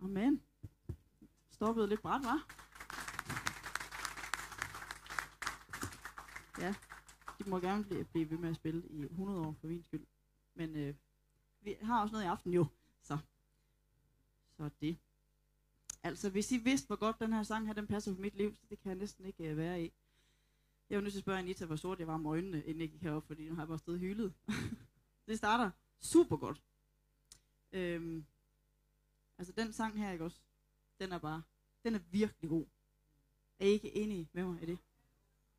Amen. 0.00 0.42
Stoppede 1.50 1.88
lidt 1.88 2.02
bræt, 2.02 2.22
var? 2.24 2.46
Ja, 6.60 6.74
de 7.38 7.50
må 7.50 7.60
gerne 7.60 7.84
blive, 7.84 8.04
blive 8.04 8.30
ved 8.30 8.38
med 8.38 8.48
at 8.48 8.56
spille 8.56 8.88
i 8.88 9.02
100 9.02 9.40
år 9.40 9.56
for 9.60 9.66
min 9.66 9.82
skyld. 9.82 10.06
Men 10.54 10.76
øh, 10.76 10.94
vi 11.60 11.76
har 11.82 12.02
også 12.02 12.12
noget 12.12 12.24
i 12.24 12.28
aften 12.28 12.52
jo, 12.52 12.66
så. 13.02 13.18
Så 14.56 14.70
det. 14.80 14.98
Altså, 16.02 16.30
hvis 16.30 16.52
I 16.52 16.58
vidste, 16.58 16.86
hvor 16.86 16.96
godt 16.96 17.20
den 17.20 17.32
her 17.32 17.42
sang 17.42 17.66
her, 17.66 17.74
den 17.74 17.86
passer 17.86 18.14
for 18.14 18.20
mit 18.20 18.34
liv, 18.34 18.56
så 18.56 18.66
det 18.70 18.80
kan 18.80 18.88
jeg 18.88 18.98
næsten 18.98 19.24
ikke 19.26 19.44
øh, 19.44 19.56
være 19.56 19.82
i. 19.82 19.92
Jeg 20.90 20.96
var 20.96 21.02
nødt 21.02 21.12
til 21.12 21.18
at 21.18 21.24
spørge 21.24 21.38
Anita, 21.38 21.64
hvor 21.66 21.76
sort 21.76 21.98
jeg 21.98 22.06
var 22.06 22.16
med 22.16 22.30
øjnene, 22.30 22.62
inden 22.64 22.80
jeg 22.80 22.90
gik 22.90 23.02
herop, 23.02 23.26
fordi 23.26 23.48
nu 23.48 23.54
har 23.54 23.62
jeg 23.62 23.68
bare 23.68 23.78
stået 23.78 24.00
hyldet. 24.00 24.34
det 25.26 25.38
starter 25.38 25.70
super 26.00 26.36
godt. 26.36 26.62
Øhm, 27.72 28.24
altså, 29.38 29.52
den 29.52 29.72
sang 29.72 29.98
her, 29.98 30.12
ikke 30.12 30.24
også? 30.24 30.40
Den 31.00 31.12
er 31.12 31.18
bare, 31.18 31.42
den 31.84 31.94
er 31.94 31.98
virkelig 31.98 32.50
god. 32.50 32.66
Er 33.58 33.66
I 33.66 33.68
ikke 33.68 33.96
enige 33.96 34.28
med 34.32 34.44
mig 34.44 34.62
i 34.62 34.66
det? 34.66 34.78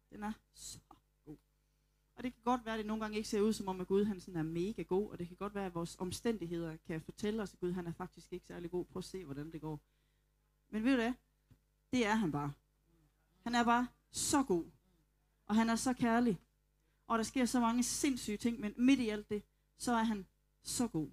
Den 0.10 0.24
er 0.24 0.34
så 0.54 0.80
god. 1.26 1.38
Og 2.16 2.24
det 2.24 2.34
kan 2.34 2.42
godt 2.44 2.66
være, 2.66 2.74
at 2.74 2.78
det 2.78 2.86
nogle 2.86 3.04
gange 3.04 3.18
ikke 3.18 3.30
ser 3.30 3.42
ud 3.42 3.54
som 3.54 3.68
om, 3.68 3.82
at 3.82 3.88
Gud 3.88 4.06
han 4.06 4.20
sådan 4.20 4.40
er 4.40 4.44
mega 4.44 4.82
god, 4.82 5.10
og 5.10 5.20
det 5.20 5.28
kan 5.28 5.38
godt 5.38 5.56
være, 5.56 5.66
at 5.66 5.76
vores 5.76 5.96
omstændigheder 6.00 6.78
kan 6.78 7.02
fortælle 7.02 7.42
os, 7.42 7.54
at 7.54 7.60
Gud 7.60 7.72
han 7.72 7.88
er 7.88 7.94
faktisk 7.94 8.34
ikke 8.34 8.46
særlig 8.46 8.72
god. 8.72 8.86
Prøv 8.86 9.00
at 9.00 9.04
se, 9.04 9.26
hvordan 9.26 9.52
det 9.52 9.62
går. 9.62 9.80
Men 10.70 10.84
ved 10.84 10.92
du 10.92 10.98
hvad? 10.98 11.14
Det 11.92 12.06
er 12.06 12.16
han 12.16 12.32
bare. 12.32 12.54
Han 13.44 13.56
er 13.56 13.64
bare 13.64 13.88
så 14.12 14.44
god. 14.44 14.66
Og 15.46 15.56
han 15.56 15.70
er 15.70 15.76
så 15.76 15.94
kærlig. 15.94 16.40
Og 17.08 17.18
der 17.18 17.24
sker 17.24 17.46
så 17.46 17.60
mange 17.60 17.84
sindssyge 17.84 18.38
ting, 18.38 18.60
men 18.60 18.74
midt 18.78 19.00
i 19.00 19.10
alt 19.10 19.30
det, 19.30 19.44
så 19.78 19.92
er 19.92 20.04
han 20.04 20.28
så 20.64 20.88
god. 20.88 21.10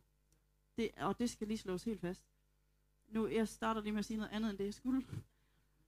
Det, 0.77 0.91
og 0.97 1.19
det 1.19 1.31
skal 1.31 1.49
lige 1.49 1.59
slås 1.59 1.85
helt 1.85 2.01
fast. 2.01 2.23
Nu, 3.09 3.27
jeg 3.27 3.49
starter 3.49 3.81
lige 3.81 3.93
med 3.93 3.99
at 3.99 4.05
sige 4.05 4.17
noget 4.17 4.31
andet, 4.33 4.51
end 4.51 4.59
det 4.59 4.65
jeg 4.65 4.75
skulle. 4.75 5.07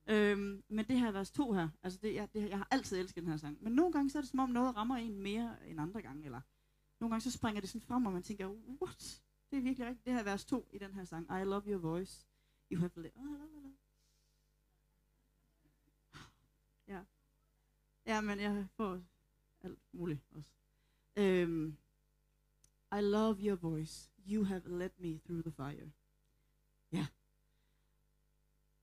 Øhm, 0.07 0.63
men 0.69 0.85
det 0.85 1.01
her 1.01 1.13
vers 1.13 1.31
2 1.31 1.53
her, 1.53 1.69
altså 1.83 1.99
det, 2.03 2.15
jeg, 2.15 2.29
det, 2.35 2.49
jeg 2.49 2.59
har 2.59 2.69
altid 2.71 2.99
elsket 2.99 3.23
den 3.23 3.31
her 3.31 3.37
sang. 3.37 3.59
Men 3.63 3.73
nogle 3.73 3.93
gange 3.93 4.11
så 4.11 4.19
er 4.19 4.23
det 4.23 4.31
som 4.31 4.39
om 4.41 4.51
noget 4.51 4.77
rammer 4.77 4.97
en 4.97 5.23
mere 5.23 5.57
end 5.67 5.81
andre 5.81 6.03
gange. 6.03 6.25
Eller 6.25 6.41
nogle 7.01 7.11
gange 7.13 7.21
så 7.21 7.31
springer 7.31 7.61
det 7.61 7.71
sådan 7.71 7.87
frem, 7.87 8.07
og 8.07 8.13
man 8.13 8.23
tænker, 8.23 8.49
what? 8.83 9.23
Det 9.51 9.57
er 9.57 9.63
virkelig 9.63 9.87
rigtigt. 9.87 10.05
Det 10.07 10.13
her 10.13 10.23
vers 10.23 10.45
2 10.45 10.69
i 10.73 10.79
den 10.79 10.95
her 10.95 11.05
sang. 11.05 11.27
I 11.41 11.45
love 11.45 11.63
your 11.67 11.79
voice. 11.79 12.27
You 12.73 12.79
have 12.79 12.91
the... 12.97 13.11
Oh, 13.17 13.71
Ja. 16.89 17.01
Ja, 18.07 18.21
men 18.21 18.41
jeg 18.41 18.67
får 18.77 19.01
alt 19.61 19.79
muligt 19.93 20.21
også. 20.31 20.53
Øhm, 21.17 21.77
I 22.93 23.01
love 23.01 23.37
your 23.41 23.57
voice. 23.57 24.11
You 24.31 24.45
have 24.45 24.79
led 24.79 24.91
me 24.99 25.19
through 25.19 25.43
the 25.43 25.53
fire. 25.53 25.91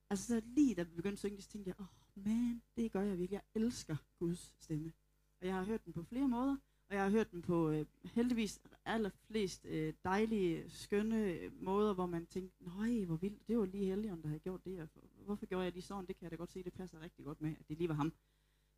Altså, 0.10 0.28
så 0.28 0.42
lige 0.46 0.76
da 0.76 0.84
vi 0.84 0.96
begyndte 0.96 1.14
at 1.14 1.20
synge, 1.20 1.42
så 1.42 1.50
tænkte 1.50 1.70
jeg, 1.70 1.76
åh, 1.80 1.86
oh, 1.86 2.26
man, 2.26 2.62
det 2.76 2.92
gør 2.92 3.02
jeg 3.02 3.18
virkelig. 3.18 3.36
Jeg 3.36 3.62
elsker 3.62 3.96
Guds 4.20 4.56
stemme. 4.60 4.94
Og 5.42 5.48
jeg 5.48 5.56
har 5.56 5.64
hørt 5.64 5.86
den 5.86 5.94
på 5.94 6.04
flere 6.04 6.28
måder, 6.28 6.58
og 6.90 6.96
jeg 6.96 7.04
har 7.04 7.10
hørt 7.10 7.32
den 7.32 7.42
på 7.42 7.70
øh, 7.70 7.86
heldigvis 8.04 8.62
allerflest 8.86 9.66
øh, 9.66 9.94
dejlige, 10.04 10.70
skønne 10.70 11.24
øh, 11.24 11.64
måder, 11.64 11.94
hvor 11.94 12.06
man 12.06 12.26
tænkte, 12.26 12.64
nej, 12.64 13.06
hvor 13.06 13.16
vildt, 13.16 13.48
det 13.48 13.58
var 13.58 13.66
lige 13.66 13.86
Helligånden, 13.86 14.24
der 14.24 14.28
havde 14.28 14.40
gjort 14.40 14.66
det. 14.66 14.82
Og 14.82 14.90
hvorfor 15.26 15.46
gjorde 15.46 15.64
jeg 15.64 15.74
lige 15.74 15.84
sådan? 15.84 16.06
Det 16.06 16.16
kan 16.16 16.24
jeg 16.24 16.32
da 16.32 16.36
godt 16.36 16.52
se, 16.52 16.64
det 16.64 16.74
passer 16.74 17.00
rigtig 17.00 17.26
godt 17.26 17.42
med, 17.42 17.56
at 17.60 17.70
det 17.70 17.78
lige 17.78 17.90
var 17.90 17.96
ham, 17.96 18.14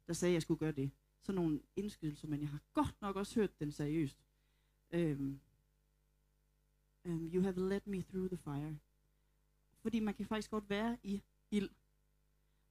der 0.07 0.13
sagde, 0.13 0.31
at 0.31 0.33
jeg 0.33 0.41
skulle 0.41 0.59
gøre 0.59 0.71
det. 0.71 0.91
Sådan 1.21 1.41
nogle 1.41 1.61
indskydelser, 1.75 2.27
men 2.27 2.41
jeg 2.41 2.49
har 2.49 2.61
godt 2.73 2.95
nok 3.01 3.15
også 3.15 3.39
hørt 3.39 3.59
den 3.59 3.71
seriøst. 3.71 4.17
Um, 4.93 5.39
um, 7.05 7.29
you 7.33 7.41
have 7.41 7.69
led 7.69 7.81
me 7.85 8.01
through 8.01 8.27
the 8.27 8.37
fire. 8.37 8.77
Fordi 9.87 9.99
man 9.99 10.13
kan 10.13 10.25
faktisk 10.25 10.51
godt 10.51 10.69
være 10.69 10.97
i 11.03 11.21
ild, 11.51 11.69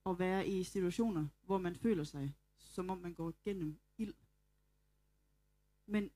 og 0.05 0.19
være 0.19 0.49
i 0.49 0.63
situationer, 0.63 1.27
hvor 1.43 1.59
man 1.59 1.77
føler 1.77 2.05
sig, 2.05 2.35
som 2.59 2.91
om 2.91 2.99
man 2.99 3.15
går 3.15 3.35
gennem 3.45 3.79
ild. 3.99 4.15
Men 5.87 6.11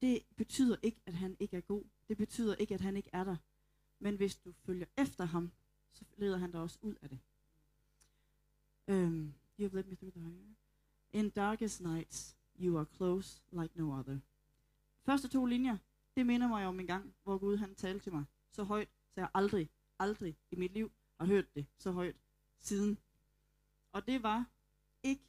det 0.00 0.22
betyder 0.36 0.76
ikke, 0.82 1.00
at 1.06 1.14
han 1.14 1.36
ikke 1.40 1.56
er 1.56 1.60
god. 1.60 1.84
Det 2.08 2.16
betyder 2.16 2.54
ikke, 2.54 2.74
at 2.74 2.80
han 2.80 2.96
ikke 2.96 3.10
er 3.12 3.24
der. 3.24 3.36
Men 3.98 4.16
hvis 4.16 4.36
du 4.36 4.52
følger 4.52 4.86
efter 4.98 5.24
ham, 5.24 5.52
så 5.92 6.04
leder 6.16 6.36
han 6.36 6.52
dig 6.52 6.60
også 6.60 6.78
ud 6.82 6.94
af 7.02 7.08
det. 7.08 7.18
Um, 8.88 9.34
you 9.58 9.68
have 9.68 9.74
led 9.74 9.84
me 9.84 9.96
through 9.96 10.12
the 10.12 10.22
fire. 10.22 10.54
In 11.12 11.30
darkest 11.30 11.80
nights, 11.80 12.36
you 12.60 12.78
are 12.78 12.86
close 12.96 13.42
like 13.52 13.78
no 13.78 13.98
other. 13.98 14.18
Første 15.02 15.28
to 15.28 15.46
linjer, 15.46 15.78
det 16.16 16.26
minder 16.26 16.48
mig 16.48 16.66
om 16.66 16.80
en 16.80 16.86
gang, 16.86 17.14
hvor 17.22 17.38
Gud 17.38 17.56
han 17.56 17.74
talte 17.74 18.04
til 18.04 18.12
mig 18.12 18.24
så 18.50 18.62
højt, 18.62 18.88
så 19.14 19.20
jeg 19.20 19.28
aldrig, 19.34 19.70
aldrig 19.98 20.36
i 20.50 20.56
mit 20.56 20.72
liv 20.72 20.92
har 21.20 21.26
hørt 21.26 21.54
det 21.54 21.66
så 21.78 21.92
højt 21.92 22.16
siden. 22.58 22.98
Og 23.92 24.06
det 24.06 24.22
var 24.22 24.50
ikke, 25.02 25.24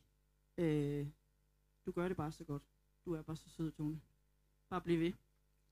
øh, 0.57 1.07
du 1.85 1.91
gør 1.91 2.07
det 2.07 2.17
bare 2.17 2.31
så 2.31 2.43
godt. 2.43 2.63
Du 3.05 3.13
er 3.13 3.21
bare 3.21 3.35
så 3.35 3.49
sød, 3.49 3.71
Tone. 3.71 4.01
Bare 4.69 4.81
bliv 4.81 4.99
ved. 4.99 5.13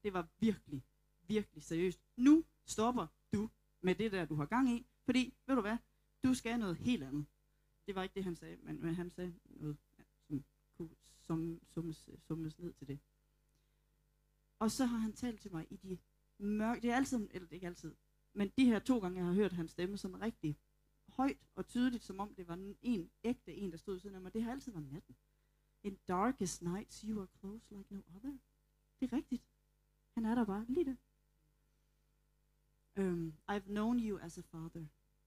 Det 0.04 0.14
var 0.14 0.28
virkelig, 0.40 0.84
virkelig 1.28 1.64
seriøst. 1.64 2.00
Nu 2.18 2.44
stopper 2.66 3.08
du 3.34 3.50
med 3.82 3.96
det 3.96 4.12
der, 4.12 4.26
du 4.26 4.36
har 4.36 4.46
gang 4.46 4.70
i. 4.70 4.86
Fordi, 5.06 5.34
ved 5.48 5.56
du 5.56 5.62
hvad, 5.62 5.78
du 6.24 6.34
skal 6.34 6.60
noget 6.60 6.78
helt 6.78 7.04
andet. 7.04 7.26
Det 7.86 7.96
var 7.96 8.04
ikke 8.04 8.16
det, 8.16 8.24
han 8.24 8.36
sagde, 8.36 8.58
men, 8.62 8.82
men 8.82 8.96
han 8.96 9.10
sagde 9.10 9.34
noget, 9.46 9.78
ja, 9.98 10.04
som 10.28 10.44
kunne 10.78 10.90
som, 11.22 11.60
summes, 11.70 12.10
summes 12.28 12.60
ned 12.60 12.74
til 12.74 12.88
det. 12.88 13.00
Og 14.60 14.72
så 14.72 14.86
har 14.86 14.98
han 14.98 15.14
talt 15.14 15.42
til 15.42 15.52
mig 15.52 15.68
i 15.70 15.76
de 15.76 15.98
mørke, 16.38 16.82
det 16.82 16.92
er 16.92 16.96
altid, 16.96 17.18
eller 17.32 17.48
det 17.48 17.52
er 17.52 17.54
ikke 17.54 17.68
altid, 17.68 17.96
men 18.34 18.52
de 18.58 18.66
her 18.66 18.80
to 18.80 19.00
gange, 19.00 19.18
jeg 19.18 19.26
har 19.26 19.34
hørt 19.34 19.54
hans 19.54 19.72
stemme 19.72 19.98
sådan 19.98 20.22
rigtig 20.22 20.58
højt 21.08 21.48
og 21.56 21.68
tydeligt, 21.68 22.04
som 22.04 22.20
om 22.20 22.36
det 22.36 22.48
var 22.48 22.76
en 22.82 23.12
ægte 23.24 23.56
en, 23.56 23.72
der 23.72 23.78
stod 23.78 24.00
siden 24.00 24.16
af 24.16 24.22
mig, 24.22 24.34
det 24.34 24.44
har 24.44 24.52
altid 24.52 24.72
været 24.72 24.92
natten. 24.92 25.16
In 25.84 25.98
darkest 26.08 26.62
nights, 26.62 27.02
you 27.02 27.20
are 27.20 27.28
close 27.40 27.76
like 27.76 27.94
no 27.94 28.02
other. 28.16 28.38
Det 29.00 29.12
er 29.12 29.18
rigtigt. 29.18 29.44
Han 30.14 30.26
er 30.26 30.36
der 30.36 30.46
bare 30.46 30.66
lige 30.68 30.86
der. 30.86 30.96
Um, 32.96 33.34
I've 33.52 33.68
known 33.68 34.00
you 34.00 34.20
as 34.20 34.38
a 34.38 34.42
father, 34.42 34.86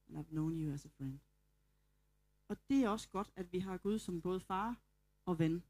and 0.08 0.18
I've 0.18 0.30
known 0.30 0.52
you 0.52 0.72
as 0.72 0.84
a 0.84 0.88
friend. 0.88 1.18
Og 2.48 2.56
det 2.68 2.84
er 2.84 2.88
også 2.88 3.08
godt, 3.08 3.32
at 3.36 3.52
vi 3.52 3.58
har 3.58 3.76
Gud 3.76 3.98
som 3.98 4.20
både 4.20 4.40
far 4.40 4.76
og 5.24 5.38
ven. 5.38 5.62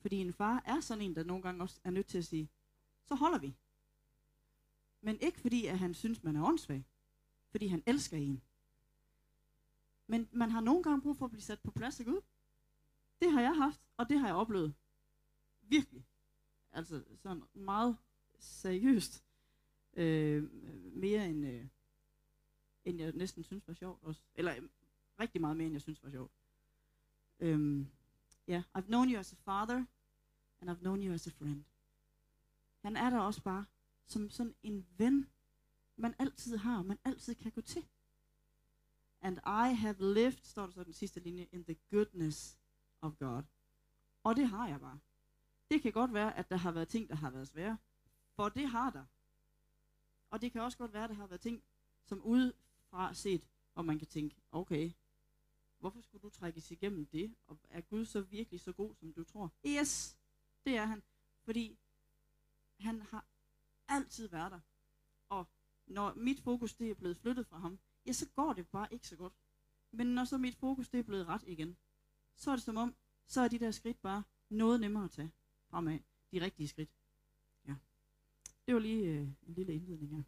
Fordi 0.00 0.16
en 0.16 0.32
far 0.32 0.62
er 0.66 0.80
sådan 0.80 1.04
en, 1.04 1.16
der 1.16 1.24
nogle 1.24 1.42
gange 1.42 1.62
også 1.62 1.80
er 1.84 1.90
nødt 1.90 2.06
til 2.06 2.18
at 2.18 2.24
sige, 2.24 2.48
så 3.04 3.14
holder 3.14 3.38
vi. 3.38 3.56
Men 5.02 5.20
ikke 5.20 5.40
fordi, 5.40 5.66
at 5.66 5.78
han 5.78 5.94
synes, 5.94 6.22
man 6.22 6.36
er 6.36 6.44
åndssvag. 6.44 6.84
Fordi 7.50 7.66
han 7.66 7.82
elsker 7.86 8.16
en. 8.16 8.42
Men 10.06 10.28
man 10.32 10.50
har 10.50 10.60
nogle 10.60 10.82
gange 10.82 11.02
brug 11.02 11.16
for 11.16 11.24
at 11.24 11.30
blive 11.30 11.42
sat 11.42 11.60
på 11.60 11.70
plads 11.70 12.00
af 12.00 12.06
Gud. 12.06 12.20
Det 13.20 13.32
har 13.32 13.40
jeg 13.40 13.56
haft, 13.56 13.80
og 13.96 14.08
det 14.08 14.18
har 14.18 14.26
jeg 14.26 14.36
oplevet. 14.36 14.74
Virkelig. 15.62 16.04
Altså 16.72 17.04
sådan 17.16 17.42
meget 17.54 17.96
seriøst. 18.38 19.24
Øh, 19.94 20.52
mere 20.96 21.28
end, 21.28 21.46
øh, 21.46 21.66
end 22.84 23.00
jeg 23.00 23.12
næsten 23.12 23.44
synes 23.44 23.68
var 23.68 23.74
sjovt 23.74 24.02
også. 24.02 24.20
Eller 24.34 24.56
øh, 24.56 24.68
rigtig 25.20 25.40
meget 25.40 25.56
mere, 25.56 25.66
end 25.66 25.74
jeg 25.74 25.82
synes 25.82 26.02
var 26.02 26.10
sjovt. 26.10 26.32
Øhm, 27.40 27.80
um, 27.80 27.86
yeah, 28.48 28.62
I've 28.78 28.86
known 28.86 29.12
you 29.12 29.18
as 29.18 29.32
a 29.32 29.36
father, 29.36 29.84
and 30.60 30.70
I've 30.70 30.80
known 30.80 31.02
you 31.02 31.12
as 31.12 31.26
a 31.26 31.30
friend. 31.30 31.64
Han 32.82 32.96
er 32.96 33.10
der 33.10 33.18
også 33.18 33.42
bare 33.42 33.64
som 34.12 34.30
sådan 34.30 34.54
en 34.62 34.86
ven, 34.96 35.30
man 35.96 36.14
altid 36.18 36.56
har, 36.56 36.82
man 36.82 36.98
altid 37.04 37.34
kan 37.34 37.52
gå 37.52 37.60
til. 37.60 37.88
And 39.20 39.38
I 39.38 39.74
have 39.74 40.14
lived, 40.14 40.38
står 40.42 40.66
der 40.66 40.72
så 40.72 40.84
den 40.84 40.92
sidste 40.92 41.20
linje, 41.20 41.48
in 41.52 41.64
the 41.64 41.76
goodness 41.90 42.58
of 43.00 43.12
God. 43.18 43.42
Og 44.22 44.36
det 44.36 44.48
har 44.48 44.68
jeg 44.68 44.80
bare. 44.80 44.98
Det 45.70 45.82
kan 45.82 45.92
godt 45.92 46.14
være, 46.14 46.36
at 46.36 46.50
der 46.50 46.56
har 46.56 46.72
været 46.72 46.88
ting, 46.88 47.08
der 47.08 47.14
har 47.14 47.30
været 47.30 47.48
svære. 47.48 47.78
For 48.36 48.48
det 48.48 48.68
har 48.68 48.90
der. 48.90 49.04
Og 50.30 50.40
det 50.40 50.52
kan 50.52 50.60
også 50.60 50.78
godt 50.78 50.92
være, 50.92 51.04
at 51.04 51.10
der 51.10 51.16
har 51.16 51.26
været 51.26 51.40
ting, 51.40 51.62
som 52.04 52.22
udefra 52.22 53.14
set, 53.14 53.48
hvor 53.72 53.82
man 53.82 53.98
kan 53.98 54.08
tænke, 54.08 54.36
okay, 54.52 54.92
hvorfor 55.78 56.00
skulle 56.00 56.22
du 56.22 56.28
trækkes 56.28 56.70
igennem 56.70 57.06
det? 57.06 57.34
Og 57.46 57.58
er 57.70 57.80
Gud 57.80 58.04
så 58.04 58.20
virkelig 58.20 58.60
så 58.60 58.72
god, 58.72 58.94
som 58.94 59.12
du 59.12 59.24
tror? 59.24 59.52
Yes, 59.66 60.16
det 60.64 60.76
er 60.76 60.84
han. 60.84 61.02
Fordi 61.44 61.78
han 62.78 63.02
har 63.02 63.24
altid 63.88 64.28
være 64.28 64.50
der. 64.50 64.60
Og 65.28 65.48
når 65.86 66.14
mit 66.14 66.40
fokus 66.40 66.74
det 66.74 66.90
er 66.90 66.94
blevet 66.94 67.16
flyttet 67.16 67.46
fra 67.46 67.58
ham, 67.58 67.78
ja, 68.06 68.12
så 68.12 68.28
går 68.28 68.52
det 68.52 68.68
bare 68.68 68.92
ikke 68.92 69.08
så 69.08 69.16
godt. 69.16 69.32
Men 69.90 70.06
når 70.06 70.24
så 70.24 70.38
mit 70.38 70.56
fokus 70.56 70.88
det 70.88 71.00
er 71.00 71.04
blevet 71.04 71.26
ret 71.26 71.44
igen, 71.46 71.76
så 72.34 72.50
er 72.50 72.56
det 72.56 72.64
som 72.64 72.76
om, 72.76 72.94
så 73.26 73.40
er 73.40 73.48
de 73.48 73.58
der 73.58 73.70
skridt 73.70 74.02
bare 74.02 74.22
noget 74.48 74.80
nemmere 74.80 75.04
at 75.04 75.10
tage 75.10 75.32
fremad. 75.70 75.98
De 76.32 76.40
rigtige 76.40 76.68
skridt. 76.68 76.90
Ja. 77.68 77.74
Det 78.66 78.74
var 78.74 78.80
lige 78.80 79.04
øh, 79.04 79.20
en 79.20 79.54
lille 79.54 79.74
indledning 79.74 80.16
her. 80.16 80.22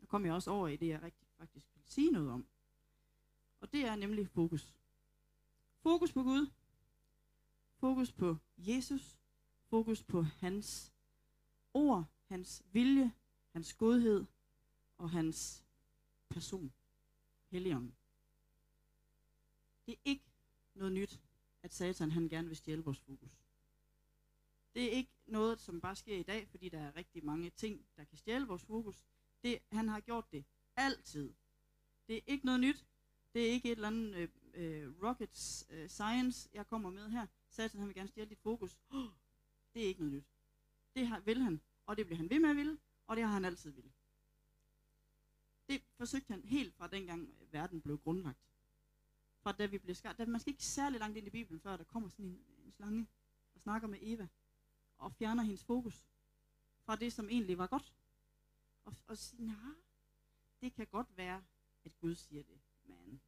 Nu 0.00 0.06
kom 0.06 0.24
jeg 0.26 0.34
også 0.34 0.50
over 0.50 0.68
i 0.68 0.76
det, 0.76 0.88
jeg 0.88 1.02
rigtig 1.02 1.28
faktisk 1.38 1.66
vil 1.74 1.84
sige 1.86 2.10
noget 2.10 2.30
om. 2.30 2.46
Og 3.60 3.72
det 3.72 3.84
er 3.84 3.96
nemlig 3.96 4.28
fokus. 4.28 4.74
Fokus 5.82 6.12
på 6.12 6.22
Gud. 6.22 6.50
Fokus 7.80 8.12
på 8.12 8.36
Jesus. 8.58 9.18
Fokus 9.70 10.02
på 10.02 10.22
hans 10.22 10.91
ord, 11.74 12.04
hans 12.28 12.62
vilje, 12.72 13.12
hans 13.52 13.74
godhed 13.74 14.24
og 14.98 15.10
hans 15.10 15.64
person, 16.28 16.72
Helligånden. 17.50 17.96
Det 19.86 19.92
er 19.92 19.98
ikke 20.04 20.24
noget 20.74 20.92
nyt, 20.92 21.20
at 21.62 21.74
Satan 21.74 22.10
han 22.10 22.28
gerne 22.28 22.48
vil 22.48 22.56
stjæle 22.56 22.84
vores 22.84 23.00
fokus. 23.00 23.30
Det 24.74 24.84
er 24.84 24.90
ikke 24.90 25.10
noget, 25.26 25.60
som 25.60 25.80
bare 25.80 25.96
sker 25.96 26.16
i 26.16 26.22
dag, 26.22 26.48
fordi 26.48 26.68
der 26.68 26.78
er 26.78 26.96
rigtig 26.96 27.24
mange 27.24 27.50
ting, 27.50 27.86
der 27.96 28.04
kan 28.04 28.18
stjæle 28.18 28.46
vores 28.46 28.62
fokus. 28.62 29.04
Det, 29.42 29.58
han 29.72 29.88
har 29.88 30.00
gjort 30.00 30.32
det 30.32 30.44
altid. 30.76 31.34
Det 32.08 32.16
er 32.16 32.20
ikke 32.26 32.46
noget 32.46 32.60
nyt. 32.60 32.86
Det 33.34 33.48
er 33.48 33.50
ikke 33.50 33.72
et 33.72 33.76
eller 33.76 33.88
andet 33.88 34.14
øh, 34.14 34.28
øh, 34.54 35.02
rocket 35.02 35.66
øh, 35.70 35.88
science, 35.88 36.48
jeg 36.52 36.66
kommer 36.66 36.90
med 36.90 37.10
her. 37.10 37.26
Satan 37.48 37.78
han 37.78 37.88
vil 37.88 37.94
gerne 37.94 38.08
stjæle 38.08 38.30
dit 38.30 38.38
fokus. 38.38 38.78
Oh, 38.90 39.08
det 39.74 39.82
er 39.82 39.86
ikke 39.86 40.00
noget 40.00 40.14
nyt. 40.14 40.26
Det 40.94 41.06
har, 41.06 41.20
vil 41.20 41.42
han, 41.42 41.60
og 41.86 41.96
det 41.96 42.06
bliver 42.06 42.16
han 42.16 42.30
ved 42.30 42.38
med 42.38 42.50
at 42.50 42.56
ville, 42.56 42.78
og 43.06 43.16
det 43.16 43.24
har 43.24 43.32
han 43.32 43.44
altid 43.44 43.70
ville. 43.70 43.90
Det 45.68 45.82
forsøgte 45.96 46.32
han 46.32 46.44
helt 46.44 46.74
fra 46.74 46.86
dengang 46.86 47.28
øh, 47.40 47.52
verden 47.52 47.80
blev 47.80 47.98
grundlagt. 47.98 48.48
Fra 49.42 49.52
da 49.52 49.66
vi 49.66 49.78
blev 49.78 49.94
skabt. 49.94 50.28
Man 50.28 50.40
skal 50.40 50.50
ikke 50.50 50.64
særlig 50.64 51.00
langt 51.00 51.16
ind 51.16 51.26
i 51.26 51.30
Bibelen, 51.30 51.60
før 51.60 51.76
der 51.76 51.84
kommer 51.84 52.08
sådan 52.08 52.24
en, 52.24 52.44
en 52.64 52.72
slange 52.72 53.06
og 53.54 53.60
snakker 53.60 53.88
med 53.88 53.98
Eva 54.02 54.28
og 54.98 55.12
fjerner 55.12 55.42
hendes 55.42 55.64
fokus 55.64 56.04
fra 56.84 56.96
det, 56.96 57.12
som 57.12 57.28
egentlig 57.28 57.58
var 57.58 57.66
godt. 57.66 57.92
Og, 58.84 58.94
og 59.06 59.18
siger, 59.18 59.42
nej, 59.42 59.74
det 60.60 60.74
kan 60.74 60.86
godt 60.86 61.16
være, 61.16 61.42
at 61.84 61.98
Gud 62.00 62.14
siger 62.14 62.42
det, 62.42 62.60
men. 62.84 63.20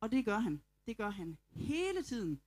Og 0.00 0.10
det 0.10 0.24
gør 0.24 0.38
han. 0.38 0.62
Det 0.86 0.96
gør 0.96 1.10
han 1.10 1.38
hele 1.50 2.02
tiden. 2.02 2.40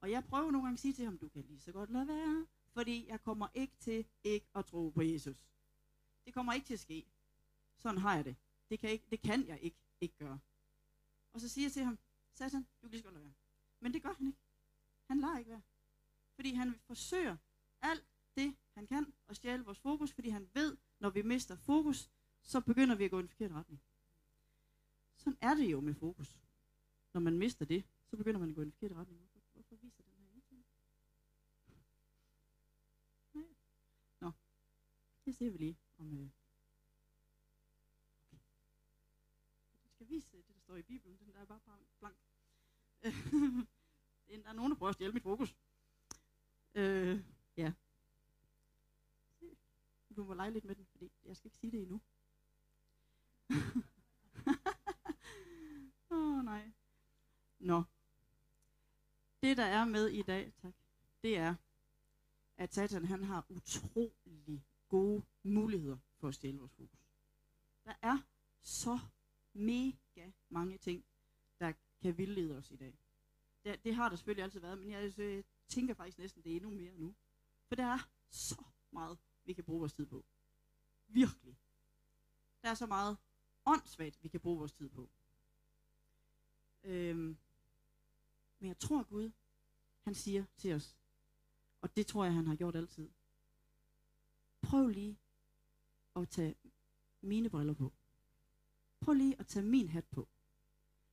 Og 0.00 0.10
jeg 0.10 0.24
prøver 0.24 0.50
nogle 0.50 0.66
gange 0.66 0.74
at 0.74 0.80
sige 0.80 0.94
til 0.94 1.04
ham, 1.04 1.18
du 1.18 1.28
kan 1.28 1.44
lige 1.44 1.60
så 1.60 1.72
godt 1.72 1.90
lade 1.90 2.08
være, 2.08 2.46
fordi 2.72 3.08
jeg 3.08 3.22
kommer 3.22 3.48
ikke 3.54 3.76
til 3.78 4.06
ikke 4.24 4.46
at 4.54 4.66
tro 4.66 4.90
på 4.90 5.02
Jesus. 5.02 5.46
Det 6.24 6.34
kommer 6.34 6.52
ikke 6.52 6.66
til 6.66 6.74
at 6.74 6.80
ske. 6.80 7.06
Sådan 7.78 7.98
har 7.98 8.14
jeg 8.14 8.24
det. 8.24 8.36
Det 8.70 8.78
kan, 8.78 8.90
ikke, 8.90 9.04
det 9.10 9.22
kan 9.22 9.46
jeg 9.46 9.58
ikke, 9.60 9.76
ikke 10.00 10.14
gøre. 10.18 10.38
Og 11.32 11.40
så 11.40 11.48
siger 11.48 11.64
jeg 11.64 11.72
til 11.72 11.84
ham, 11.84 11.98
Satan, 12.34 12.62
du 12.62 12.80
kan 12.80 12.90
lige 12.90 13.00
så 13.00 13.04
godt 13.04 13.14
lade. 13.14 13.32
Men 13.80 13.92
det 13.92 14.02
gør 14.02 14.12
han 14.12 14.26
ikke. 14.26 14.38
Han 15.06 15.20
lader 15.20 15.38
ikke 15.38 15.50
være. 15.50 15.62
Fordi 16.34 16.54
han 16.54 16.74
forsøger 16.86 17.36
alt 17.82 18.04
det, 18.36 18.56
han 18.74 18.86
kan, 18.86 19.12
at 19.28 19.36
stjæle 19.36 19.64
vores 19.64 19.78
fokus, 19.78 20.12
fordi 20.12 20.28
han 20.28 20.50
ved, 20.54 20.76
når 20.98 21.10
vi 21.10 21.22
mister 21.22 21.56
fokus, 21.56 22.10
så 22.42 22.60
begynder 22.60 22.94
vi 22.94 23.04
at 23.04 23.10
gå 23.10 23.18
i 23.18 23.22
en 23.22 23.28
forkert 23.28 23.52
retning. 23.52 23.82
Sådan 25.16 25.38
er 25.40 25.54
det 25.54 25.70
jo 25.70 25.80
med 25.80 25.94
fokus. 25.94 26.38
Når 27.12 27.20
man 27.20 27.38
mister 27.38 27.64
det, 27.64 27.84
så 28.06 28.16
begynder 28.16 28.40
man 28.40 28.48
at 28.48 28.54
gå 28.54 28.60
i 28.60 28.64
en 28.64 28.72
forkert 28.72 28.92
retning. 28.92 29.18
Hvorfor, 29.18 29.40
hvorfor 29.52 29.76
viser 29.76 30.02
den 30.02 30.12
her 30.18 30.36
ikke? 30.36 30.64
Nej. 33.34 33.44
Nå, 34.20 34.32
det 35.30 35.36
ser 35.36 35.50
vi 35.50 35.58
lige 35.58 35.78
om... 35.98 36.12
Øh. 36.12 36.28
Okay. 38.26 38.42
Jeg 39.84 39.90
skal 39.90 40.08
vise 40.08 40.28
det, 40.32 40.48
der 40.48 40.54
står 40.58 40.76
i 40.76 40.82
Bibelen. 40.82 41.18
Den 41.18 41.32
der 41.34 41.40
er 41.40 41.44
bare 41.44 41.60
blank. 41.98 42.16
der 44.28 44.48
er 44.48 44.52
nogen, 44.52 44.72
der 44.72 44.78
prøver 44.78 44.88
at 44.90 44.94
stjæle 44.94 45.12
mit 45.12 45.22
fokus. 45.22 45.56
Øh, 46.74 47.24
ja. 47.56 47.72
Du 50.16 50.24
må 50.24 50.34
lege 50.34 50.50
lidt 50.50 50.64
med 50.64 50.74
den, 50.74 50.86
fordi 50.86 51.12
jeg 51.24 51.36
skal 51.36 51.46
ikke 51.48 51.58
sige 51.58 51.72
det 51.72 51.82
endnu. 51.82 52.00
Åh 56.10 56.38
oh, 56.38 56.44
nej. 56.44 56.72
Nå. 57.58 57.82
Det 59.42 59.56
der 59.56 59.64
er 59.64 59.84
med 59.84 60.08
i 60.08 60.22
dag, 60.22 60.52
tak, 60.62 60.74
det 61.22 61.36
er, 61.36 61.54
at 62.56 62.74
Satan 62.74 63.04
han 63.04 63.24
har 63.24 63.46
utrolig 63.48 64.64
gode 64.90 65.22
muligheder 65.42 65.98
for 66.16 66.28
at 66.28 66.34
stjæle 66.34 66.58
vores 66.58 66.72
fokus. 66.72 67.06
Der 67.84 67.94
er 68.02 68.18
så 68.62 68.98
mega 69.52 70.30
mange 70.48 70.78
ting, 70.78 71.04
der 71.58 71.72
kan 72.02 72.18
vildlede 72.18 72.56
os 72.56 72.70
i 72.70 72.76
dag. 72.76 72.98
Det, 73.64 73.84
det 73.84 73.94
har 73.94 74.08
der 74.08 74.16
selvfølgelig 74.16 74.44
altid 74.44 74.60
været, 74.60 74.78
men 74.78 74.90
jeg, 74.90 75.18
øh, 75.18 75.44
tænker 75.68 75.94
faktisk 75.94 76.18
næsten, 76.18 76.42
det 76.42 76.52
er 76.52 76.56
endnu 76.56 76.70
mere 76.70 76.92
nu. 76.94 77.14
For 77.68 77.74
der 77.74 77.84
er 77.84 78.08
så 78.30 78.64
meget, 78.90 79.18
vi 79.44 79.52
kan 79.52 79.64
bruge 79.64 79.78
vores 79.78 79.92
tid 79.92 80.06
på. 80.06 80.24
Virkelig. 81.06 81.58
Der 82.62 82.68
er 82.68 82.74
så 82.74 82.86
meget 82.86 83.16
åndssvagt, 83.66 84.22
vi 84.22 84.28
kan 84.28 84.40
bruge 84.40 84.58
vores 84.58 84.72
tid 84.72 84.88
på. 84.88 85.10
Øhm, 86.84 87.38
men 88.58 88.68
jeg 88.68 88.78
tror 88.78 89.02
Gud, 89.02 89.30
han 90.02 90.14
siger 90.14 90.44
til 90.56 90.74
os, 90.74 90.96
og 91.80 91.96
det 91.96 92.06
tror 92.06 92.24
jeg, 92.24 92.34
han 92.34 92.46
har 92.46 92.56
gjort 92.56 92.76
altid. 92.76 93.10
Prøv 94.62 94.88
lige 94.88 95.18
at 96.16 96.28
tage 96.28 96.54
mine 97.20 97.50
briller 97.50 97.74
på. 97.74 97.92
Prøv 99.00 99.14
lige 99.14 99.40
at 99.40 99.46
tage 99.46 99.66
min 99.66 99.88
hat 99.88 100.04
på. 100.04 100.28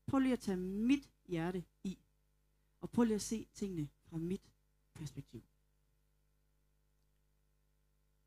Prøv 0.06 0.20
lige 0.20 0.34
at 0.34 0.40
tage 0.40 0.58
mit 0.58 1.10
hjerte 1.26 1.64
i. 1.84 1.98
Og 2.82 2.90
prøv 2.90 3.04
lige 3.04 3.16
at 3.16 3.22
se 3.22 3.48
tingene 3.54 3.90
fra 4.04 4.18
mit 4.18 4.52
perspektiv. 4.94 5.44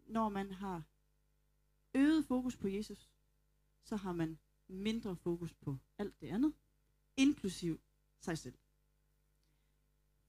Når 0.07 0.29
man 0.29 0.53
har 0.53 0.83
øget 1.95 2.25
fokus 2.25 2.57
på 2.57 2.69
Jesus, 2.69 3.11
så 3.85 3.97
har 3.97 4.13
man 4.13 4.39
mindre 4.69 5.17
fokus 5.17 5.55
på 5.55 5.77
alt 5.99 6.21
det 6.21 6.29
andet, 6.29 6.55
inklusiv 7.17 7.81
sig 8.21 8.39
selv. 8.39 8.59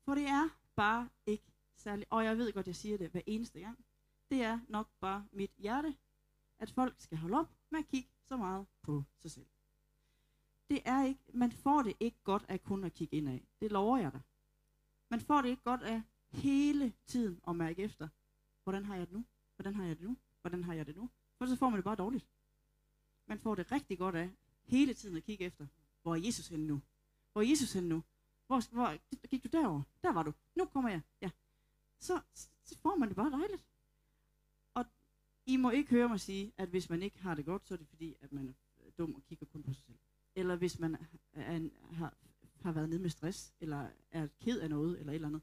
For 0.06 0.16
det 0.16 0.24
er 0.24 0.50
bare 0.76 1.10
ikke 1.26 1.54
særligt, 1.76 2.10
og 2.12 2.24
jeg 2.24 2.38
ved 2.38 2.54
godt, 2.54 2.68
jeg 2.68 2.76
siger 2.76 2.98
det 2.98 3.10
hver 3.10 3.22
eneste 3.26 3.60
gang, 3.60 3.86
det 4.32 4.42
er 4.42 4.60
nok 4.68 4.88
bare 5.00 5.26
mit 5.32 5.52
hjerte, 5.58 5.96
at 6.60 6.72
folk 6.72 6.96
skal 6.98 7.18
holde 7.18 7.38
op 7.38 7.50
med 7.70 7.80
at 7.80 7.88
kigge 7.88 8.10
så 8.24 8.38
meget 8.38 8.68
på 8.82 9.04
sig 9.20 9.32
selv. 9.32 9.46
Det 10.70 10.82
er 10.86 11.06
ikke, 11.06 11.22
man 11.34 11.52
får 11.52 11.82
det 11.82 11.94
ikke 12.00 12.18
godt 12.24 12.46
af 12.48 12.64
kun 12.64 12.84
at 12.84 12.94
kigge 12.94 13.18
indad. 13.18 13.40
Det 13.60 13.72
lover 13.72 13.98
jeg 13.98 14.12
dig. 14.12 14.22
Man 15.10 15.20
får 15.20 15.42
det 15.42 15.50
ikke 15.50 15.64
godt 15.64 15.82
af 15.82 16.02
hele 16.30 16.94
tiden 17.06 17.40
at 17.48 17.56
mærke 17.56 17.82
efter, 17.84 18.08
hvordan 18.64 18.86
har 18.86 18.96
jeg 18.96 19.06
det 19.08 19.14
nu? 19.14 19.26
Hvordan 19.56 19.76
har 19.76 19.84
jeg 19.84 19.96
det 19.96 20.06
nu? 20.06 20.18
Hvordan 20.42 20.64
har 20.64 20.74
jeg 20.74 20.86
det 20.86 20.96
nu? 20.96 21.10
For 21.38 21.46
så 21.46 21.56
får 21.56 21.70
man 21.70 21.78
det 21.78 21.84
bare 21.84 21.96
dårligt. 21.96 22.28
Man 23.26 23.40
får 23.40 23.56
det 23.56 23.72
rigtig 23.72 23.98
godt 23.98 24.16
af 24.16 24.30
hele 24.64 24.94
tiden 24.94 25.18
at 25.18 25.24
kigge 25.24 25.46
efter, 25.46 25.68
hvor 26.02 26.16
er 26.16 26.20
Jesus 26.20 26.48
henne 26.48 26.68
nu? 26.68 26.82
Hvor 27.32 27.42
er 27.42 27.46
Jesus 27.46 27.74
henne 27.74 27.90
nu? 27.90 28.04
Hvor, 28.48 28.74
hvor 28.74 28.98
gik 29.28 29.44
du 29.44 29.50
derover? 29.52 29.82
Der 30.04 30.12
var 30.12 30.24
du. 30.24 30.34
Nu 30.56 30.66
kommer 30.66 30.90
jeg. 30.90 31.02
Ja. 31.22 31.30
Så, 32.00 32.22
så 32.64 32.78
får 32.78 32.96
man 32.96 33.08
det 33.08 33.16
bare 33.16 33.32
dejligt. 33.32 33.66
I 35.52 35.58
må 35.58 35.70
ikke 35.70 35.90
høre 35.90 36.10
mig 36.10 36.20
sige, 36.20 36.54
at 36.58 36.70
hvis 36.70 36.90
man 36.90 37.04
ikke 37.04 37.20
har 37.20 37.36
det 37.36 37.46
godt, 37.46 37.68
så 37.68 37.74
er 37.74 37.78
det 37.78 37.88
fordi, 37.88 38.16
at 38.22 38.32
man 38.32 38.48
er 38.48 38.54
øh, 38.86 38.92
dum 38.98 39.16
og 39.16 39.24
kigger 39.24 39.46
kun 39.46 39.64
på 39.64 39.74
sig 39.74 39.84
selv. 39.84 39.98
Eller 40.36 40.56
hvis 40.56 40.80
man 40.80 40.98
er 41.34 41.56
en, 41.56 41.72
har, 41.92 42.14
har 42.62 42.72
været 42.72 42.90
nede 42.90 43.02
med 43.02 43.10
stress, 43.10 43.54
eller 43.60 43.88
er 44.12 44.28
ked 44.40 44.60
af 44.60 44.70
noget, 44.70 45.00
eller 45.00 45.12
et 45.12 45.16
eller 45.16 45.28
andet. 45.28 45.42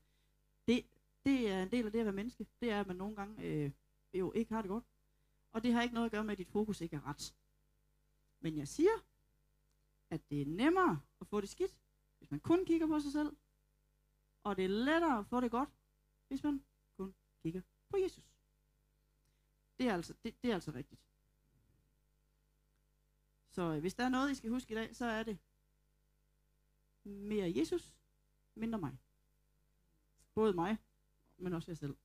Det, 0.67 0.85
det 1.25 1.51
er 1.51 1.63
en 1.63 1.71
del 1.71 1.87
af 1.87 1.93
det 1.93 1.99
at 1.99 2.05
være 2.05 2.15
menneske. 2.15 2.47
Det 2.61 2.71
er, 2.71 2.81
at 2.81 2.87
man 2.87 2.97
nogle 2.97 3.17
gange 3.17 3.45
øh, 3.45 3.71
jo 4.15 4.33
ikke 4.33 4.55
har 4.55 4.63
det 4.63 4.69
godt. 4.69 4.85
Og 5.53 5.63
det 5.63 5.73
har 5.73 5.83
ikke 5.83 5.95
noget 5.95 6.07
at 6.07 6.13
gøre 6.13 6.25
med, 6.25 6.33
at 6.33 6.39
dit 6.39 6.49
fokus 6.49 6.81
ikke 6.81 6.97
er 6.97 7.07
ret. 7.07 7.35
Men 8.41 8.57
jeg 8.57 8.69
siger, 8.69 9.05
at 10.11 10.21
det 10.31 10.43
er 10.43 10.47
nemmere 10.47 11.01
at 11.21 11.27
få 11.27 11.41
det 11.41 11.49
skidt, 11.49 11.79
hvis 12.19 12.31
man 12.31 12.41
kun 12.41 12.65
kigger 12.65 12.87
på 12.87 13.01
sig 13.01 13.13
selv. 13.13 13.37
Og 14.43 14.57
det 14.57 14.65
er 14.65 14.69
lettere 14.69 15.19
at 15.19 15.27
få 15.27 15.41
det 15.41 15.51
godt, 15.51 15.69
hvis 16.29 16.43
man 16.43 16.63
kun 16.97 17.15
kigger 17.43 17.61
på 17.91 17.97
Jesus. 17.97 18.38
Det 19.79 19.89
er 19.89 19.95
altså, 19.95 20.15
det, 20.25 20.43
det 20.43 20.51
er 20.51 20.55
altså 20.55 20.71
rigtigt. 20.71 21.01
Så 23.51 23.63
øh, 23.63 23.81
hvis 23.81 23.95
der 23.95 24.05
er 24.05 24.09
noget, 24.09 24.31
I 24.31 24.35
skal 24.35 24.51
huske 24.51 24.73
i 24.73 24.75
dag, 24.75 24.97
så 24.97 25.05
er 25.05 25.23
det 25.23 25.39
mere 27.05 27.53
Jesus, 27.57 27.95
mindre 28.55 28.79
mig. 28.79 28.99
Både 30.35 30.53
mig, 30.53 30.79
men 31.37 31.53
også 31.53 31.71
jeg 31.71 31.79
selv. 31.79 31.97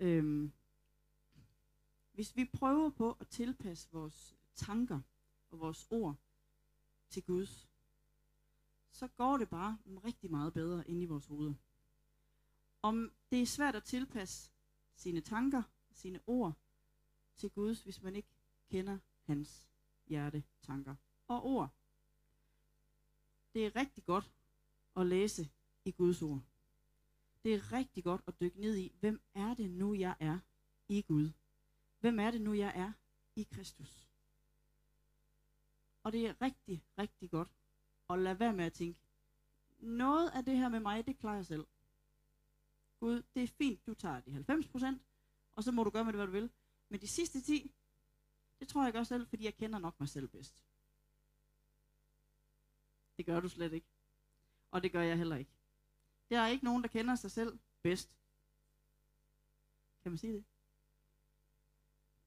Øhm, 0.00 0.52
hvis 2.12 2.36
vi 2.36 2.44
prøver 2.44 2.90
på 2.90 3.16
at 3.20 3.28
tilpasse 3.28 3.88
vores 3.92 4.36
tanker 4.54 5.00
og 5.50 5.60
vores 5.60 5.86
ord 5.90 6.16
til 7.10 7.22
Guds, 7.22 7.68
så 8.90 9.08
går 9.08 9.36
det 9.36 9.48
bare 9.48 9.78
rigtig 9.86 10.30
meget 10.30 10.52
bedre 10.52 10.88
ind 10.88 11.02
i 11.02 11.06
vores 11.06 11.26
hoveder. 11.26 11.54
Om 12.82 13.12
det 13.30 13.42
er 13.42 13.46
svært 13.46 13.74
at 13.74 13.84
tilpasse 13.84 14.50
sine 14.94 15.20
tanker, 15.20 15.62
sine 15.96 16.20
ord 16.26 16.54
til 17.36 17.50
Guds, 17.50 17.82
hvis 17.82 18.02
man 18.02 18.16
ikke 18.16 18.28
kender 18.70 18.98
hans 19.22 19.68
hjerte, 20.06 20.44
tanker 20.62 20.94
og 21.28 21.44
ord. 21.44 21.70
Det 23.54 23.66
er 23.66 23.76
rigtig 23.76 24.04
godt 24.04 24.32
at 24.96 25.06
læse 25.06 25.50
i 25.84 25.90
Guds 25.90 26.22
ord. 26.22 26.42
Det 27.42 27.54
er 27.54 27.72
rigtig 27.72 28.04
godt 28.04 28.20
at 28.26 28.40
dykke 28.40 28.60
ned 28.60 28.76
i, 28.76 28.92
hvem 29.00 29.20
er 29.34 29.54
det 29.54 29.70
nu, 29.70 29.94
jeg 29.94 30.16
er 30.20 30.38
i 30.88 31.02
Gud? 31.02 31.30
Hvem 32.00 32.18
er 32.18 32.30
det 32.30 32.40
nu, 32.40 32.52
jeg 32.52 32.72
er 32.74 32.92
i 33.36 33.42
Kristus? 33.42 34.08
Og 36.02 36.12
det 36.12 36.26
er 36.26 36.42
rigtig, 36.42 36.84
rigtig 36.98 37.30
godt 37.30 37.48
at 38.10 38.18
lade 38.18 38.40
være 38.40 38.52
med 38.52 38.64
at 38.64 38.72
tænke, 38.72 39.00
noget 39.78 40.30
af 40.30 40.44
det 40.44 40.56
her 40.56 40.68
med 40.68 40.80
mig, 40.80 41.06
det 41.06 41.18
klarer 41.18 41.36
jeg 41.36 41.46
selv. 41.46 41.66
Gud, 43.00 43.22
det 43.34 43.42
er 43.42 43.46
fint, 43.46 43.86
du 43.86 43.94
tager 43.94 44.20
de 44.20 44.44
90%, 44.50 44.98
og 45.56 45.64
så 45.64 45.72
må 45.72 45.84
du 45.84 45.90
gøre 45.90 46.04
med 46.04 46.12
det, 46.12 46.18
hvad 46.18 46.26
du 46.26 46.32
vil. 46.32 46.50
Men 46.88 47.00
de 47.00 47.08
sidste 47.08 47.40
10, 47.40 47.72
Det 48.60 48.68
tror 48.68 48.84
jeg 48.84 48.92
gør 48.92 49.04
selv, 49.04 49.26
fordi 49.26 49.44
jeg 49.44 49.56
kender 49.56 49.78
nok 49.78 50.00
mig 50.00 50.08
selv 50.08 50.28
bedst. 50.28 50.64
Det 53.16 53.26
gør 53.26 53.40
du 53.40 53.48
slet 53.48 53.72
ikke. 53.72 53.86
Og 54.70 54.82
det 54.82 54.92
gør 54.92 55.02
jeg 55.02 55.16
heller 55.16 55.36
ikke. 55.36 55.50
Der 56.30 56.40
er 56.40 56.46
ikke 56.46 56.64
nogen, 56.64 56.82
der 56.82 56.88
kender 56.88 57.14
sig 57.14 57.30
selv 57.30 57.58
bedst. 57.82 58.16
Kan 60.02 60.12
man 60.12 60.18
sige 60.18 60.32
det? 60.32 60.44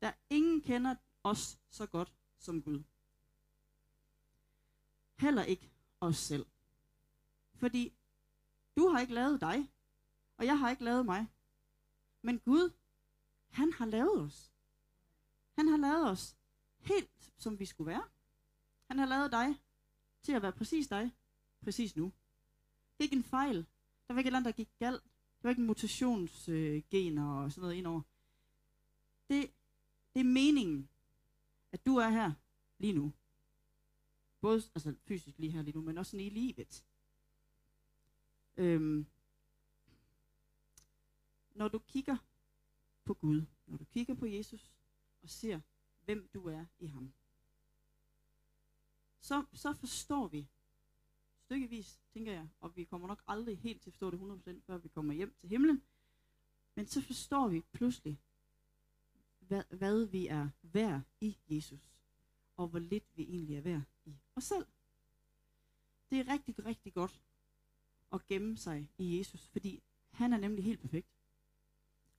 Der 0.01 0.07
er 0.07 0.13
ingen 0.29 0.61
kender 0.61 0.95
os 1.23 1.59
så 1.69 1.85
godt 1.85 2.13
som 2.39 2.61
Gud. 2.61 2.83
Heller 5.17 5.43
ikke 5.43 5.71
os 5.99 6.17
selv. 6.17 6.45
Fordi 7.53 7.93
du 8.77 8.87
har 8.87 8.99
ikke 8.99 9.13
lavet 9.13 9.41
dig, 9.41 9.71
og 10.37 10.45
jeg 10.45 10.59
har 10.59 10.69
ikke 10.69 10.83
lavet 10.83 11.05
mig. 11.05 11.27
Men 12.21 12.39
Gud, 12.39 12.71
han 13.49 13.73
har 13.73 13.85
lavet 13.85 14.21
os. 14.21 14.51
Han 15.55 15.67
har 15.67 15.77
lavet 15.77 16.09
os 16.09 16.37
helt 16.77 17.31
som 17.37 17.59
vi 17.59 17.65
skulle 17.65 17.87
være. 17.87 18.03
Han 18.87 18.97
har 18.97 19.05
lavet 19.05 19.31
dig 19.31 19.61
til 20.21 20.31
at 20.31 20.41
være 20.41 20.51
præcis 20.51 20.87
dig, 20.87 21.11
præcis 21.61 21.95
nu. 21.95 22.05
Det 22.97 22.99
er 22.99 23.03
ikke 23.03 23.15
en 23.15 23.23
fejl. 23.23 23.57
Der 24.07 24.13
var 24.13 24.19
ikke 24.19 24.27
et 24.27 24.29
eller 24.29 24.39
andet, 24.39 24.57
der 24.57 24.63
gik 24.63 24.69
galt. 24.79 25.03
Der 25.03 25.39
var 25.41 25.49
ikke 25.49 25.59
en 25.59 25.67
mutationsgener 25.67 27.43
og 27.43 27.51
sådan 27.51 27.61
noget 27.61 27.75
indover. 27.75 28.01
Det, 29.29 29.51
det 30.13 30.19
er 30.19 30.23
meningen, 30.23 30.89
at 31.71 31.85
du 31.85 31.95
er 31.95 32.09
her 32.09 32.33
lige 32.77 32.93
nu. 32.93 33.13
Både 34.41 34.55
altså 34.75 34.95
fysisk 35.07 35.37
lige 35.39 35.51
her 35.51 35.61
lige 35.61 35.75
nu, 35.75 35.81
men 35.81 35.97
også 35.97 36.11
sådan 36.11 36.25
i 36.25 36.29
livet. 36.29 36.85
Øhm, 38.57 39.05
når 41.55 41.67
du 41.67 41.79
kigger 41.79 42.17
på 43.09 43.13
Gud, 43.13 43.45
når 43.67 43.77
du 43.77 43.85
kigger 43.85 44.13
på 44.13 44.25
Jesus 44.25 44.71
og 45.21 45.29
ser, 45.29 45.59
hvem 46.05 46.29
du 46.33 46.47
er 46.47 46.65
i 46.79 46.87
ham, 46.87 47.13
så, 49.19 49.45
så 49.53 49.73
forstår 49.73 50.27
vi 50.27 50.47
stykkevis, 51.45 51.99
tænker 52.13 52.31
jeg, 52.31 52.49
og 52.59 52.75
vi 52.75 52.83
kommer 52.83 53.07
nok 53.07 53.23
aldrig 53.27 53.59
helt 53.59 53.81
til 53.81 53.89
at 53.89 53.93
forstå 53.93 54.11
det 54.11 54.17
100%, 54.57 54.59
før 54.65 54.77
vi 54.77 54.87
kommer 54.87 55.13
hjem 55.13 55.33
til 55.39 55.49
himlen, 55.49 55.83
men 56.75 56.87
så 56.87 57.01
forstår 57.01 57.47
vi 57.47 57.61
pludselig, 57.71 58.21
hvad, 59.39 59.63
hvad 59.69 60.05
vi 60.05 60.27
er 60.27 60.49
værd 60.61 61.01
i 61.21 61.37
Jesus, 61.47 61.95
og 62.55 62.67
hvor 62.67 62.79
lidt 62.79 63.17
vi 63.17 63.23
egentlig 63.23 63.55
er 63.55 63.61
værd 63.61 63.83
i 64.05 64.15
os 64.35 64.43
selv. 64.43 64.65
Det 66.09 66.19
er 66.19 66.27
rigtig, 66.33 66.65
rigtig 66.65 66.93
godt 66.93 67.23
at 68.13 68.27
gemme 68.27 68.57
sig 68.57 68.89
i 68.97 69.17
Jesus, 69.17 69.47
fordi 69.47 69.83
han 70.11 70.33
er 70.33 70.37
nemlig 70.37 70.63
helt 70.63 70.79
perfekt. 70.79 71.07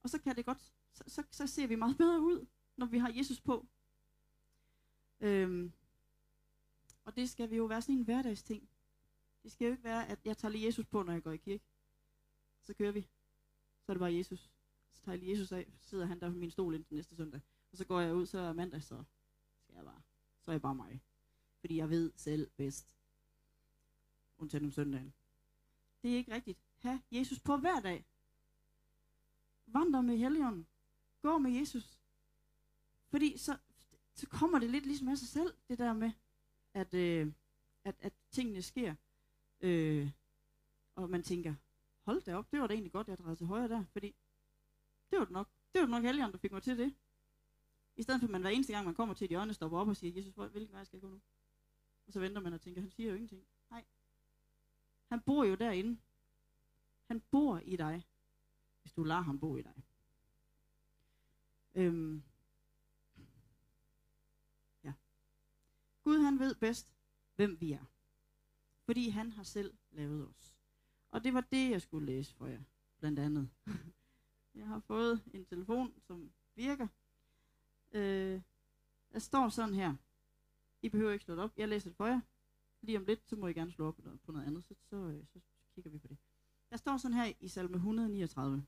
Og 0.02 0.10
så 0.10 0.18
kan 0.18 0.36
det 0.36 0.44
godt, 0.44 0.72
så, 0.92 1.04
så, 1.06 1.22
så 1.30 1.46
ser 1.46 1.66
vi 1.66 1.74
meget 1.74 1.96
bedre 1.96 2.20
ud, 2.20 2.46
når 2.76 2.86
vi 2.86 2.98
har 2.98 3.12
Jesus 3.16 3.40
på. 3.40 3.66
Øhm, 5.20 5.72
og 7.04 7.16
det 7.16 7.30
skal 7.30 7.50
vi 7.50 7.56
jo 7.56 7.64
være 7.64 7.82
sådan 7.82 7.94
en 7.94 8.04
hverdagsting. 8.04 8.68
Det 9.42 9.52
skal 9.52 9.64
jo 9.64 9.70
ikke 9.70 9.84
være, 9.84 10.08
at 10.08 10.18
jeg 10.24 10.36
tager 10.36 10.52
lige 10.52 10.66
Jesus 10.66 10.86
på, 10.86 11.02
når 11.02 11.12
jeg 11.12 11.22
går 11.22 11.32
i 11.32 11.36
kirke. 11.36 11.64
Så 12.62 12.74
kører 12.74 12.92
vi. 12.92 13.00
Så 13.82 13.92
er 13.92 13.94
det 13.94 14.00
bare 14.00 14.14
Jesus. 14.14 14.50
Så 14.92 15.02
tager 15.02 15.12
jeg 15.12 15.18
lige 15.18 15.30
Jesus 15.30 15.52
af, 15.52 15.72
så 15.78 15.88
sidder 15.88 16.06
han 16.06 16.20
der 16.20 16.30
på 16.30 16.36
min 16.36 16.50
stol 16.50 16.74
indtil 16.74 16.94
næste 16.94 17.16
søndag. 17.16 17.40
Og 17.72 17.78
så 17.78 17.84
går 17.84 18.00
jeg 18.00 18.14
ud, 18.14 18.26
så 18.26 18.38
er 18.38 18.52
mandag, 18.52 18.82
så 18.82 19.04
skal 19.62 19.74
jeg 19.74 19.84
bare. 19.84 20.02
Så 20.40 20.50
er 20.50 20.52
jeg 20.52 20.62
bare 20.62 20.74
mig. 20.74 21.02
Fordi 21.60 21.76
jeg 21.76 21.90
ved 21.90 22.12
selv 22.16 22.50
bedst. 22.56 22.96
Undtagen 24.38 24.64
om 24.64 24.70
søndagen. 24.70 25.14
Det 26.02 26.12
er 26.12 26.16
ikke 26.16 26.34
rigtigt. 26.34 26.58
Ha' 26.78 26.98
Jesus 27.10 27.40
på 27.40 27.56
hver 27.56 27.80
dag. 27.80 28.06
Vandre 29.66 30.02
med 30.02 30.16
Helligånden. 30.16 30.66
Gå 31.22 31.38
med 31.38 31.50
Jesus. 31.50 31.98
Fordi 33.08 33.38
så, 33.38 33.58
så 34.14 34.26
kommer 34.26 34.58
det 34.58 34.70
lidt 34.70 34.86
ligesom 34.86 35.08
af 35.08 35.18
sig 35.18 35.28
selv, 35.28 35.54
det 35.68 35.78
der 35.78 35.92
med, 35.92 36.12
at, 36.74 36.94
øh, 36.94 37.32
at, 37.84 37.94
at 38.00 38.12
tingene 38.30 38.62
sker. 38.62 38.94
Øh, 39.60 40.10
og 40.94 41.10
man 41.10 41.22
tænker, 41.22 41.54
hold 42.02 42.22
da 42.22 42.36
op, 42.36 42.52
det 42.52 42.60
var 42.60 42.66
da 42.66 42.74
egentlig 42.74 42.92
godt, 42.92 43.08
jeg 43.08 43.18
drejede 43.18 43.36
til 43.36 43.46
højre 43.46 43.68
der, 43.68 43.84
fordi 43.92 44.14
det 45.10 45.18
var 45.18 45.24
det 45.24 45.32
nok, 45.32 45.48
det 45.72 45.80
var 45.80 45.86
det 45.86 45.90
nok 45.90 46.02
helgen, 46.02 46.32
der 46.32 46.38
fik 46.38 46.52
mig 46.52 46.62
til 46.62 46.78
det. 46.78 46.94
I 47.96 48.02
stedet 48.02 48.20
for, 48.20 48.26
at 48.26 48.30
man 48.30 48.40
hver 48.40 48.50
eneste 48.50 48.72
gang, 48.72 48.84
man 48.84 48.94
kommer 48.94 49.14
til 49.14 49.24
et 49.24 49.30
hjørne, 49.30 49.54
stopper 49.54 49.78
op 49.78 49.88
og 49.88 49.96
siger, 49.96 50.12
Jesus, 50.14 50.34
hvilken 50.34 50.74
vej 50.74 50.84
skal 50.84 50.96
jeg 50.96 51.02
gå 51.02 51.08
nu? 51.08 51.20
Og 52.06 52.12
så 52.12 52.20
venter 52.20 52.40
man 52.40 52.52
og 52.52 52.60
tænker, 52.60 52.80
han 52.80 52.90
siger 52.90 53.08
jo 53.08 53.14
ingenting. 53.14 53.46
Nej. 53.70 53.84
Han 55.08 55.20
bor 55.20 55.44
jo 55.44 55.54
derinde. 55.54 56.00
Han 57.06 57.20
bor 57.20 57.58
i 57.58 57.76
dig, 57.76 58.06
hvis 58.82 58.92
du 58.92 59.04
lader 59.04 59.20
ham 59.20 59.40
bo 59.40 59.56
i 59.56 59.62
dig. 59.62 59.82
Øhm. 61.80 62.22
Ja. 64.84 64.92
Gud 66.02 66.18
han 66.18 66.38
ved 66.38 66.54
bedst, 66.54 66.94
hvem 67.36 67.60
vi 67.60 67.72
er. 67.72 67.84
Fordi 68.84 69.08
han 69.08 69.32
har 69.32 69.42
selv 69.42 69.74
lavet 69.90 70.28
os. 70.28 70.54
Og 71.10 71.24
det 71.24 71.34
var 71.34 71.40
det, 71.40 71.70
jeg 71.70 71.82
skulle 71.82 72.06
læse 72.06 72.34
for 72.34 72.46
jer, 72.46 72.62
blandt 72.98 73.18
andet. 73.18 73.50
jeg 74.54 74.66
har 74.66 74.80
fået 74.80 75.22
en 75.34 75.44
telefon, 75.44 75.94
som 76.06 76.32
virker. 76.54 76.88
Øh, 77.92 78.40
der 79.12 79.18
står 79.18 79.48
sådan 79.48 79.74
her. 79.74 79.94
I 80.82 80.88
behøver 80.88 81.12
ikke 81.12 81.24
slå 81.24 81.34
det 81.34 81.44
op. 81.44 81.52
Jeg 81.56 81.68
læser 81.68 81.90
det 81.90 81.96
for 81.96 82.06
jer. 82.06 82.20
Lige 82.80 82.98
om 82.98 83.04
lidt, 83.04 83.28
så 83.28 83.36
må 83.36 83.46
I 83.46 83.52
gerne 83.52 83.72
slå 83.72 83.88
op 83.88 83.96
på 83.96 84.02
noget, 84.02 84.20
på 84.20 84.32
noget 84.32 84.46
andet, 84.46 84.64
så, 84.64 84.74
så, 84.90 84.96
øh, 84.96 85.24
så 85.26 85.40
kigger 85.74 85.90
vi 85.90 85.98
på 85.98 86.08
det. 86.08 86.16
Der 86.70 86.76
står 86.76 86.96
sådan 86.96 87.16
her 87.16 87.32
i 87.40 87.48
salme 87.48 87.76
139. 87.76 88.66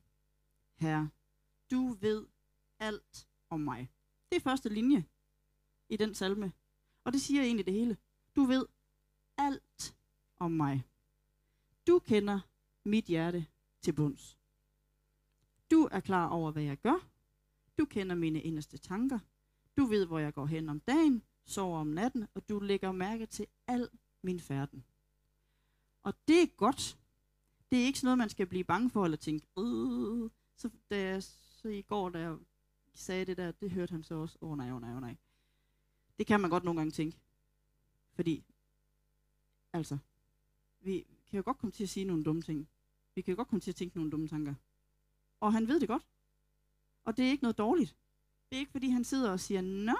Herre, 0.74 1.10
du 1.70 1.96
ved 2.00 2.26
alt 2.82 3.28
om 3.50 3.60
mig. 3.60 3.90
Det 4.30 4.36
er 4.36 4.40
første 4.40 4.68
linje 4.68 5.04
i 5.88 5.96
den 5.96 6.14
salme. 6.14 6.52
Og 7.04 7.12
det 7.12 7.20
siger 7.20 7.42
egentlig 7.42 7.66
det 7.66 7.74
hele. 7.74 7.96
Du 8.36 8.44
ved 8.44 8.66
alt 9.38 9.96
om 10.38 10.50
mig. 10.50 10.82
Du 11.86 11.98
kender 11.98 12.40
mit 12.84 13.04
hjerte 13.04 13.46
til 13.82 13.92
bunds. 13.92 14.38
Du 15.70 15.88
er 15.92 16.00
klar 16.00 16.28
over, 16.28 16.50
hvad 16.50 16.62
jeg 16.62 16.76
gør. 16.76 17.08
Du 17.78 17.84
kender 17.84 18.14
mine 18.14 18.42
inderste 18.42 18.78
tanker. 18.78 19.18
Du 19.76 19.84
ved, 19.84 20.06
hvor 20.06 20.18
jeg 20.18 20.34
går 20.34 20.46
hen 20.46 20.68
om 20.68 20.80
dagen, 20.80 21.22
sover 21.46 21.78
om 21.78 21.86
natten, 21.86 22.26
og 22.34 22.48
du 22.48 22.58
lægger 22.58 22.92
mærke 22.92 23.26
til 23.26 23.46
al 23.66 23.88
min 24.22 24.40
færden. 24.40 24.84
Og 26.02 26.14
det 26.28 26.42
er 26.42 26.46
godt. 26.56 26.98
Det 27.70 27.80
er 27.80 27.84
ikke 27.84 27.98
sådan 27.98 28.06
noget, 28.06 28.18
man 28.18 28.28
skal 28.28 28.46
blive 28.46 28.64
bange 28.64 28.90
for, 28.90 29.04
eller 29.04 29.16
tænke, 29.16 29.46
øh, 29.58 30.30
så, 30.56 30.70
da 30.90 31.00
jeg, 31.00 31.22
så 31.22 31.68
i 31.68 31.82
går, 31.82 32.08
da 32.08 32.18
jeg 32.18 32.36
sagde 32.94 33.24
det 33.24 33.36
der, 33.36 33.52
det 33.52 33.70
hørte 33.70 33.92
han 33.92 34.02
så 34.02 34.14
også, 34.14 34.38
åh 34.40 34.50
oh, 34.50 34.56
nej, 34.56 34.70
åh 34.70 34.74
oh, 34.74 34.80
nej, 34.80 34.90
åh 34.90 34.96
oh, 34.96 35.00
nej. 35.00 35.16
Det 36.18 36.26
kan 36.26 36.40
man 36.40 36.50
godt 36.50 36.64
nogle 36.64 36.80
gange 36.80 36.90
tænke. 36.90 37.18
Fordi, 38.12 38.44
altså, 39.72 39.98
vi 40.80 41.06
kan 41.26 41.36
jo 41.36 41.42
godt 41.44 41.58
komme 41.58 41.72
til 41.72 41.82
at 41.82 41.88
sige 41.88 42.04
nogle 42.04 42.24
dumme 42.24 42.42
ting. 42.42 42.68
Vi 43.14 43.22
kan 43.22 43.32
jo 43.32 43.36
godt 43.36 43.48
komme 43.48 43.60
til 43.60 43.70
at 43.70 43.76
tænke 43.76 43.96
nogle 43.96 44.10
dumme 44.10 44.28
tanker. 44.28 44.54
Og 45.40 45.52
han 45.52 45.68
ved 45.68 45.80
det 45.80 45.88
godt. 45.88 46.06
Og 47.04 47.16
det 47.16 47.26
er 47.26 47.30
ikke 47.30 47.44
noget 47.44 47.58
dårligt. 47.58 47.96
Det 48.50 48.56
er 48.56 48.60
ikke, 48.60 48.72
fordi 48.72 48.88
han 48.88 49.04
sidder 49.04 49.30
og 49.30 49.40
siger, 49.40 49.60
nå, 49.60 49.96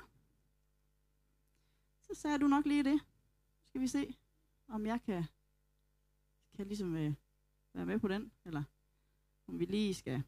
så 2.01 2.15
sagde 2.15 2.39
du 2.39 2.47
nok 2.47 2.67
lige 2.67 2.85
det. 2.85 3.01
Skal 3.65 3.81
vi 3.81 3.89
se, 3.89 4.17
om 4.69 4.87
jeg 4.87 5.01
kan, 5.03 5.25
kan 6.57 6.67
ligesom 6.67 6.97
øh, 6.97 7.15
være 7.73 7.87
med 7.87 7.99
på 7.99 8.09
den, 8.09 8.33
eller 8.45 8.63
om 9.47 9.59
vi 9.59 9.65
lige 9.65 9.95
skal. 9.95 10.23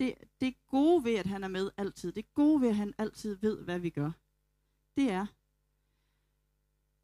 Det, 0.00 0.14
det 0.40 0.54
gode 0.66 1.04
ved, 1.04 1.14
at 1.14 1.26
han 1.26 1.44
er 1.44 1.48
med 1.48 1.70
altid, 1.76 2.12
det 2.12 2.34
gode 2.34 2.60
ved, 2.60 2.68
at 2.68 2.76
han 2.76 2.94
altid 2.98 3.36
ved, 3.36 3.64
hvad 3.64 3.78
vi 3.78 3.90
gør, 3.90 4.10
det 4.96 5.10
er, 5.10 5.26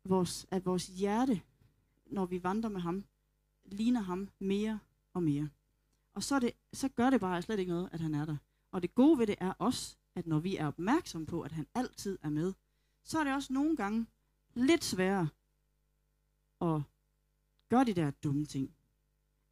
vores, 0.04 0.46
at 0.50 0.66
vores 0.66 0.86
hjerte, 0.86 1.42
når 2.06 2.26
vi 2.26 2.42
vandrer 2.42 2.70
med 2.70 2.80
ham, 2.80 3.04
ligner 3.64 4.00
ham 4.00 4.28
mere 4.38 4.78
og 5.12 5.22
mere. 5.22 5.48
Og 6.14 6.22
så, 6.22 6.38
det, 6.38 6.52
så 6.72 6.88
gør 6.88 7.10
det 7.10 7.20
bare 7.20 7.42
slet 7.42 7.58
ikke 7.58 7.72
noget, 7.72 7.88
at 7.92 8.00
han 8.00 8.14
er 8.14 8.24
der. 8.24 8.36
Og 8.70 8.82
det 8.82 8.94
gode 8.94 9.18
ved 9.18 9.26
det 9.26 9.36
er 9.40 9.52
også, 9.58 9.96
at 10.14 10.26
når 10.26 10.38
vi 10.38 10.56
er 10.56 10.66
opmærksom 10.66 11.26
på, 11.26 11.42
at 11.42 11.52
han 11.52 11.66
altid 11.74 12.18
er 12.22 12.30
med, 12.30 12.52
så 13.02 13.18
er 13.18 13.24
det 13.24 13.34
også 13.34 13.52
nogle 13.52 13.76
gange 13.76 14.06
lidt 14.54 14.84
sværere 14.84 15.28
at 16.60 16.82
gøre 17.68 17.84
de 17.84 17.94
der 17.94 18.10
dumme 18.10 18.46
ting. 18.46 18.74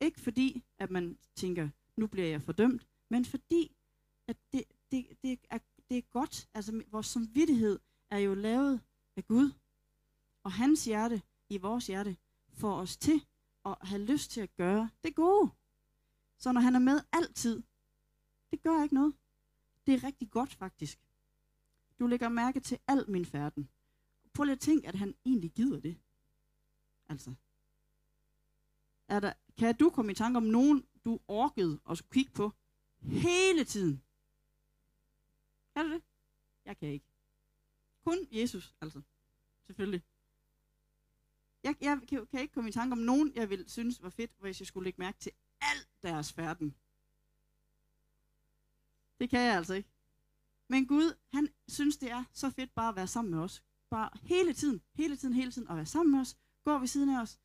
Ikke 0.00 0.20
fordi, 0.20 0.64
at 0.78 0.90
man 0.90 1.18
tænker, 1.34 1.68
nu 1.96 2.06
bliver 2.06 2.26
jeg 2.26 2.42
fordømt, 2.42 2.86
men 3.14 3.24
fordi, 3.24 3.76
at 4.26 4.36
det, 4.52 4.64
det, 4.90 5.06
det, 5.22 5.38
er, 5.50 5.58
det 5.88 5.98
er 5.98 6.02
godt. 6.02 6.48
Altså, 6.54 6.82
vores 6.90 7.06
samvittighed 7.06 7.78
er 8.10 8.18
jo 8.18 8.34
lavet 8.34 8.80
af 9.16 9.26
Gud. 9.26 9.52
Og 10.42 10.52
hans 10.52 10.84
hjerte 10.84 11.22
i 11.48 11.58
vores 11.58 11.86
hjerte 11.86 12.16
får 12.52 12.74
os 12.74 12.96
til 12.96 13.26
at 13.64 13.76
have 13.82 14.02
lyst 14.02 14.30
til 14.30 14.40
at 14.40 14.56
gøre 14.56 14.90
det 15.04 15.14
gode. 15.14 15.50
Så 16.38 16.52
når 16.52 16.60
han 16.60 16.74
er 16.74 16.78
med 16.78 17.00
altid, 17.12 17.62
det 18.50 18.62
gør 18.62 18.82
ikke 18.82 18.94
noget. 18.94 19.14
Det 19.86 19.94
er 19.94 20.04
rigtig 20.04 20.30
godt 20.30 20.54
faktisk. 20.54 20.98
Du 21.98 22.06
lægger 22.06 22.28
mærke 22.28 22.60
til 22.60 22.78
al 22.88 23.10
min 23.10 23.26
færden. 23.26 23.68
Prøv 24.32 24.44
lige 24.44 24.52
at 24.52 24.60
tænke, 24.60 24.88
at 24.88 24.94
han 24.94 25.14
egentlig 25.24 25.50
gider 25.50 25.80
det. 25.80 25.96
Altså. 27.08 27.34
Er 29.08 29.20
der, 29.20 29.32
kan 29.58 29.76
du 29.76 29.90
komme 29.90 30.12
i 30.12 30.14
tanke 30.14 30.36
om 30.36 30.42
nogen, 30.42 30.86
du 31.04 31.20
orkede 31.28 31.80
at 31.90 31.98
skulle 31.98 32.12
kigge 32.12 32.32
på 32.32 32.52
hele 33.04 33.64
tiden? 33.64 34.02
Kan 35.76 35.84
du 35.84 35.92
det? 35.92 36.02
Jeg 36.64 36.78
kan 36.78 36.88
ikke. 36.88 37.06
kun 38.04 38.18
Jesus, 38.30 38.74
altså. 38.80 39.02
Selvfølgelig. 39.66 40.02
Jeg, 41.62 41.76
jeg 41.80 42.00
kan, 42.08 42.26
kan 42.26 42.40
ikke 42.40 42.54
komme 42.54 42.70
i 42.70 42.72
tanke 42.72 42.92
om 42.92 42.98
nogen, 42.98 43.32
jeg 43.34 43.50
ville 43.50 43.68
synes 43.68 44.02
var 44.02 44.10
fedt, 44.10 44.30
hvis 44.38 44.60
jeg 44.60 44.66
skulle 44.66 44.84
lægge 44.84 45.00
mærke 45.00 45.18
til 45.18 45.32
al 45.60 45.76
deres 46.02 46.32
færden. 46.32 46.74
Det 49.20 49.30
kan 49.30 49.40
jeg 49.40 49.56
altså 49.56 49.74
ikke. 49.74 49.88
Men 50.68 50.86
Gud, 50.86 51.16
han 51.32 51.48
synes, 51.68 51.96
det 51.96 52.10
er 52.10 52.24
så 52.32 52.50
fedt 52.50 52.74
bare 52.74 52.88
at 52.88 52.96
være 52.96 53.06
sammen 53.06 53.34
med 53.34 53.40
os. 53.40 53.62
Bare 53.90 54.10
hele 54.22 54.54
tiden, 54.54 54.82
hele 54.94 55.16
tiden, 55.16 55.34
hele 55.34 55.52
tiden 55.52 55.68
at 55.68 55.76
være 55.76 55.86
sammen 55.86 56.12
med 56.12 56.20
os. 56.20 56.36
Gå 56.64 56.78
ved 56.78 56.86
siden 56.86 57.08
af 57.08 57.22
os. 57.22 57.40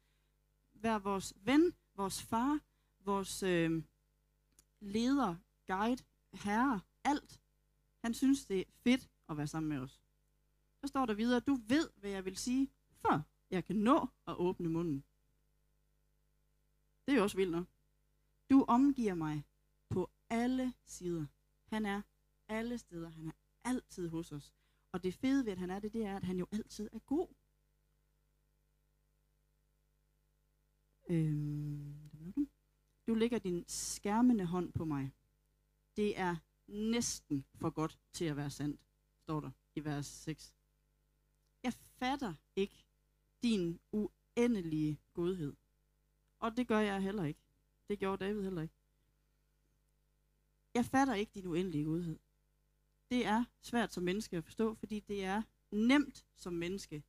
Være 0.73 1.03
vores 1.03 1.33
ven, 1.35 1.73
vores 1.95 2.21
far, 2.23 2.59
vores 2.99 3.43
øh, 3.43 3.83
leder, 4.79 5.35
guide, 5.69 6.03
herre, 6.33 6.81
alt. 7.03 7.41
Han 8.01 8.13
synes, 8.13 8.45
det 8.45 8.59
er 8.59 8.63
fedt 8.83 9.09
at 9.29 9.37
være 9.37 9.47
sammen 9.47 9.69
med 9.69 9.77
os. 9.77 10.01
Så 10.81 10.87
står 10.87 11.05
der 11.05 11.13
videre, 11.13 11.39
du 11.39 11.59
ved, 11.67 11.89
hvad 11.95 12.09
jeg 12.09 12.25
vil 12.25 12.37
sige, 12.37 12.69
før 13.01 13.21
jeg 13.51 13.65
kan 13.65 13.75
nå 13.75 14.07
at 14.27 14.35
åbne 14.35 14.69
munden. 14.69 15.03
Det 17.05 17.13
er 17.13 17.17
jo 17.17 17.23
også 17.23 17.37
vildt 17.37 17.51
nok. 17.51 17.67
Du 18.49 18.65
omgiver 18.67 19.13
mig 19.13 19.45
på 19.89 20.09
alle 20.29 20.73
sider. 20.85 21.25
Han 21.65 21.85
er 21.85 22.01
alle 22.47 22.77
steder. 22.77 23.09
Han 23.09 23.27
er 23.27 23.31
altid 23.63 24.09
hos 24.09 24.31
os. 24.31 24.53
Og 24.91 25.03
det 25.03 25.13
fede 25.13 25.45
ved, 25.45 25.51
at 25.51 25.57
han 25.57 25.69
er 25.69 25.79
det, 25.79 25.93
det 25.93 26.05
er, 26.05 26.15
at 26.15 26.23
han 26.23 26.37
jo 26.37 26.47
altid 26.51 26.89
er 26.93 26.99
god. 26.99 27.27
Øhm, 31.09 32.49
du 33.07 33.13
lægger 33.13 33.39
din 33.39 33.63
skærmende 33.67 34.45
hånd 34.45 34.73
på 34.73 34.85
mig. 34.85 35.11
Det 35.99 36.19
er 36.19 36.35
næsten 36.67 37.45
for 37.55 37.69
godt 37.69 37.99
til 38.13 38.25
at 38.25 38.35
være 38.35 38.49
sandt, 38.49 38.81
står 39.17 39.39
der 39.39 39.51
i 39.75 39.83
vers 39.83 40.05
6. 40.05 40.53
Jeg 41.63 41.73
fatter 41.73 42.33
ikke 42.55 42.85
din 43.43 43.79
uendelige 43.91 44.99
godhed. 45.13 45.53
Og 46.39 46.57
det 46.57 46.67
gør 46.67 46.79
jeg 46.79 47.01
heller 47.01 47.23
ikke. 47.23 47.39
Det 47.87 47.99
gjorde 47.99 48.25
David 48.25 48.43
heller 48.43 48.61
ikke. 48.61 48.73
Jeg 50.73 50.85
fatter 50.85 51.13
ikke 51.13 51.31
din 51.33 51.47
uendelige 51.47 51.85
godhed. 51.85 52.19
Det 53.09 53.25
er 53.25 53.45
svært 53.61 53.93
som 53.93 54.03
menneske 54.03 54.37
at 54.37 54.43
forstå, 54.43 54.75
fordi 54.75 54.99
det 54.99 55.23
er 55.23 55.43
nemt 55.71 56.25
som 56.35 56.53
menneske 56.53 57.03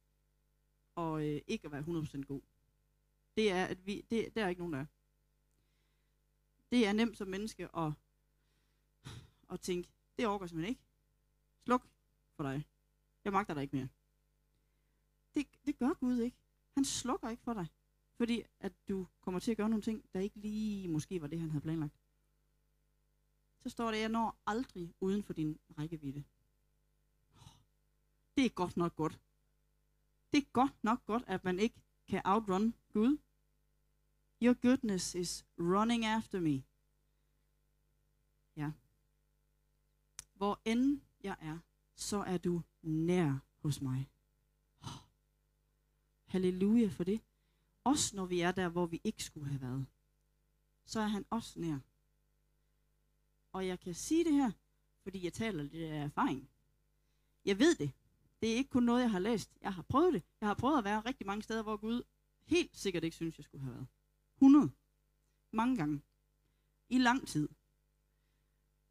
og 0.94 1.28
øh, 1.28 1.40
ikke 1.47 1.66
at 1.66 1.73
være 1.73 2.02
100% 2.20 2.23
god. 2.23 2.40
Det 3.37 3.52
er, 3.52 3.64
at 3.64 3.87
vi, 3.87 4.04
det, 4.11 4.35
der 4.35 4.44
er 4.44 4.49
ikke 4.49 4.61
nogen, 4.61 4.73
der 4.73 4.80
er. 4.80 4.87
Det 6.70 6.87
er 6.87 6.92
nemt 6.92 7.16
som 7.16 7.28
menneske 7.28 7.76
at, 7.76 7.92
og 9.50 9.61
tænke, 9.61 9.88
det 10.19 10.26
overgår 10.26 10.47
simpelthen 10.47 10.71
ikke. 10.71 10.83
Sluk 11.64 11.88
for 12.37 12.42
dig. 12.42 12.66
Jeg 13.25 13.33
magter 13.33 13.54
dig 13.54 13.62
ikke 13.62 13.76
mere. 13.76 13.88
Det, 15.35 15.47
det 15.66 15.78
gør 15.78 15.92
Gud 15.92 16.19
ikke. 16.19 16.37
Han 16.75 16.85
slukker 16.85 17.28
ikke 17.28 17.42
for 17.42 17.54
dig. 17.54 17.66
Fordi 18.16 18.42
at 18.61 18.73
du 18.88 19.07
kommer 19.21 19.40
til 19.40 19.50
at 19.50 19.57
gøre 19.57 19.69
nogle 19.69 19.83
ting, 19.83 20.04
der 20.14 20.21
ikke 20.21 20.38
lige 20.38 20.88
måske 20.88 21.21
var 21.21 21.26
det, 21.26 21.40
han 21.40 21.50
havde 21.50 21.62
planlagt. 21.62 21.95
Så 23.62 23.69
står 23.69 23.87
det, 23.87 23.97
at 23.97 24.00
jeg 24.00 24.09
når 24.09 24.38
aldrig 24.47 24.95
uden 25.00 25.23
for 25.23 25.33
din 25.33 25.59
rækkevidde. 25.78 26.25
Det 28.37 28.45
er 28.45 28.49
godt 28.49 28.76
nok 28.76 28.97
godt. 28.97 29.21
Det 30.33 30.38
er 30.38 30.47
godt 30.52 30.85
nok 30.85 31.07
godt, 31.07 31.25
at 31.26 31.45
man 31.45 31.59
ikke 31.59 31.83
kan 32.09 32.23
outrun 32.25 32.75
Gud. 32.92 33.19
Your 34.42 34.54
goodness 34.54 35.14
is 35.14 35.47
running 35.59 36.04
after 36.04 36.40
me. 36.40 36.62
Ja. 38.57 38.71
Hvor 40.40 40.61
end 40.64 41.00
jeg 41.23 41.37
er, 41.40 41.59
så 41.94 42.16
er 42.16 42.38
du 42.38 42.62
nær 42.82 43.38
hos 43.59 43.80
mig. 43.80 44.11
Halleluja 46.26 46.88
for 46.88 47.04
det. 47.04 47.21
Også 47.84 48.17
når 48.17 48.26
vi 48.26 48.41
er 48.41 48.52
der, 48.52 48.69
hvor 48.69 48.86
vi 48.86 49.00
ikke 49.04 49.25
skulle 49.25 49.49
have 49.49 49.60
været. 49.60 49.86
Så 50.84 51.00
er 51.00 51.06
han 51.06 51.25
også 51.30 51.60
nær. 51.60 51.78
Og 53.52 53.67
jeg 53.67 53.80
kan 53.80 53.95
sige 53.95 54.25
det 54.25 54.32
her, 54.32 54.50
fordi 55.02 55.25
jeg 55.25 55.32
taler 55.32 55.62
lidt 55.62 55.93
af 55.93 56.04
erfaring. 56.04 56.49
Jeg 57.45 57.58
ved 57.58 57.75
det. 57.75 57.93
Det 58.41 58.52
er 58.52 58.56
ikke 58.56 58.71
kun 58.71 58.82
noget, 58.82 59.02
jeg 59.02 59.10
har 59.10 59.19
læst. 59.19 59.50
Jeg 59.62 59.75
har 59.75 59.82
prøvet 59.82 60.12
det. 60.15 60.23
Jeg 60.41 60.49
har 60.49 60.54
prøvet 60.54 60.78
at 60.78 60.84
være 60.84 61.00
rigtig 61.00 61.26
mange 61.26 61.43
steder, 61.43 61.62
hvor 61.62 61.76
Gud 61.76 62.02
helt 62.45 62.76
sikkert 62.76 63.04
ikke 63.04 63.17
synes, 63.17 63.38
jeg 63.38 63.45
skulle 63.45 63.65
have 63.65 63.75
været. 63.75 63.86
100. 64.36 64.71
Mange 65.50 65.76
gange. 65.76 66.02
I 66.88 66.99
lang 66.99 67.28
tid. 67.28 67.49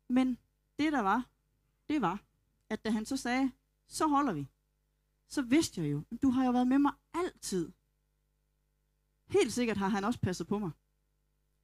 Men 0.08 0.38
det 0.80 0.94
der 0.94 1.02
var, 1.02 1.30
det 1.90 2.02
var, 2.02 2.24
at 2.70 2.86
da 2.86 2.90
han 2.90 3.06
så 3.06 3.18
sagde, 3.18 3.52
så 3.88 4.08
holder 4.08 4.34
vi, 4.34 4.48
så 5.28 5.42
vidste 5.42 5.82
jeg 5.82 5.92
jo, 5.92 6.04
at 6.12 6.22
du 6.22 6.30
har 6.30 6.46
jo 6.46 6.52
været 6.52 6.68
med 6.68 6.80
mig 6.80 6.94
altid. 7.14 7.72
Helt 9.28 9.54
sikkert 9.54 9.78
har 9.78 9.88
han 9.88 10.04
også 10.04 10.20
passet 10.20 10.48
på 10.48 10.60
mig. 10.60 10.72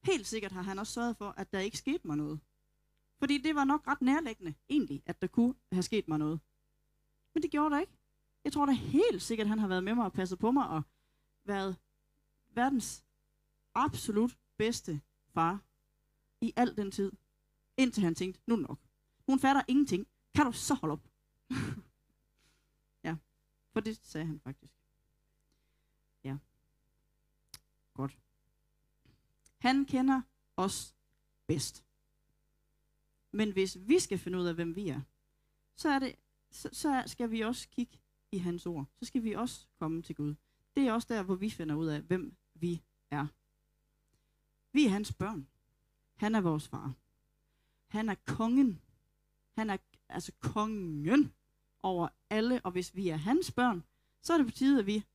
Helt 0.03 0.27
sikkert 0.27 0.51
har 0.51 0.61
han 0.61 0.79
også 0.79 0.93
sørget 0.93 1.17
for, 1.17 1.33
at 1.37 1.51
der 1.51 1.59
ikke 1.59 1.77
skete 1.77 2.07
mig 2.07 2.17
noget. 2.17 2.39
Fordi 3.19 3.37
det 3.37 3.55
var 3.55 3.63
nok 3.63 3.87
ret 3.87 4.01
nærlæggende, 4.01 4.53
egentlig, 4.69 5.03
at 5.05 5.21
der 5.21 5.27
kunne 5.27 5.55
have 5.71 5.83
sket 5.83 6.07
mig 6.07 6.19
noget. 6.19 6.39
Men 7.33 7.43
det 7.43 7.51
gjorde 7.51 7.75
der 7.75 7.81
ikke. 7.81 7.97
Jeg 8.43 8.53
tror 8.53 8.65
da 8.65 8.71
helt 8.71 9.21
sikkert, 9.21 9.45
at 9.45 9.49
han 9.49 9.59
har 9.59 9.67
været 9.67 9.83
med 9.83 9.95
mig 9.95 10.05
og 10.05 10.13
passet 10.13 10.39
på 10.39 10.51
mig 10.51 10.67
og 10.67 10.81
været 11.43 11.77
verdens 12.49 13.03
absolut 13.73 14.37
bedste 14.57 15.01
far 15.33 15.63
i 16.41 16.53
al 16.55 16.77
den 16.77 16.91
tid. 16.91 17.11
Indtil 17.77 18.03
han 18.03 18.15
tænkte, 18.15 18.41
nu 18.47 18.55
nok. 18.55 18.79
Hun 19.27 19.39
fatter 19.39 19.61
ingenting. 19.67 20.07
Kan 20.35 20.45
du 20.45 20.51
så 20.51 20.73
holde 20.73 20.93
op? 20.93 21.07
ja, 23.03 23.15
for 23.73 23.79
det 23.79 23.99
sagde 24.03 24.27
han 24.27 24.39
faktisk. 24.39 24.73
Ja. 26.23 26.37
Godt. 27.93 28.17
Han 29.57 29.85
kender 29.85 30.21
os 30.57 30.95
bedst. 31.47 31.85
Men 33.31 33.51
hvis 33.51 33.77
vi 33.79 33.99
skal 33.99 34.17
finde 34.17 34.37
ud 34.37 34.45
af, 34.45 34.55
hvem 34.55 34.75
vi 34.75 34.89
er, 34.89 35.01
så, 35.75 35.89
er 35.89 35.99
det, 35.99 36.15
så, 36.51 36.69
så 36.73 37.03
skal 37.05 37.31
vi 37.31 37.41
også 37.41 37.69
kigge 37.69 37.99
i 38.31 38.37
hans 38.37 38.65
ord. 38.65 38.85
Så 38.99 39.05
skal 39.05 39.23
vi 39.23 39.33
også 39.33 39.67
komme 39.79 40.01
til 40.01 40.15
Gud. 40.15 40.35
Det 40.75 40.87
er 40.87 40.93
også 40.93 41.13
der, 41.13 41.23
hvor 41.23 41.35
vi 41.35 41.49
finder 41.49 41.75
ud 41.75 41.87
af, 41.87 42.01
hvem 42.01 42.35
vi 42.53 42.81
er. 43.11 43.27
Vi 44.71 44.85
er 44.85 44.89
hans 44.89 45.13
børn. 45.13 45.47
Han 46.15 46.35
er 46.35 46.41
vores 46.41 46.67
far. 46.67 46.93
Han 47.87 48.09
er 48.09 48.15
kongen. 48.25 48.81
Han 49.53 49.69
er 49.69 49.77
altså 50.09 50.31
kongen 50.39 51.33
over 51.83 52.07
alle, 52.29 52.61
og 52.63 52.71
hvis 52.71 52.95
vi 52.95 53.09
er 53.09 53.15
hans 53.15 53.51
børn, 53.51 53.83
så 54.21 54.33
er 54.33 54.37
det 54.37 54.47
på 54.47 54.51
tide, 54.51 54.79
at 54.79 54.85
vi 54.85 55.05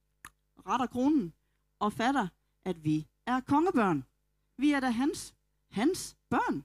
retter 0.66 0.86
kronen 0.86 1.32
og 1.78 1.92
fatter, 1.92 2.28
at 2.64 2.84
vi 2.84 3.08
er 3.26 3.40
kongebørn. 3.40 4.04
Vi 4.56 4.72
er 4.72 4.80
da 4.80 4.90
hans, 4.90 5.34
hans 5.68 6.16
børn. 6.28 6.64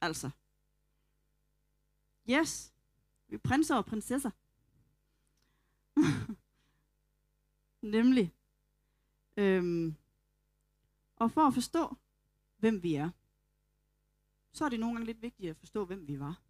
Altså. 0.00 0.30
Yes. 2.30 2.72
Vi 3.28 3.34
er 3.34 3.38
prinser 3.38 3.76
og 3.76 3.86
prinsesser. 3.86 4.30
Nemlig. 7.96 8.34
Øhm, 9.36 9.94
og 11.16 11.30
for 11.30 11.46
at 11.46 11.54
forstå, 11.54 11.96
hvem 12.56 12.82
vi 12.82 12.94
er, 12.94 13.10
så 14.52 14.64
er 14.64 14.68
det 14.68 14.80
nogle 14.80 14.94
gange 14.94 15.06
lidt 15.06 15.22
vigtigt 15.22 15.50
at 15.50 15.56
forstå, 15.56 15.84
hvem 15.84 16.08
vi 16.08 16.20
var. 16.20 16.40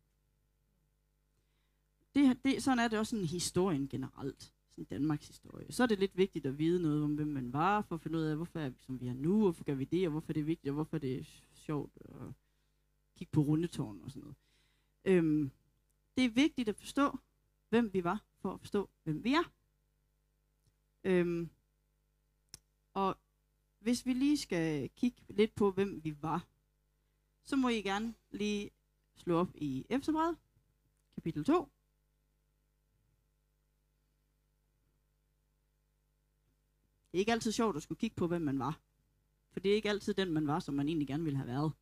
Det, 2.15 2.45
det, 2.45 2.63
sådan 2.63 2.79
er 2.79 2.89
det 2.89 2.99
også 2.99 3.11
sådan 3.11 3.25
historien 3.25 3.89
generelt, 3.89 4.53
sådan 4.71 4.85
Danmarks 4.85 5.27
historie. 5.27 5.73
Så 5.73 5.83
er 5.83 5.87
det 5.87 5.99
lidt 5.99 6.17
vigtigt 6.17 6.47
at 6.47 6.59
vide 6.59 6.83
noget 6.83 7.03
om, 7.03 7.15
hvem 7.15 7.29
man 7.29 7.53
var, 7.53 7.83
for 7.83 7.95
at 7.95 8.01
finde 8.01 8.19
ud 8.19 8.23
af, 8.23 8.37
hvorfor 8.37 8.59
er 8.59 8.69
vi, 8.69 8.77
som 8.79 9.01
vi 9.01 9.09
er 9.09 9.15
nu, 9.15 9.41
hvorfor 9.41 9.65
gør 9.65 9.75
vi 9.75 9.85
det, 9.85 10.07
og 10.07 10.11
hvorfor 10.11 10.31
er 10.31 10.35
det 10.35 10.47
vigtigt, 10.47 10.71
og 10.71 10.75
hvorfor 10.75 10.97
er 10.97 11.01
det 11.01 11.27
sjovt 11.53 11.93
at 12.05 12.33
kigge 13.17 13.31
på 13.33 13.41
rundetårn 13.41 14.01
og 14.03 14.11
sådan 14.11 14.21
noget. 14.21 14.37
Øhm, 15.05 15.51
det 16.17 16.25
er 16.25 16.29
vigtigt 16.31 16.69
at 16.69 16.77
forstå, 16.77 17.19
hvem 17.69 17.93
vi 17.93 18.05
var, 18.05 18.25
for 18.41 18.53
at 18.53 18.61
forstå, 18.61 18.91
hvem 19.03 19.25
vi 19.25 19.35
er. 19.35 19.53
Øhm, 21.05 21.51
og 22.93 23.19
hvis 23.79 24.07
vi 24.07 24.13
lige 24.13 24.37
skal 24.37 24.91
kigge 24.97 25.23
lidt 25.29 25.55
på, 25.55 25.71
hvem 25.71 26.05
vi 26.05 26.23
var, 26.23 26.47
så 27.43 27.57
må 27.57 27.69
I 27.69 27.83
gerne 27.83 28.15
lige 28.31 28.71
slå 29.17 29.37
op 29.37 29.51
i 29.55 29.87
Efterbrevet, 29.89 30.37
kapitel 31.15 31.45
2. 31.45 31.69
Det 37.15 37.19
er 37.19 37.23
ikke 37.23 37.33
altid 37.33 37.53
sjovt 37.53 37.77
at 37.77 37.83
skulle 37.83 37.99
kigge 37.99 38.17
på, 38.17 38.27
hvem 38.27 38.43
man 38.43 38.59
var. 38.59 38.81
For 39.53 39.61
det 39.61 39.71
er 39.71 39.75
ikke 39.75 39.89
altid 39.89 40.15
den, 40.15 40.33
man 40.33 40.47
var, 40.47 40.59
som 40.59 40.75
man 40.75 40.89
egentlig 40.89 41.09
gerne 41.09 41.25
ville 41.25 41.37
have 41.37 41.47
været. 41.47 41.73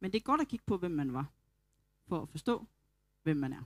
Men 0.00 0.12
det 0.12 0.18
er 0.18 0.22
godt 0.22 0.40
at 0.40 0.48
kigge 0.48 0.64
på, 0.66 0.76
hvem 0.76 0.90
man 0.90 1.12
var, 1.12 1.32
for 2.06 2.22
at 2.22 2.28
forstå, 2.28 2.66
hvem 3.22 3.36
man 3.36 3.52
er. 3.52 3.62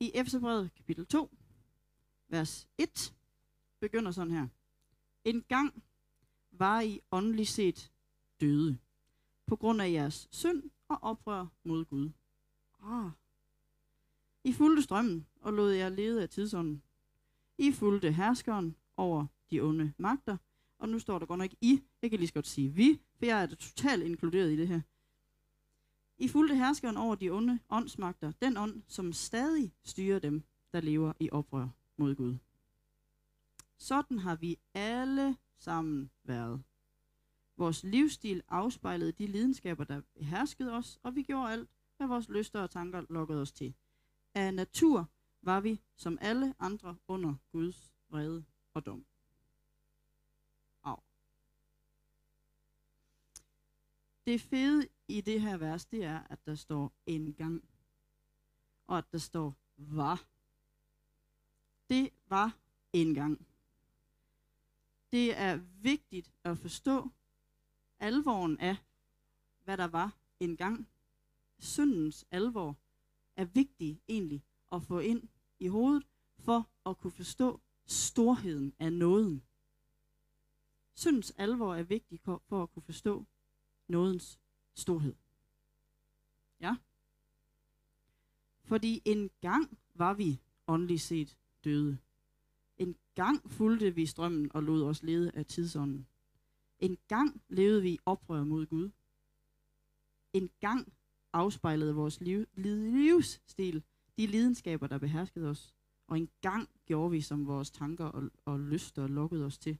I 0.00 0.10
Efterbrevet 0.14 0.74
kapitel 0.74 1.06
2, 1.06 1.30
vers 2.28 2.68
1, 2.78 3.14
begynder 3.80 4.10
sådan 4.10 4.32
her. 4.32 4.48
En 5.24 5.44
gang 5.48 5.82
var 6.52 6.80
I 6.80 7.00
åndeligt 7.10 7.48
set 7.48 7.92
døde, 8.40 8.78
på 9.46 9.56
grund 9.56 9.82
af 9.82 9.90
jeres 9.90 10.28
synd 10.30 10.70
og 10.88 10.98
oprør 11.02 11.46
mod 11.64 11.84
Gud. 11.84 12.10
Ah. 12.82 13.10
I 14.44 14.52
fulgte 14.52 14.82
strømmen 14.82 15.26
og 15.40 15.52
lod 15.52 15.72
jer 15.72 15.88
lede 15.88 16.22
af 16.22 16.28
tidsånden. 16.28 16.82
I 17.58 17.72
fulgte 17.72 18.12
herskeren 18.12 18.76
over 18.96 19.26
de 19.50 19.60
onde 19.60 19.92
magter. 19.98 20.36
Og 20.78 20.88
nu 20.88 20.98
står 20.98 21.18
der 21.18 21.26
godt 21.26 21.38
nok 21.38 21.50
I. 21.60 21.82
Jeg 22.02 22.10
kan 22.10 22.18
lige 22.18 22.28
så 22.28 22.34
godt 22.34 22.46
sige 22.46 22.68
vi, 22.68 23.00
for 23.18 23.26
jeg 23.26 23.42
er 23.42 23.46
totalt 23.46 24.02
inkluderet 24.02 24.52
i 24.52 24.56
det 24.56 24.68
her. 24.68 24.80
I 26.18 26.28
fulgte 26.28 26.56
herskeren 26.56 26.96
over 26.96 27.14
de 27.14 27.30
onde 27.30 27.58
åndsmagter, 27.70 28.32
den 28.42 28.56
ånd, 28.56 28.82
som 28.86 29.12
stadig 29.12 29.72
styrer 29.84 30.18
dem, 30.18 30.42
der 30.72 30.80
lever 30.80 31.12
i 31.20 31.30
oprør 31.30 31.68
mod 31.96 32.14
Gud. 32.14 32.36
Sådan 33.76 34.18
har 34.18 34.36
vi 34.36 34.58
alle 34.74 35.36
sammen 35.58 36.10
været. 36.24 36.62
Vores 37.56 37.84
livsstil 37.84 38.42
afspejlede 38.48 39.12
de 39.12 39.26
lidenskaber, 39.26 39.84
der 39.84 40.00
herskede 40.16 40.72
os, 40.72 40.98
og 41.02 41.14
vi 41.14 41.22
gjorde 41.22 41.52
alt, 41.52 41.68
hvad 41.96 42.06
vores 42.06 42.28
lyster 42.28 42.60
og 42.60 42.70
tanker 42.70 43.04
lokkede 43.10 43.40
os 43.40 43.52
til. 43.52 43.74
Af 44.34 44.54
natur 44.54 45.10
var 45.42 45.60
vi, 45.60 45.80
som 45.96 46.18
alle 46.20 46.54
andre, 46.58 46.96
under 47.08 47.34
Guds 47.52 47.92
vrede 48.08 48.44
og 48.74 48.86
dom. 48.86 49.06
Au. 50.82 50.96
Det 54.26 54.40
fede 54.40 54.88
i 55.08 55.20
det 55.20 55.40
her 55.40 55.56
vers, 55.56 55.86
det 55.86 56.04
er, 56.04 56.22
at 56.30 56.46
der 56.46 56.54
står 56.54 56.92
en 57.06 57.34
gang, 57.34 57.68
og 58.86 58.98
at 58.98 59.12
der 59.12 59.18
står 59.18 59.56
var. 59.76 60.26
Det 61.88 62.10
var 62.26 62.56
en 62.92 63.14
gang. 63.14 63.46
Det 65.12 65.38
er 65.38 65.56
vigtigt 65.82 66.32
at 66.44 66.58
forstå 66.58 67.10
alvoren 67.98 68.60
af, 68.60 68.76
hvad 69.64 69.76
der 69.76 69.88
var 69.88 70.16
en 70.40 70.56
gang. 70.56 70.88
Syndens 71.58 72.26
alvor 72.30 72.76
er 73.36 73.44
vigtig 73.44 74.00
egentlig 74.08 74.44
at 74.72 74.82
få 74.82 74.98
ind 74.98 75.28
i 75.58 75.68
hovedet, 75.68 76.06
for 76.38 76.68
at 76.86 76.98
kunne 76.98 77.10
forstå 77.10 77.60
storheden 77.86 78.72
af 78.78 78.92
nåden. 78.92 79.42
Syndens 80.94 81.30
alvor 81.30 81.74
er 81.74 81.82
vigtig 81.82 82.20
for 82.20 82.62
at 82.62 82.72
kunne 82.72 82.82
forstå 82.82 83.26
nådens 83.88 84.38
storhed. 84.74 85.14
Ja. 86.60 86.76
Fordi 88.64 89.02
en 89.04 89.30
gang 89.40 89.78
var 89.94 90.14
vi 90.14 90.40
åndeligt 90.66 91.02
set 91.02 91.36
døde. 91.64 91.98
En 92.76 92.96
gang 93.14 93.50
fulgte 93.50 93.94
vi 93.94 94.06
strømmen 94.06 94.50
og 94.54 94.62
lod 94.62 94.82
os 94.82 95.02
lede 95.02 95.30
af 95.34 95.46
tidsånden. 95.46 96.06
En 96.78 96.98
gang 97.08 97.42
levede 97.48 97.82
vi 97.82 97.90
i 97.90 97.98
oprør 98.06 98.44
mod 98.44 98.66
Gud. 98.66 98.90
En 100.32 100.50
gang 100.60 100.92
afspejlede 101.32 101.94
vores 101.94 102.20
liv, 102.20 102.46
livsstil 102.54 103.82
de 104.18 104.26
lidenskaber, 104.26 104.86
der 104.86 104.98
beherskede 104.98 105.48
os. 105.48 105.74
Og 106.06 106.18
en 106.18 106.28
gang 106.40 106.68
gjorde 106.86 107.10
vi, 107.10 107.20
som 107.20 107.46
vores 107.46 107.70
tanker 107.70 108.04
og, 108.04 108.30
og 108.44 108.60
lyster 108.60 109.06
lukkede 109.06 109.44
os 109.44 109.58
til. 109.58 109.78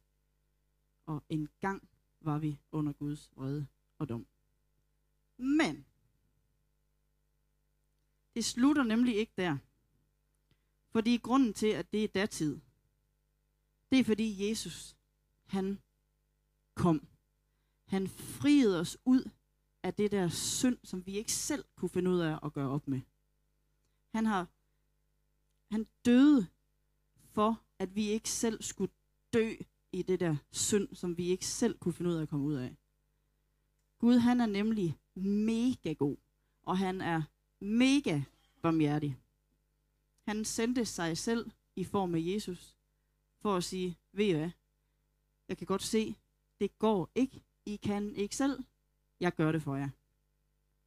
Og 1.07 1.22
en 1.29 1.48
gang 1.61 1.88
var 2.20 2.38
vi 2.38 2.61
under 2.72 2.92
Guds 2.92 3.31
vrede 3.37 3.66
og 3.98 4.09
dom. 4.09 4.27
Men 5.37 5.87
det 8.35 8.44
slutter 8.44 8.83
nemlig 8.83 9.16
ikke 9.16 9.33
der. 9.37 9.59
Fordi 10.90 11.16
grunden 11.16 11.55
til, 11.55 11.66
at 11.66 11.92
det 11.92 12.05
er 12.05 12.09
datid, 12.09 12.61
det 13.90 13.98
er 13.98 14.05
fordi 14.05 14.48
Jesus, 14.48 14.96
han 15.46 15.79
kom. 16.74 17.07
Han 17.85 18.09
friede 18.09 18.81
os 18.81 18.98
ud 19.05 19.31
af 19.83 19.94
det 19.94 20.11
der 20.11 20.29
synd, 20.29 20.79
som 20.85 21.07
vi 21.07 21.16
ikke 21.16 21.33
selv 21.33 21.64
kunne 21.77 21.88
finde 21.88 22.11
ud 22.11 22.18
af 22.18 22.38
at 22.42 22.53
gøre 22.53 22.68
op 22.68 22.88
med. 22.88 23.01
Han 24.18 24.26
har 24.26 24.46
han 25.70 25.87
døde 26.04 26.46
for, 27.33 27.62
at 27.78 27.94
vi 27.94 28.09
ikke 28.09 28.31
selv 28.31 28.62
skulle 28.62 28.92
dø 29.33 29.54
i 29.92 30.02
det 30.02 30.20
der 30.20 30.37
synd, 30.50 30.94
som 30.94 31.18
vi 31.18 31.26
ikke 31.26 31.46
selv 31.46 31.78
kunne 31.78 31.92
finde 31.92 32.11
ud 32.11 32.16
af 32.16 32.22
at 32.22 32.28
komme 32.28 32.46
ud 32.46 32.54
af. 32.54 32.76
Gud, 33.98 34.18
han 34.18 34.40
er 34.40 34.46
nemlig 34.46 34.98
mega 35.14 35.92
god, 35.92 36.16
og 36.62 36.78
han 36.78 37.00
er 37.00 37.22
mega 37.61 38.22
barmhjertig. 38.62 39.16
Han 40.24 40.44
sendte 40.44 40.85
sig 40.85 41.18
selv 41.18 41.50
i 41.76 41.85
form 41.85 42.14
af 42.14 42.20
Jesus, 42.22 42.76
for 43.40 43.57
at 43.57 43.64
sige, 43.64 43.98
ved 44.12 44.24
I 44.24 44.33
hvad, 44.33 44.50
jeg 45.48 45.59
kan 45.59 45.66
godt 45.66 45.83
se, 45.83 46.16
det 46.61 46.78
går 46.78 47.11
ikke, 47.14 47.44
I 47.66 47.76
kan 47.76 48.16
ikke 48.16 48.37
selv, 48.37 48.64
jeg 49.20 49.35
gør 49.35 49.52
det 49.52 49.62
for 49.62 49.76
jer. 49.76 49.88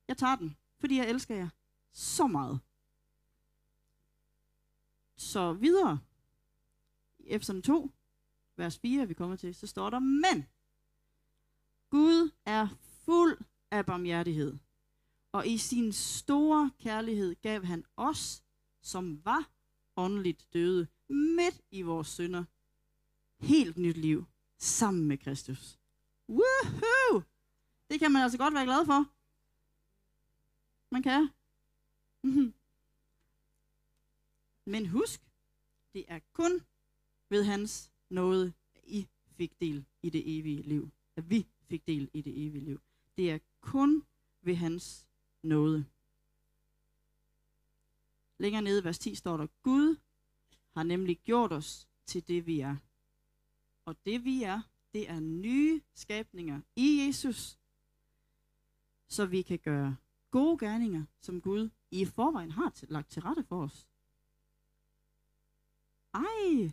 Jeg 0.08 0.18
tager 0.18 0.36
den, 0.36 0.58
fordi 0.80 0.98
jeg 0.98 1.10
elsker 1.10 1.36
jer 1.36 1.50
så 1.92 2.28
meget. 2.28 2.60
Så 5.22 5.54
videre, 5.54 6.00
i 7.20 7.24
Efeserne 7.28 7.62
2, 7.62 7.92
vers 8.56 8.80
4 8.80 9.08
vi 9.08 9.14
kommer 9.14 9.36
til, 9.36 9.56
så 9.56 9.68
står 9.68 9.90
der, 9.90 10.00
men 10.00 10.46
Gud 11.90 12.32
er 12.46 12.68
fuld 13.06 13.38
af 13.72 13.86
barmhjertighed, 13.86 14.58
og 15.32 15.48
i 15.48 15.58
sin 15.58 15.94
store 15.94 16.72
kærlighed 16.80 17.36
gav 17.42 17.64
han 17.66 17.86
os, 17.98 18.44
som 18.82 19.26
var 19.26 19.50
åndeligt 19.96 20.48
døde, 20.54 20.88
midt 21.10 21.62
i 21.72 21.82
vores 21.82 22.08
synder, 22.08 22.44
helt 23.40 23.78
nyt 23.78 23.98
liv 23.98 24.26
sammen 24.58 25.08
med 25.08 25.18
Kristus. 25.18 25.80
Woohoo! 26.30 27.22
Det 27.90 28.00
kan 28.00 28.12
man 28.12 28.22
altså 28.22 28.38
godt 28.38 28.54
være 28.54 28.66
glad 28.66 28.86
for. 28.86 29.06
Man 30.92 31.04
kan. 31.04 31.30
Mhm. 32.24 32.54
Men 34.72 34.86
husk, 34.86 35.22
det 35.94 36.06
er 36.08 36.20
kun 36.34 36.62
ved 37.30 37.44
hans 37.44 37.92
nåde, 38.10 38.54
at 38.76 38.82
I 38.84 39.08
fik 39.38 39.62
del 39.62 39.86
i 40.02 40.10
det 40.10 40.40
evige 40.40 40.62
liv. 40.62 40.92
At 41.16 41.30
vi 41.30 41.48
fik 41.70 41.88
del 41.88 42.10
i 42.14 42.22
det 42.22 42.48
evige 42.48 42.66
liv. 42.66 42.82
Det 43.18 43.32
er 43.32 43.40
kun 43.62 44.04
ved 44.42 44.56
hans 44.56 45.08
nåde. 45.44 45.86
Længere 48.38 48.62
nede 48.62 48.82
i 48.82 48.84
vers 48.84 49.00
10 49.00 49.16
står 49.16 49.38
der, 49.38 49.48
Gud 49.64 49.96
har 50.74 50.84
nemlig 50.84 51.20
gjort 51.20 51.52
os 51.52 51.88
til 52.06 52.28
det, 52.28 52.46
vi 52.46 52.60
er. 52.60 52.76
Og 53.86 53.96
det, 54.06 54.26
vi 54.26 54.44
er, 54.44 54.62
det 54.94 55.10
er 55.10 55.20
nye 55.20 55.82
skabninger 55.94 56.62
i 56.76 57.06
Jesus, 57.06 57.60
så 59.08 59.26
vi 59.26 59.42
kan 59.42 59.60
gøre 59.60 59.96
gode 60.32 60.58
gerninger, 60.58 61.06
som 61.22 61.42
Gud 61.42 61.70
i 61.92 62.06
forvejen 62.06 62.52
har 62.52 62.74
lagt 62.88 63.12
til 63.12 63.22
rette 63.22 63.44
for 63.44 63.64
os. 63.64 63.91
Ej, 66.14 66.72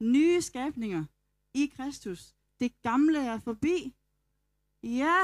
nye 0.00 0.42
skabninger 0.42 1.04
i 1.54 1.72
Kristus. 1.76 2.34
Det 2.60 2.82
gamle 2.82 3.18
er 3.18 3.38
forbi. 3.38 3.94
Ja. 4.82 5.22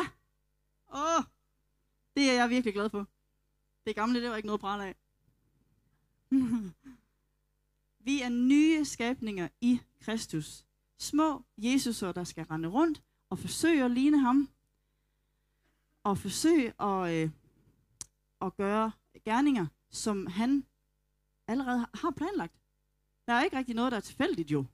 Åh, 0.94 1.24
det 2.16 2.30
er 2.30 2.34
jeg 2.34 2.50
virkelig 2.50 2.74
glad 2.74 2.90
for. 2.90 3.06
Det 3.86 3.94
gamle, 3.94 4.22
det 4.22 4.30
var 4.30 4.36
ikke 4.36 4.46
noget 4.46 4.60
bræt 4.60 4.80
af. 4.80 4.94
Vi 8.06 8.22
er 8.22 8.28
nye 8.28 8.84
skabninger 8.84 9.48
i 9.60 9.80
Kristus. 10.00 10.64
Små 10.98 11.42
Jesuser, 11.58 12.12
der 12.12 12.24
skal 12.24 12.44
rende 12.44 12.68
rundt 12.68 13.02
og 13.30 13.38
forsøge 13.38 13.84
at 13.84 13.90
ligne 13.90 14.20
ham. 14.20 14.48
Og 16.02 16.18
forsøge 16.18 16.82
at, 16.82 17.14
øh, 17.14 17.30
at 18.40 18.56
gøre 18.56 18.92
gerninger, 19.24 19.66
som 19.90 20.26
han 20.26 20.66
allerede 21.46 21.86
har 21.94 22.10
planlagt. 22.10 22.60
Der 23.30 23.36
er 23.36 23.42
ikke 23.42 23.58
rigtig 23.58 23.74
noget, 23.74 23.92
der 23.92 23.96
er 23.96 24.02
tilfældigt 24.02 24.50
jo. 24.50 24.64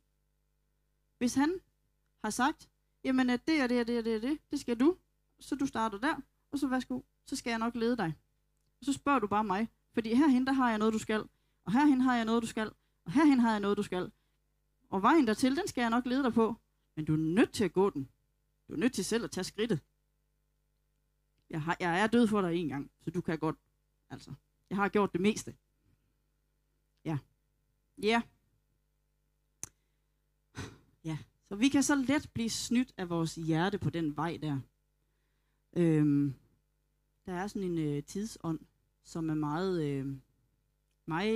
Hvis 1.19 1.35
han 1.35 1.61
har 2.25 2.31
sagt, 2.31 2.71
jamen 3.05 3.31
at 3.31 3.47
det 3.49 3.63
og 3.63 3.69
det 3.69 3.81
og 3.81 3.87
det 3.87 3.99
og 3.99 4.05
det, 4.05 4.23
det, 4.23 4.39
det 4.51 4.61
skal 4.61 4.81
du, 4.81 4.97
så 5.41 5.55
du 5.55 5.67
starter 5.67 5.99
der, 5.99 6.15
og 6.51 6.59
så 6.59 6.69
værsgo, 6.69 7.01
så 7.25 7.37
skal 7.37 7.51
jeg 7.51 7.59
nok 7.59 7.75
lede 7.75 7.97
dig. 7.97 8.15
Og 8.81 8.85
så 8.85 8.93
spørger 8.93 9.19
du 9.19 9.27
bare 9.27 9.45
mig, 9.45 9.69
fordi 9.93 10.15
herhen 10.15 10.47
der 10.47 10.53
har 10.53 10.69
jeg 10.69 10.79
noget, 10.79 10.95
du 10.95 10.99
skal, 10.99 11.29
og 11.65 11.73
herhen 11.73 12.01
har 12.01 12.17
jeg 12.17 12.25
noget, 12.25 12.43
du 12.43 12.47
skal, 12.47 12.73
og 13.05 13.13
herhen 13.13 13.41
har 13.41 13.51
jeg 13.51 13.61
noget, 13.61 13.77
du 13.77 13.83
skal. 13.83 14.13
Og 14.91 15.03
vejen 15.03 15.27
dertil, 15.27 15.57
den 15.57 15.69
skal 15.69 15.81
jeg 15.81 15.91
nok 15.91 16.07
lede 16.07 16.23
dig 16.23 16.35
på, 16.35 16.55
men 16.95 17.05
du 17.05 17.13
er 17.13 17.19
nødt 17.19 17.53
til 17.53 17.65
at 17.65 17.73
gå 17.73 17.91
den. 17.91 18.09
Du 18.69 18.73
er 18.73 18.77
nødt 18.77 18.93
til 18.93 19.05
selv 19.05 19.25
at 19.25 19.31
tage 19.31 19.45
skridtet. 19.45 19.81
Jeg, 21.51 21.63
har, 21.63 21.77
jeg 21.81 22.01
er 22.01 22.07
død 22.07 22.29
for 22.29 22.41
dig 22.41 22.55
en 22.55 22.69
gang, 22.69 22.91
så 23.01 23.11
du 23.11 23.21
kan 23.21 23.39
godt, 23.39 23.57
altså, 24.11 24.35
jeg 24.71 24.79
har 24.79 24.89
gjort 24.89 25.13
det 25.13 25.21
meste. 25.21 25.57
Ja. 27.05 27.19
Ja. 28.03 28.09
Yeah. 28.09 28.23
Ja, 31.07 31.19
så 31.49 31.57
vi 31.57 31.69
kan 31.69 31.83
så 31.83 31.95
let 31.95 32.31
blive 32.35 32.51
snydt 32.51 32.95
af 32.97 33.09
vores 33.09 33.35
hjerte 33.35 33.79
på 33.79 33.91
den 33.91 34.17
vej 34.17 34.39
der. 34.43 34.61
Øhm, 35.77 36.35
der 37.27 37.33
er 37.33 37.47
sådan 37.47 37.71
en 37.71 37.79
øh, 37.79 38.03
tidsånd, 38.03 38.61
som 39.05 39.31
er 39.31 39.35
meget 39.35 39.85
øh, 39.85 40.17
mig, 41.07 41.33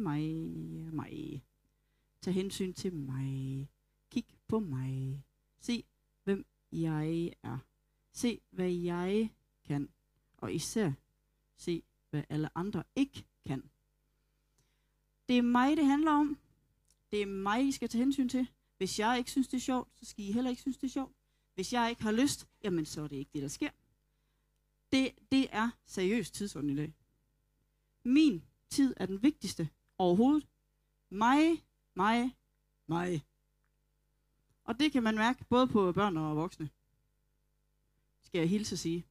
mig, 0.00 0.24
mig. 0.92 1.44
Tag 2.20 2.34
hensyn 2.34 2.72
til 2.72 2.92
mig. 2.92 3.68
Kig 4.10 4.24
på 4.48 4.58
mig. 4.58 5.24
Se, 5.60 5.84
hvem 6.24 6.46
jeg 6.72 7.32
er. 7.42 7.58
Se, 8.12 8.40
hvad 8.50 8.70
jeg 8.70 9.30
kan. 9.64 9.88
Og 10.36 10.54
især 10.54 10.92
se, 11.56 11.82
hvad 12.10 12.22
alle 12.28 12.58
andre 12.58 12.82
ikke 12.96 13.26
kan. 13.46 13.70
Det 15.28 15.38
er 15.38 15.42
mig, 15.42 15.76
det 15.76 15.86
handler 15.86 16.10
om. 16.10 16.38
Det 17.10 17.22
er 17.22 17.26
mig, 17.26 17.68
I 17.68 17.72
skal 17.72 17.88
tage 17.88 18.04
hensyn 18.04 18.28
til. 18.28 18.48
Hvis 18.76 18.98
jeg 18.98 19.18
ikke 19.18 19.30
synes, 19.30 19.48
det 19.48 19.56
er 19.56 19.60
sjovt, 19.60 19.88
så 19.94 20.04
skal 20.04 20.24
I 20.24 20.32
heller 20.32 20.50
ikke 20.50 20.62
synes, 20.62 20.76
det 20.76 20.86
er 20.86 20.90
sjovt. 20.90 21.12
Hvis 21.54 21.72
jeg 21.72 21.90
ikke 21.90 22.02
har 22.02 22.12
lyst, 22.12 22.48
jamen 22.64 22.86
så 22.86 23.02
er 23.02 23.08
det 23.08 23.16
ikke 23.16 23.30
det, 23.34 23.42
der 23.42 23.48
sker. 23.48 23.70
Det, 24.92 25.14
det 25.32 25.48
er 25.52 25.70
seriøst 25.86 26.34
tidsånd 26.34 26.70
i 26.70 26.76
dag. 26.76 26.94
Min 28.04 28.44
tid 28.68 28.94
er 28.96 29.06
den 29.06 29.22
vigtigste 29.22 29.68
overhovedet. 29.98 30.48
Mig, 31.08 31.64
mig, 31.94 32.36
mig. 32.86 33.26
Og 34.64 34.80
det 34.80 34.92
kan 34.92 35.02
man 35.02 35.14
mærke 35.14 35.44
både 35.44 35.66
på 35.66 35.92
børn 35.92 36.16
og 36.16 36.36
voksne. 36.36 36.70
Skal 38.22 38.38
jeg 38.38 38.48
hilse 38.48 38.74
at 38.74 38.78
sige. 38.78 39.06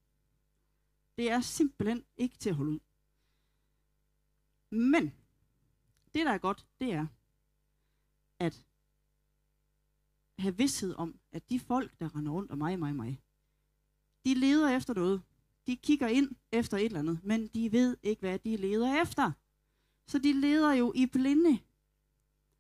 Det 1.17 1.31
er 1.31 1.41
simpelthen 1.41 2.05
ikke 2.17 2.37
til 2.37 2.49
at 2.49 2.55
holde 2.55 2.71
ud. 2.71 2.79
Men 4.69 5.03
det, 6.13 6.25
der 6.25 6.31
er 6.31 6.37
godt, 6.37 6.65
det 6.79 6.93
er 6.93 7.07
at 8.39 8.65
have 10.39 10.57
vidshed 10.57 10.95
om, 10.97 11.19
at 11.31 11.49
de 11.49 11.59
folk, 11.59 11.99
der 11.99 12.15
render 12.15 12.31
rundt 12.31 12.51
om 12.51 12.57
mig, 12.57 12.79
mig, 12.79 12.95
mig, 12.95 13.21
de 14.25 14.33
leder 14.33 14.69
efter 14.69 14.93
noget. 14.93 15.21
De 15.67 15.75
kigger 15.75 16.07
ind 16.07 16.35
efter 16.51 16.77
et 16.77 16.85
eller 16.85 16.99
andet, 16.99 17.19
men 17.23 17.47
de 17.47 17.71
ved 17.71 17.97
ikke, 18.03 18.19
hvad 18.19 18.39
de 18.39 18.57
leder 18.57 19.01
efter. 19.01 19.31
Så 20.07 20.19
de 20.19 20.33
leder 20.33 20.73
jo 20.73 20.93
i 20.95 21.05
blinde. 21.05 21.59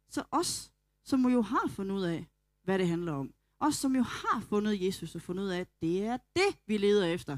Så 0.09 0.23
os, 0.31 0.71
som 1.03 1.25
jo 1.25 1.41
har 1.41 1.67
fundet 1.67 1.95
ud 1.95 2.03
af, 2.03 2.27
hvad 2.63 2.79
det 2.79 2.87
handler 2.87 3.11
om, 3.11 3.33
os, 3.59 3.75
som 3.75 3.95
jo 3.95 4.01
har 4.01 4.41
fundet 4.49 4.85
Jesus 4.85 5.15
og 5.15 5.21
fundet 5.21 5.43
ud 5.43 5.49
af, 5.49 5.59
at 5.59 5.81
det 5.81 6.03
er 6.03 6.17
det, 6.35 6.59
vi 6.65 6.77
leder 6.77 7.05
efter. 7.05 7.37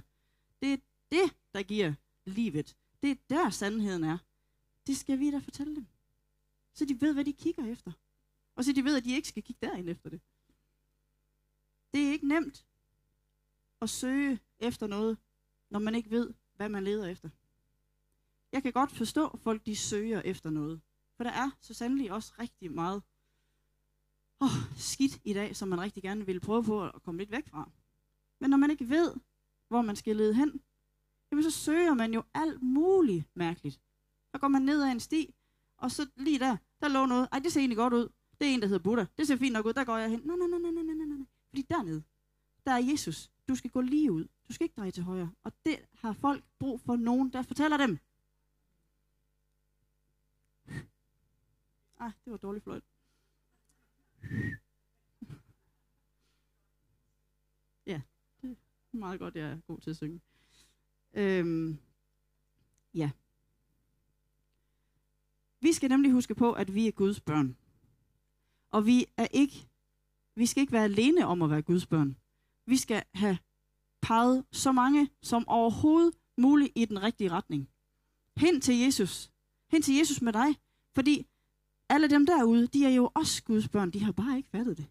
Det 0.62 0.74
er 0.74 0.78
det, 1.12 1.36
der 1.54 1.64
giver 1.64 1.94
livet. 2.26 2.76
Det 3.02 3.12
er 3.12 3.16
der, 3.30 3.50
sandheden 3.50 4.04
er. 4.04 4.18
Det 4.88 4.98
skal 4.98 5.20
vi 5.20 5.32
da 5.32 5.38
fortælle 5.38 5.76
dem. 5.76 5.86
Så 6.74 6.86
de 6.86 7.02
ved, 7.02 7.14
hvad 7.14 7.26
de 7.26 7.34
kigger 7.34 7.66
efter. 7.66 7.92
Og 8.56 8.66
så 8.66 8.74
de 8.74 8.84
ved, 8.84 8.98
at 8.98 9.04
de 9.04 9.16
ikke 9.16 9.28
skal 9.28 9.44
kigge 9.44 9.68
derind 9.68 9.90
efter 9.90 10.10
det. 10.10 10.22
Det 11.94 12.08
er 12.08 12.12
ikke 12.12 12.28
nemt 12.28 12.66
at 13.82 13.90
søge 13.90 14.40
efter 14.60 14.88
noget, 14.88 15.18
når 15.70 15.80
man 15.80 15.96
ikke 15.96 16.10
ved, 16.10 16.34
hvad 16.56 16.70
man 16.70 16.84
leder 16.84 17.08
efter. 17.08 17.30
Jeg 18.52 18.64
kan 18.64 18.74
godt 18.74 18.92
forstå, 18.92 19.28
at 19.28 19.40
folk 19.40 19.66
de 19.66 19.76
søger 19.76 20.22
efter 20.22 20.50
noget. 20.50 20.82
For 21.18 21.24
der 21.24 21.32
er 21.32 21.50
så 21.62 21.74
sandelig 21.74 22.12
også 22.12 22.34
rigtig 22.40 22.72
meget 22.72 23.04
oh, 24.40 24.50
skidt 24.78 25.22
i 25.24 25.34
dag, 25.34 25.56
som 25.56 25.68
man 25.68 25.82
rigtig 25.82 26.04
gerne 26.04 26.26
vil 26.26 26.40
prøve 26.40 26.64
på 26.64 26.84
at 26.84 27.04
komme 27.04 27.18
lidt 27.18 27.32
væk 27.32 27.48
fra. 27.48 27.72
Men 28.40 28.50
når 28.50 28.58
man 28.58 28.72
ikke 28.72 28.90
ved, 28.90 29.14
hvor 29.68 29.82
man 29.82 29.96
skal 29.96 30.16
lede 30.16 30.34
hen, 30.34 30.62
jamen 31.32 31.44
så 31.44 31.52
søger 31.52 31.94
man 31.94 32.14
jo 32.14 32.24
alt 32.34 32.62
muligt 32.62 33.26
mærkeligt. 33.34 33.82
Så 34.32 34.38
går 34.40 34.48
man 34.48 34.62
ned 34.62 34.84
ad 34.84 34.92
en 34.92 35.00
sti, 35.00 35.36
og 35.78 35.92
så 35.92 36.08
lige 36.16 36.40
der, 36.40 36.58
der 36.82 36.88
lå 36.88 37.06
noget. 37.06 37.28
Ej, 37.32 37.40
det 37.40 37.54
ser 37.54 37.60
egentlig 37.60 37.78
godt 37.78 37.94
ud. 37.94 38.10
Det 38.40 38.48
er 38.48 38.54
en, 38.54 38.62
der 38.62 38.68
hedder 38.68 38.84
Buddha. 38.84 39.06
Det 39.18 39.28
ser 39.28 39.38
fint 39.38 39.54
nok 39.54 39.66
ud. 39.66 39.74
Der 39.74 39.84
går 39.84 39.98
jeg 39.98 40.10
hen. 40.10 40.22
Nej, 40.26 40.36
nej, 40.38 40.48
nej, 40.48 40.60
nej, 40.60 40.72
nej, 40.72 40.96
nej, 40.96 41.18
nej. 41.18 41.28
Fordi 41.50 41.62
dernede, 41.62 42.04
der 42.66 42.72
er 42.72 42.78
Jesus. 42.92 43.32
Du 43.48 43.56
skal 43.56 43.72
gå 43.72 43.82
lige 43.82 44.12
ud. 44.12 44.28
Du 44.48 44.54
skal 44.54 44.66
ikke 44.66 44.76
dreje 44.76 44.92
til 44.92 45.04
højre. 45.04 45.32
Og 45.44 45.52
det 45.66 45.80
har 45.94 46.14
folk 46.14 46.44
brug 46.60 46.82
for 46.82 46.96
nogen, 46.96 47.34
der 47.34 47.42
fortæller 47.42 47.78
dem. 47.78 48.00
Ah, 52.00 52.12
det 52.26 52.32
var 52.32 52.38
dårligt 52.38 52.64
fløjt. 52.64 52.84
Ja, 57.88 58.02
det 58.42 58.58
er 58.94 58.98
meget 58.98 59.20
godt, 59.20 59.36
jeg 59.36 59.52
er 59.52 59.60
god 59.68 59.80
til 59.80 59.90
at 59.90 59.96
synge. 59.96 60.22
Øhm, 61.14 61.78
ja. 62.94 63.12
Vi 65.60 65.74
skal 65.74 65.90
nemlig 65.90 66.12
huske 66.12 66.36
på, 66.36 66.54
at 66.54 66.74
vi 66.74 66.88
er 66.88 66.92
Guds 66.92 67.22
børn. 67.22 67.58
Og 68.76 68.86
vi 68.86 69.06
er 69.18 69.28
ikke, 69.32 69.68
vi 70.36 70.46
skal 70.46 70.62
ikke 70.62 70.74
være 70.74 70.84
alene 70.84 71.26
om 71.26 71.42
at 71.42 71.50
være 71.50 71.62
Guds 71.62 71.86
børn. 71.86 72.18
Vi 72.66 72.78
skal 72.78 73.04
have 73.14 73.38
peget 74.02 74.46
så 74.52 74.72
mange 74.72 75.10
som 75.22 75.48
overhovedet 75.48 76.14
muligt 76.38 76.72
i 76.76 76.86
den 76.86 77.04
rigtige 77.04 77.32
retning. 77.32 77.70
Hen 78.38 78.62
til 78.62 78.76
Jesus. 78.76 79.32
Hen 79.72 79.82
til 79.82 79.96
Jesus 79.96 80.22
med 80.22 80.34
dig. 80.34 80.60
Fordi 80.96 81.28
alle 81.90 82.10
dem 82.10 82.26
derude, 82.26 82.68
de 82.68 82.86
er 82.86 82.90
jo 82.90 83.12
også 83.14 83.44
Guds 83.44 83.68
børn. 83.68 83.92
De 83.92 84.04
har 84.04 84.12
bare 84.12 84.38
ikke 84.38 84.50
fattet 84.50 84.78
det. 84.78 84.88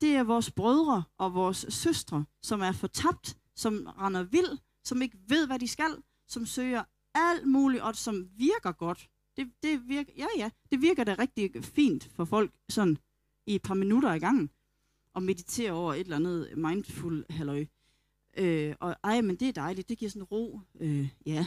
Det 0.00 0.16
er 0.16 0.22
vores 0.22 0.50
brødre 0.50 1.04
og 1.18 1.34
vores 1.34 1.66
søstre, 1.68 2.24
som 2.42 2.60
er 2.60 2.72
fortabt, 2.72 3.38
som 3.54 3.86
render 3.86 4.22
vild, 4.22 4.58
som 4.84 5.02
ikke 5.02 5.18
ved, 5.28 5.46
hvad 5.46 5.58
de 5.58 5.68
skal, 5.68 6.02
som 6.28 6.46
søger 6.46 6.84
alt 7.14 7.46
muligt, 7.46 7.82
og 7.82 7.96
som 7.96 8.28
virker 8.36 8.72
godt. 8.72 9.10
Det, 9.36 9.52
det 9.62 9.88
virker, 9.88 10.12
ja, 10.16 10.26
ja, 10.36 10.50
det 10.70 10.80
virker 10.80 11.04
da 11.04 11.16
rigtig 11.18 11.64
fint 11.64 12.04
for 12.12 12.24
folk 12.24 12.52
sådan 12.68 12.98
i 13.46 13.54
et 13.54 13.62
par 13.62 13.74
minutter 13.74 14.14
i 14.14 14.18
gangen 14.18 14.50
og 15.12 15.22
meditere 15.22 15.72
over 15.72 15.94
et 15.94 16.00
eller 16.00 16.16
andet 16.16 16.58
mindful 16.58 17.24
halløj. 17.30 17.66
Øh, 18.36 18.74
og 18.80 18.96
ej, 19.04 19.20
men 19.20 19.36
det 19.36 19.48
er 19.48 19.52
dejligt, 19.52 19.88
det 19.88 19.98
giver 19.98 20.10
sådan 20.10 20.22
ro. 20.22 20.60
Øh, 20.80 21.08
ja. 21.26 21.46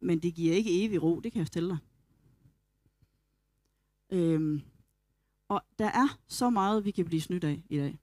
Men 0.00 0.18
det 0.18 0.34
giver 0.34 0.54
ikke 0.54 0.84
evig 0.84 1.02
ro, 1.02 1.20
det 1.20 1.32
kan 1.32 1.38
jeg 1.38 1.46
fortælle 1.46 1.68
dig. 1.68 1.78
Øh, 4.10 4.60
og 5.48 5.62
der 5.78 5.86
er 5.86 6.18
så 6.26 6.50
meget, 6.50 6.84
vi 6.84 6.90
kan 6.90 7.04
blive 7.04 7.20
snydt 7.20 7.44
af 7.44 7.62
i 7.68 7.76
dag, 7.76 7.98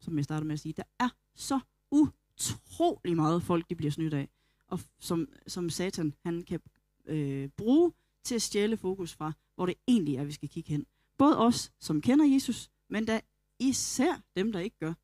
som 0.00 0.16
jeg 0.16 0.24
startede 0.24 0.46
med 0.46 0.52
at 0.52 0.60
sige. 0.60 0.72
Der 0.72 0.82
er 0.98 1.08
så 1.34 1.60
utrolig 1.90 3.16
meget 3.16 3.42
folk, 3.42 3.68
de 3.68 3.74
bliver 3.74 3.90
snydt 3.90 4.14
af, 4.14 4.28
og 4.68 4.80
som, 4.98 5.28
som 5.46 5.70
satan 5.70 6.14
han 6.22 6.42
kan 6.42 6.60
øh, 7.06 7.48
bruge 7.48 7.92
til 8.24 8.34
at 8.34 8.42
stjæle 8.42 8.76
fokus 8.76 9.14
fra, 9.14 9.32
hvor 9.54 9.66
det 9.66 9.74
egentlig 9.88 10.16
er, 10.16 10.24
vi 10.24 10.32
skal 10.32 10.48
kigge 10.48 10.70
hen. 10.70 10.86
Både 11.18 11.38
os, 11.38 11.72
som 11.80 12.00
kender 12.00 12.24
Jesus, 12.24 12.70
men 12.90 13.04
da 13.04 13.20
især 13.58 14.22
dem, 14.36 14.52
der 14.52 14.60
ikke 14.60 14.78
gør. 14.78 14.94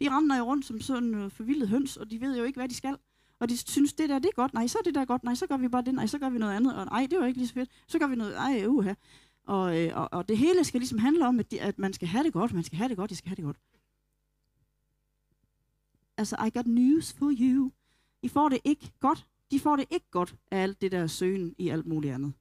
De 0.00 0.10
render 0.10 0.38
jo 0.38 0.44
rundt 0.44 0.66
som 0.66 0.80
sådan 0.80 1.14
øh, 1.14 1.30
forvildet 1.30 1.68
høns, 1.68 1.96
og 1.96 2.10
de 2.10 2.20
ved 2.20 2.38
jo 2.38 2.44
ikke, 2.44 2.58
hvad 2.58 2.68
de 2.68 2.74
skal. 2.74 2.96
Og 3.38 3.48
de 3.48 3.56
synes, 3.56 3.92
det 3.92 4.08
der, 4.08 4.18
det 4.18 4.28
er 4.28 4.32
godt. 4.36 4.54
Nej, 4.54 4.66
så 4.66 4.78
er 4.78 4.82
det 4.82 4.94
der 4.94 5.04
godt. 5.04 5.24
Nej, 5.24 5.34
så 5.34 5.46
gør 5.46 5.56
vi 5.56 5.68
bare 5.68 5.82
det. 5.82 5.94
Nej, 5.94 6.06
så 6.06 6.18
gør 6.18 6.30
vi 6.30 6.38
noget 6.38 6.56
andet. 6.56 6.76
Og 6.76 6.86
nej, 6.86 7.06
det 7.10 7.18
var 7.18 7.26
ikke 7.26 7.38
lige 7.38 7.48
så 7.48 7.54
fedt. 7.54 7.70
Så 7.88 7.98
gør 7.98 8.06
vi 8.06 8.16
noget. 8.16 8.36
Ej, 8.36 8.66
uha. 8.66 8.94
Og, 9.46 9.78
øh, 9.78 9.96
og, 9.96 10.08
og 10.12 10.28
det 10.28 10.38
hele 10.38 10.64
skal 10.64 10.80
ligesom 10.80 10.98
handle 10.98 11.26
om, 11.26 11.40
at, 11.40 11.50
de, 11.50 11.60
at 11.60 11.78
man 11.78 11.92
skal 11.92 12.08
have 12.08 12.24
det 12.24 12.32
godt. 12.32 12.52
Man 12.52 12.64
skal 12.64 12.78
have 12.78 12.88
det 12.88 12.96
godt. 12.96 13.10
De 13.10 13.16
skal 13.16 13.28
have 13.28 13.36
det 13.36 13.44
godt. 13.44 13.56
Altså, 16.16 16.36
I 16.46 16.50
got 16.58 16.66
news 16.66 17.12
for 17.12 17.32
you. 17.40 17.72
I 18.22 18.28
får 18.28 18.48
det 18.48 18.58
ikke 18.64 18.92
godt. 19.00 19.26
De 19.50 19.60
får 19.60 19.76
det 19.76 19.86
ikke 19.90 20.06
godt 20.10 20.34
af 20.50 20.62
alt 20.62 20.80
det 20.80 20.92
der 20.92 21.06
søgen 21.06 21.54
i 21.58 21.68
alt 21.68 21.86
muligt 21.86 22.14
andet. 22.14 22.32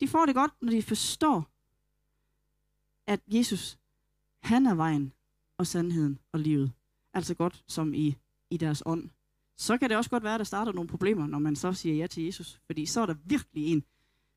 De 0.00 0.08
får 0.08 0.26
det 0.26 0.34
godt, 0.34 0.52
når 0.60 0.70
de 0.70 0.82
forstår, 0.82 1.48
at 3.06 3.20
Jesus, 3.26 3.78
han 4.42 4.66
er 4.66 4.74
vejen 4.74 5.12
og 5.58 5.66
sandheden 5.66 6.18
og 6.32 6.40
livet. 6.40 6.72
Altså 7.14 7.34
godt 7.34 7.64
som 7.66 7.94
i, 7.94 8.16
i 8.50 8.56
deres 8.56 8.82
ånd. 8.86 9.10
Så 9.56 9.78
kan 9.78 9.88
det 9.88 9.96
også 9.96 10.10
godt 10.10 10.22
være, 10.22 10.34
at 10.34 10.38
der 10.38 10.44
starter 10.44 10.72
nogle 10.72 10.88
problemer, 10.88 11.26
når 11.26 11.38
man 11.38 11.56
så 11.56 11.72
siger 11.72 11.94
ja 11.94 12.06
til 12.06 12.24
Jesus. 12.24 12.60
Fordi 12.66 12.86
så 12.86 13.00
er 13.00 13.06
der 13.06 13.14
virkelig 13.24 13.66
en, 13.66 13.84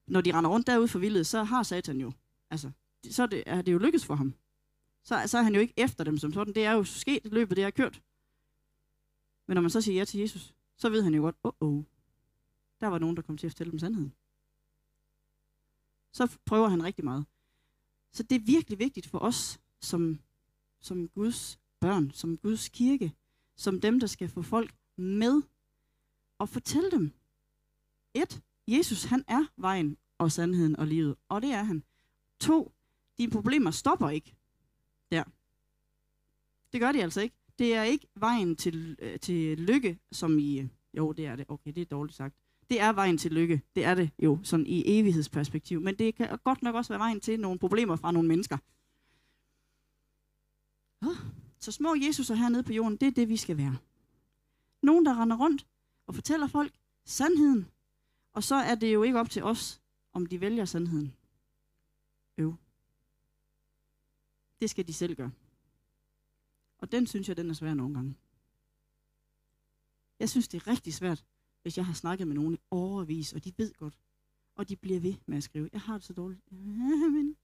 når 0.08 0.22
de 0.22 0.34
render 0.34 0.50
rundt 0.50 0.68
derude 0.68 0.88
for 0.88 1.00
vildet, 1.00 1.28
så 1.28 1.44
har 1.44 1.64
Satan 1.64 2.02
jo, 2.02 2.12
altså, 2.50 2.72
så 3.10 3.24
er 3.24 3.28
det, 3.28 3.44
er 3.46 3.62
det 3.62 3.74
jo 3.74 3.78
lykkes 3.78 4.06
for 4.06 4.16
ham. 4.16 4.34
Så, 5.04 5.24
så 5.26 5.38
er 5.38 5.42
han 5.42 5.56
jo 5.56 5.62
ikke 5.62 5.74
efter 5.78 6.04
dem 6.04 6.18
som 6.18 6.34
sådan. 6.34 6.56
Det 6.56 6.66
er 6.66 6.72
jo 6.72 6.84
sket, 6.84 7.20
løbet 7.26 7.58
det 7.58 7.64
er 7.64 7.70
kørt. 7.70 8.02
Men 9.48 9.56
når 9.56 9.62
man 9.62 9.72
så 9.72 9.82
siger 9.82 9.98
ja 9.98 10.06
til 10.06 10.20
Jesus, 10.20 10.54
så 10.78 10.90
ved 10.90 11.02
han 11.02 11.14
jo 11.14 11.22
godt, 11.22 11.36
åh, 11.44 11.52
oh, 11.60 11.78
oh, 11.78 11.84
der 12.82 12.88
var 12.88 13.00
nogen, 13.00 13.16
der 13.16 13.22
kom 13.22 13.38
til 13.38 13.48
at 13.48 13.52
fortælle 13.52 13.72
dem 13.72 13.80
sandheden. 13.80 14.14
Så 16.12 16.38
prøver 16.46 16.68
han 16.68 16.84
rigtig 16.84 17.06
meget. 17.06 17.26
Så 18.12 18.24
det 18.24 18.36
er 18.36 18.46
virkelig 18.46 18.80
vigtigt 18.80 19.08
for 19.08 19.20
os, 19.20 19.60
som, 19.82 20.20
som 20.80 21.08
Guds 21.08 21.60
børn, 21.80 22.12
som 22.12 22.38
Guds 22.38 22.70
kirke, 22.70 23.14
som 23.56 23.82
dem, 23.82 24.00
der 24.00 24.08
skal 24.08 24.30
få 24.30 24.42
folk 24.42 24.76
med, 24.96 25.42
og 26.38 26.50
fortælle 26.50 26.92
dem, 26.92 27.14
et, 28.14 28.42
Jesus 28.68 29.04
han 29.04 29.24
er 29.28 29.46
vejen 29.58 29.98
og 30.18 30.32
sandheden 30.32 30.76
og 30.76 30.88
livet, 30.88 31.16
og 31.30 31.42
det 31.42 31.52
er 31.52 31.64
han. 31.64 31.84
To, 32.40 32.72
dine 33.18 33.32
problemer 33.32 33.72
stopper 33.72 34.10
ikke 34.10 34.36
der. 35.12 35.24
Det 36.74 36.82
gør 36.82 36.92
de 36.92 37.04
altså 37.04 37.22
ikke. 37.22 37.36
Det 37.60 37.76
er 37.76 37.84
ikke 37.84 38.08
vejen 38.16 38.56
til, 38.56 38.98
øh, 39.00 39.20
til 39.20 39.58
lykke, 39.60 40.00
som 40.12 40.40
i, 40.40 40.60
øh, 40.60 40.68
jo 40.98 41.12
det 41.12 41.26
er 41.26 41.36
det, 41.36 41.46
okay 41.48 41.72
det 41.72 41.82
er 41.82 41.86
dårligt 41.86 42.16
sagt. 42.16 42.36
Det 42.70 42.82
er 42.82 42.94
vejen 42.94 43.18
til 43.18 43.32
lykke, 43.32 43.62
det 43.76 43.86
er 43.86 43.94
det 43.94 44.12
jo, 44.20 44.40
sådan 44.44 44.66
i 44.68 45.00
evighedsperspektiv. 45.00 45.82
Men 45.82 45.96
det 45.96 46.16
kan 46.16 46.40
godt 46.44 46.62
nok 46.62 46.76
også 46.76 46.94
være 46.94 47.00
vejen 47.00 47.20
til 47.20 47.40
nogle 47.40 47.60
problemer 47.60 47.96
fra 47.96 48.12
nogle 48.12 48.28
mennesker. 48.28 48.58
Så 51.60 51.72
små 51.72 51.96
Jesuser 51.96 52.36
hernede 52.36 52.64
på 52.64 52.74
jorden, 52.74 52.98
det 52.98 53.08
er 53.08 53.12
det, 53.12 53.30
vi 53.30 53.38
skal 53.38 53.58
være. 53.58 53.78
Nogen, 54.82 55.06
der 55.06 55.22
render 55.22 55.38
rundt 55.38 55.68
og 56.08 56.16
fortæller 56.16 56.48
folk 56.48 56.74
sandheden. 57.06 57.68
Og 58.34 58.44
så 58.44 58.56
er 58.56 58.76
det 58.76 58.94
jo 58.94 59.04
ikke 59.04 59.20
op 59.20 59.30
til 59.30 59.44
os, 59.44 59.82
om 60.14 60.26
de 60.26 60.42
vælger 60.42 60.66
sandheden. 60.66 61.16
Øv. 62.38 62.56
Det 64.62 64.70
skal 64.70 64.88
de 64.88 64.94
selv 64.94 65.16
gøre. 65.16 65.32
Og 66.78 66.92
den 66.92 67.08
synes 67.08 67.28
jeg, 67.28 67.38
den 67.38 67.50
er 67.50 67.54
svær 67.54 67.74
nogle 67.74 67.94
gange. 67.94 68.16
Jeg 70.20 70.30
synes, 70.30 70.48
det 70.48 70.62
er 70.62 70.68
rigtig 70.68 70.94
svært, 70.94 71.26
hvis 71.62 71.78
jeg 71.78 71.86
har 71.86 71.94
snakket 71.94 72.28
med 72.28 72.36
nogen 72.36 72.54
i 72.54 72.60
overvis, 72.72 73.34
og 73.34 73.44
de 73.44 73.54
ved 73.58 73.74
godt. 73.74 74.00
Og 74.56 74.70
de 74.70 74.76
bliver 74.76 75.00
ved 75.00 75.14
med 75.26 75.38
at 75.38 75.44
skrive. 75.44 75.70
Jeg 75.74 75.82
har 75.82 75.94
det 75.94 76.04
så 76.04 76.14
dårligt. 76.14 76.52
Men, 76.52 77.38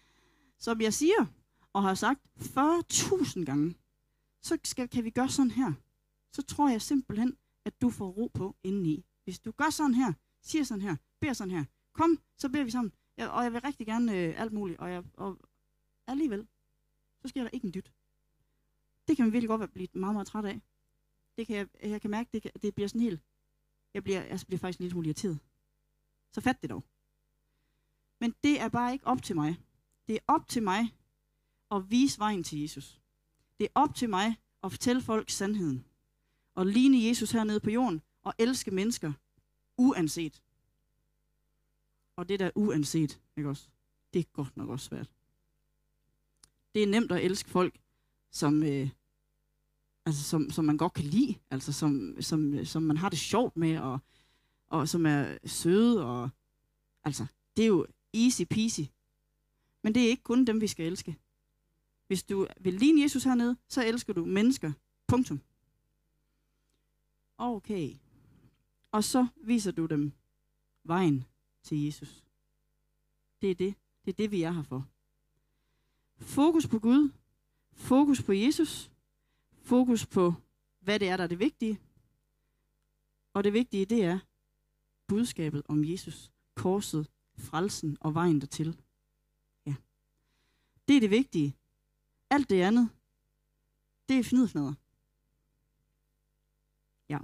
som 0.58 0.80
jeg 0.80 0.94
siger, 0.94 1.26
og 1.72 1.82
har 1.82 1.94
sagt 1.94 2.20
40.000 2.40 3.44
gange, 3.44 3.74
så 4.40 4.58
skal, 4.64 4.88
kan 4.88 5.04
vi 5.04 5.10
gøre 5.10 5.28
sådan 5.28 5.50
her. 5.50 5.72
Så 6.32 6.42
tror 6.42 6.68
jeg 6.68 6.82
simpelthen, 6.82 7.36
at 7.64 7.80
du 7.80 7.90
får 7.90 8.08
ro 8.08 8.30
på 8.34 8.56
indeni. 8.62 9.04
Hvis 9.24 9.38
du 9.38 9.50
gør 9.50 9.70
sådan 9.70 9.94
her, 9.94 10.12
siger 10.42 10.64
sådan 10.64 10.82
her, 10.82 10.96
beder 11.20 11.32
sådan 11.32 11.50
her, 11.50 11.64
kom, 11.92 12.18
så 12.36 12.48
beder 12.48 12.64
vi 12.64 12.70
sammen. 12.70 12.92
Jeg, 13.16 13.30
og 13.30 13.44
jeg 13.44 13.52
vil 13.52 13.60
rigtig 13.60 13.86
gerne 13.86 14.12
øh, 14.16 14.40
alt 14.40 14.52
muligt, 14.52 14.78
og, 14.78 14.90
jeg, 14.90 15.04
og 15.14 15.38
alligevel, 16.06 16.46
så 17.22 17.28
sker 17.28 17.42
der 17.42 17.50
ikke 17.50 17.66
en 17.66 17.74
dyt. 17.74 17.92
Det 19.08 19.16
kan 19.16 19.24
man 19.24 19.32
virkelig 19.32 19.48
godt 19.48 19.72
blive 19.72 19.88
meget, 19.92 20.14
meget 20.14 20.26
træt 20.26 20.44
af. 20.44 20.60
Det 21.36 21.46
kan 21.46 21.56
jeg, 21.56 21.68
jeg 21.82 22.00
kan 22.00 22.10
mærke, 22.10 22.30
det, 22.32 22.42
kan, 22.42 22.50
det 22.62 22.74
bliver 22.74 22.88
sådan 22.88 23.00
helt, 23.00 23.20
jeg 23.94 24.02
bliver, 24.02 24.22
jeg 24.22 24.40
bliver 24.46 24.58
faktisk 24.58 24.80
lidt 24.80 24.92
smule 24.92 25.06
irriteret. 25.06 25.38
Så 26.32 26.40
fat 26.40 26.62
det 26.62 26.70
dog. 26.70 26.84
Men 28.20 28.34
det 28.42 28.60
er 28.60 28.68
bare 28.68 28.92
ikke 28.92 29.06
op 29.06 29.22
til 29.22 29.36
mig. 29.36 29.60
Det 30.08 30.14
er 30.14 30.20
op 30.26 30.48
til 30.48 30.62
mig 30.62 30.94
at 31.70 31.90
vise 31.90 32.18
vejen 32.18 32.44
til 32.44 32.60
Jesus. 32.60 33.00
Det 33.58 33.64
er 33.64 33.70
op 33.74 33.94
til 33.94 34.10
mig 34.10 34.36
at 34.62 34.72
fortælle 34.72 35.02
folk 35.02 35.30
sandheden. 35.30 35.84
Og 36.54 36.66
ligne 36.66 37.08
Jesus 37.08 37.30
hernede 37.30 37.60
på 37.60 37.70
jorden 37.70 38.02
og 38.22 38.34
elske 38.38 38.70
mennesker 38.70 39.12
uanset. 39.76 40.42
Og 42.16 42.28
det 42.28 42.40
der 42.40 42.50
uanset, 42.54 43.20
ikke 43.36 43.48
også? 43.48 43.68
Det 44.12 44.20
er 44.20 44.24
godt 44.32 44.56
nok 44.56 44.68
også 44.68 44.86
svært. 44.86 45.10
Det 46.74 46.82
er 46.82 46.86
nemt 46.86 47.12
at 47.12 47.24
elske 47.24 47.50
folk, 47.50 47.80
som, 48.30 48.62
øh, 48.62 48.90
altså, 50.08 50.22
som, 50.22 50.50
som 50.50 50.64
man 50.64 50.76
godt 50.76 50.92
kan 50.92 51.04
lide, 51.04 51.34
altså 51.50 51.72
som, 51.72 52.16
som, 52.20 52.64
som 52.64 52.82
man 52.82 52.96
har 52.96 53.08
det 53.08 53.18
sjovt 53.18 53.56
med, 53.56 53.78
og, 53.78 53.98
og 54.66 54.88
som 54.88 55.06
er 55.06 55.38
søde, 55.44 56.04
og 56.04 56.30
altså, 57.04 57.26
det 57.56 57.62
er 57.62 57.66
jo 57.66 57.86
easy 58.12 58.42
peasy. 58.50 58.80
Men 59.82 59.94
det 59.94 60.04
er 60.04 60.08
ikke 60.08 60.22
kun 60.22 60.44
dem, 60.44 60.60
vi 60.60 60.66
skal 60.66 60.86
elske. 60.86 61.16
Hvis 62.06 62.22
du 62.22 62.46
vil 62.60 62.74
ligne 62.74 63.02
Jesus 63.02 63.24
hernede, 63.24 63.56
så 63.68 63.84
elsker 63.84 64.12
du 64.12 64.24
mennesker. 64.24 64.72
Punktum. 65.06 65.40
Okay. 67.38 67.94
Og 68.92 69.04
så 69.04 69.26
viser 69.36 69.70
du 69.70 69.86
dem 69.86 70.12
vejen 70.84 71.24
til 71.62 71.84
Jesus. 71.84 72.24
Det 73.42 73.50
er 73.50 73.54
det. 73.54 73.74
Det 74.04 74.12
er 74.12 74.16
det, 74.16 74.30
vi 74.30 74.42
er 74.42 74.50
her 74.50 74.62
for. 74.62 74.86
Fokus 76.16 76.66
på 76.66 76.78
Gud. 76.78 77.10
Fokus 77.72 78.22
på 78.22 78.32
Jesus. 78.32 78.90
Fokus 79.68 80.06
på, 80.06 80.34
hvad 80.80 80.98
det 81.00 81.08
er, 81.08 81.16
der 81.16 81.24
er 81.24 81.28
det 81.28 81.38
vigtige. 81.38 81.80
Og 83.32 83.44
det 83.44 83.52
vigtige, 83.52 83.86
det 83.86 84.04
er 84.04 84.18
budskabet 85.06 85.62
om 85.68 85.84
Jesus, 85.84 86.32
korset, 86.54 87.10
frelsen 87.36 87.96
og 88.00 88.14
vejen 88.14 88.40
dertil. 88.40 88.80
Ja. 89.66 89.74
Det 90.88 90.96
er 90.96 91.00
det 91.00 91.10
vigtige. 91.10 91.56
Alt 92.30 92.50
det 92.50 92.62
andet, 92.62 92.88
det 94.08 94.18
er 94.18 94.24
fnidfnader. 94.24 94.74
Ja. 97.08 97.18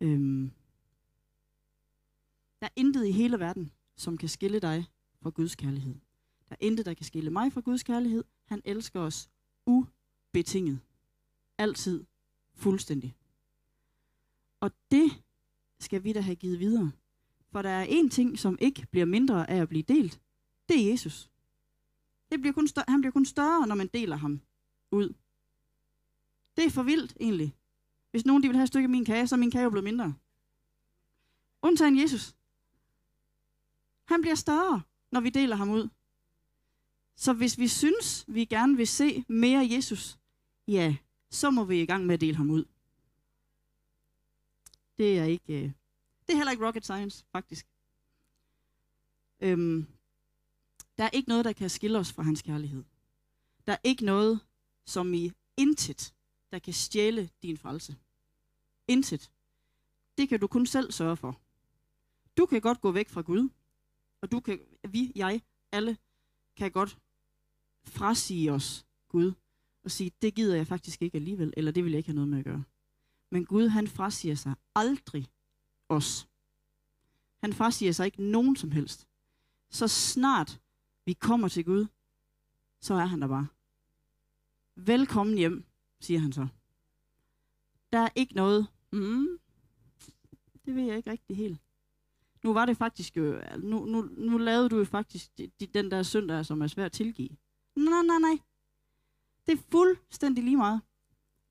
Øhm. 0.00 0.50
Der 2.60 2.66
er 2.66 2.72
intet 2.76 3.06
i 3.06 3.12
hele 3.12 3.38
verden, 3.38 3.72
som 3.96 4.18
kan 4.18 4.28
skille 4.28 4.60
dig 4.60 4.86
fra 5.22 5.30
Guds 5.30 5.54
kærlighed. 5.54 5.94
Der 6.48 6.54
er 6.54 6.66
intet, 6.66 6.86
der 6.86 6.94
kan 6.94 7.06
skille 7.06 7.30
mig 7.30 7.52
fra 7.52 7.60
Guds 7.60 7.82
kærlighed. 7.82 8.24
Han 8.44 8.62
elsker 8.64 9.00
os 9.00 9.30
u 9.66 9.84
betinget. 10.36 10.80
Altid. 11.58 12.04
Fuldstændig. 12.54 13.16
Og 14.60 14.70
det 14.90 15.22
skal 15.80 16.04
vi 16.04 16.12
da 16.12 16.20
have 16.20 16.36
givet 16.36 16.60
videre. 16.60 16.92
For 17.52 17.62
der 17.62 17.70
er 17.70 17.84
en 17.84 18.10
ting, 18.10 18.38
som 18.38 18.58
ikke 18.60 18.86
bliver 18.90 19.06
mindre 19.06 19.50
af 19.50 19.56
at 19.56 19.68
blive 19.68 19.82
delt. 19.82 20.20
Det 20.68 20.80
er 20.80 20.90
Jesus. 20.90 21.30
Det 22.30 22.40
bliver 22.40 22.52
kun 22.52 22.68
større, 22.68 22.84
han 22.88 23.00
bliver 23.00 23.12
kun 23.12 23.24
større, 23.24 23.66
når 23.66 23.74
man 23.74 23.86
deler 23.86 24.16
ham 24.16 24.40
ud. 24.90 25.14
Det 26.56 26.64
er 26.64 26.70
for 26.70 26.82
vildt, 26.82 27.16
egentlig. 27.20 27.56
Hvis 28.10 28.26
nogen 28.26 28.42
de 28.42 28.48
vil 28.48 28.56
have 28.56 28.64
et 28.64 28.68
stykke 28.68 28.84
af 28.84 28.90
min 28.90 29.04
kage, 29.04 29.26
så 29.26 29.34
er 29.34 29.38
min 29.38 29.50
kage 29.50 29.64
jo 29.64 29.70
blevet 29.70 29.84
mindre. 29.84 30.14
Undtagen 31.62 31.98
Jesus. 31.98 32.36
Han 34.04 34.20
bliver 34.20 34.34
større, 34.34 34.82
når 35.10 35.20
vi 35.20 35.30
deler 35.30 35.56
ham 35.56 35.70
ud. 35.70 35.88
Så 37.16 37.32
hvis 37.32 37.58
vi 37.58 37.68
synes, 37.68 38.24
vi 38.28 38.44
gerne 38.44 38.76
vil 38.76 38.88
se 38.88 39.24
mere 39.28 39.68
Jesus, 39.70 40.18
ja, 40.68 40.96
så 41.30 41.50
må 41.50 41.64
vi 41.64 41.82
i 41.82 41.86
gang 41.86 42.06
med 42.06 42.14
at 42.14 42.20
dele 42.20 42.36
ham 42.36 42.50
ud. 42.50 42.64
Det 44.98 45.18
er 45.18 45.24
ikke, 45.24 45.64
øh, 45.64 45.72
det 46.26 46.32
er 46.32 46.36
heller 46.36 46.52
ikke 46.52 46.66
rocket 46.66 46.84
science, 46.84 47.24
faktisk. 47.32 47.66
Øhm, 49.40 49.86
der 50.98 51.04
er 51.04 51.10
ikke 51.10 51.28
noget, 51.28 51.44
der 51.44 51.52
kan 51.52 51.70
skille 51.70 51.98
os 51.98 52.12
fra 52.12 52.22
hans 52.22 52.42
kærlighed. 52.42 52.84
Der 53.66 53.72
er 53.72 53.78
ikke 53.84 54.04
noget, 54.04 54.40
som 54.86 55.14
i 55.14 55.32
intet, 55.56 56.14
der 56.50 56.58
kan 56.58 56.72
stjæle 56.72 57.30
din 57.42 57.56
frelse. 57.58 57.96
Intet. 58.88 59.30
Det 60.18 60.28
kan 60.28 60.40
du 60.40 60.46
kun 60.46 60.66
selv 60.66 60.92
sørge 60.92 61.16
for. 61.16 61.40
Du 62.36 62.46
kan 62.46 62.60
godt 62.60 62.80
gå 62.80 62.90
væk 62.92 63.08
fra 63.08 63.20
Gud, 63.20 63.48
og 64.20 64.32
du 64.32 64.40
kan, 64.40 64.60
vi, 64.88 65.12
jeg, 65.14 65.42
alle, 65.72 65.98
kan 66.56 66.72
godt 66.72 66.98
frasige 67.84 68.52
os 68.52 68.86
Gud, 69.08 69.32
og 69.86 69.92
sige, 69.92 70.12
det 70.22 70.34
gider 70.34 70.56
jeg 70.56 70.66
faktisk 70.66 71.02
ikke 71.02 71.16
alligevel, 71.16 71.52
eller 71.56 71.72
det 71.72 71.84
vil 71.84 71.90
jeg 71.90 71.98
ikke 71.98 72.08
have 72.08 72.14
noget 72.14 72.28
med 72.28 72.38
at 72.38 72.44
gøre. 72.44 72.64
Men 73.30 73.44
Gud, 73.44 73.68
han 73.68 73.88
frasiger 73.88 74.34
sig 74.34 74.54
aldrig 74.74 75.26
os. 75.88 76.28
Han 77.40 77.52
frasiger 77.52 77.92
sig 77.92 78.06
ikke 78.06 78.22
nogen 78.22 78.56
som 78.56 78.70
helst. 78.70 79.06
Så 79.70 79.88
snart 79.88 80.60
vi 81.04 81.12
kommer 81.12 81.48
til 81.48 81.64
Gud, 81.64 81.86
så 82.80 82.94
er 82.94 83.06
han 83.06 83.20
der 83.22 83.28
bare. 83.28 83.46
Velkommen 84.76 85.38
hjem, 85.38 85.64
siger 86.00 86.20
han 86.20 86.32
så. 86.32 86.46
Der 87.92 87.98
er 87.98 88.08
ikke 88.14 88.34
noget, 88.34 88.66
mm, 88.92 89.38
det 90.64 90.74
ved 90.74 90.82
jeg 90.82 90.96
ikke 90.96 91.10
rigtig 91.10 91.36
helt. 91.36 91.60
Nu 92.44 92.52
var 92.52 92.66
det 92.66 92.76
faktisk 92.76 93.16
jo, 93.16 93.40
nu, 93.58 93.84
nu, 93.84 94.02
nu 94.02 94.38
lavede 94.38 94.68
du 94.68 94.78
jo 94.78 94.84
faktisk 94.84 95.30
den 95.74 95.90
der 95.90 96.02
søndag, 96.02 96.46
som 96.46 96.62
er 96.62 96.66
svær 96.66 96.84
at 96.84 96.92
tilgive. 96.92 97.36
Nej, 97.76 98.02
nej, 98.02 98.18
nej. 98.18 98.38
Det 99.46 99.58
er 99.58 99.62
fuldstændig 99.70 100.44
lige 100.44 100.56
meget. 100.56 100.80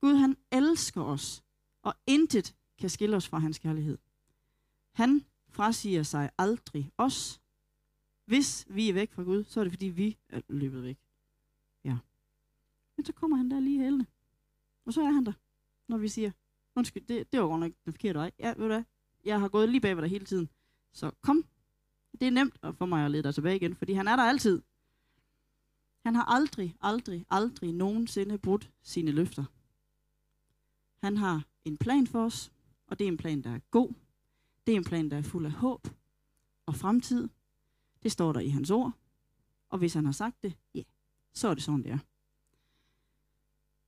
Gud, 0.01 0.15
han 0.15 0.37
elsker 0.51 1.01
os, 1.01 1.43
og 1.81 1.93
intet 2.07 2.55
kan 2.77 2.89
skille 2.89 3.15
os 3.15 3.27
fra 3.27 3.39
hans 3.39 3.59
kærlighed. 3.59 3.97
Han 4.91 5.25
frasiger 5.49 6.03
sig 6.03 6.29
aldrig 6.37 6.91
os. 6.97 7.41
Hvis 8.25 8.65
vi 8.69 8.89
er 8.89 8.93
væk 8.93 9.11
fra 9.11 9.23
Gud, 9.23 9.43
så 9.43 9.59
er 9.59 9.63
det 9.63 9.73
fordi 9.73 9.85
vi 9.85 10.17
er 10.29 10.41
løbet 10.49 10.83
væk. 10.83 10.97
Ja. 11.83 11.97
Men 12.97 13.05
så 13.05 13.13
kommer 13.13 13.37
han 13.37 13.51
der 13.51 13.59
lige 13.59 13.79
helende. 13.83 14.05
Og 14.85 14.93
så 14.93 15.01
er 15.01 15.11
han 15.11 15.25
der, 15.25 15.33
når 15.87 15.97
vi 15.97 16.07
siger, 16.07 16.31
undskyld, 16.75 17.03
det, 17.03 17.31
det 17.31 17.39
var 17.39 17.47
godt 17.47 17.59
nok 17.59 17.71
den 17.85 17.93
forkerte 17.93 18.19
vej. 18.19 18.31
Ja, 18.39 18.47
ved 18.47 18.55
du 18.55 18.65
hvad? 18.65 18.83
Jeg 19.25 19.39
har 19.39 19.47
gået 19.47 19.69
lige 19.69 19.81
bag 19.81 19.95
ved 19.95 20.03
dig 20.03 20.09
hele 20.09 20.25
tiden. 20.25 20.49
Så 20.91 21.11
kom. 21.21 21.45
Det 22.19 22.27
er 22.27 22.31
nemt 22.31 22.59
for 22.77 22.85
mig 22.85 23.05
at 23.05 23.11
lede 23.11 23.23
dig 23.23 23.33
tilbage 23.33 23.55
igen, 23.55 23.75
fordi 23.75 23.93
han 23.93 24.07
er 24.07 24.15
der 24.15 24.23
altid. 24.23 24.61
Han 26.05 26.15
har 26.15 26.23
aldrig, 26.23 26.75
aldrig, 26.81 27.25
aldrig 27.29 27.73
nogensinde 27.73 28.37
brudt 28.37 28.71
sine 28.81 29.11
løfter. 29.11 29.45
Han 31.05 31.17
har 31.17 31.45
en 31.65 31.77
plan 31.77 32.07
for 32.07 32.25
os, 32.25 32.51
og 32.87 32.99
det 32.99 33.05
er 33.05 33.11
en 33.11 33.17
plan, 33.17 33.41
der 33.41 33.49
er 33.49 33.59
god. 33.71 33.93
Det 34.67 34.73
er 34.73 34.77
en 34.77 34.83
plan, 34.83 35.09
der 35.09 35.17
er 35.17 35.21
fuld 35.21 35.45
af 35.45 35.51
håb 35.51 35.87
og 36.65 36.75
fremtid. 36.75 37.29
Det 38.03 38.11
står 38.11 38.33
der 38.33 38.39
i 38.39 38.49
hans 38.49 38.71
ord. 38.71 38.91
Og 39.69 39.77
hvis 39.77 39.93
han 39.93 40.05
har 40.05 40.11
sagt 40.11 40.43
det, 40.43 40.57
ja, 40.73 40.83
så 41.33 41.47
er 41.47 41.53
det 41.53 41.63
sådan, 41.63 41.83
det 41.83 41.91
er. 41.91 41.99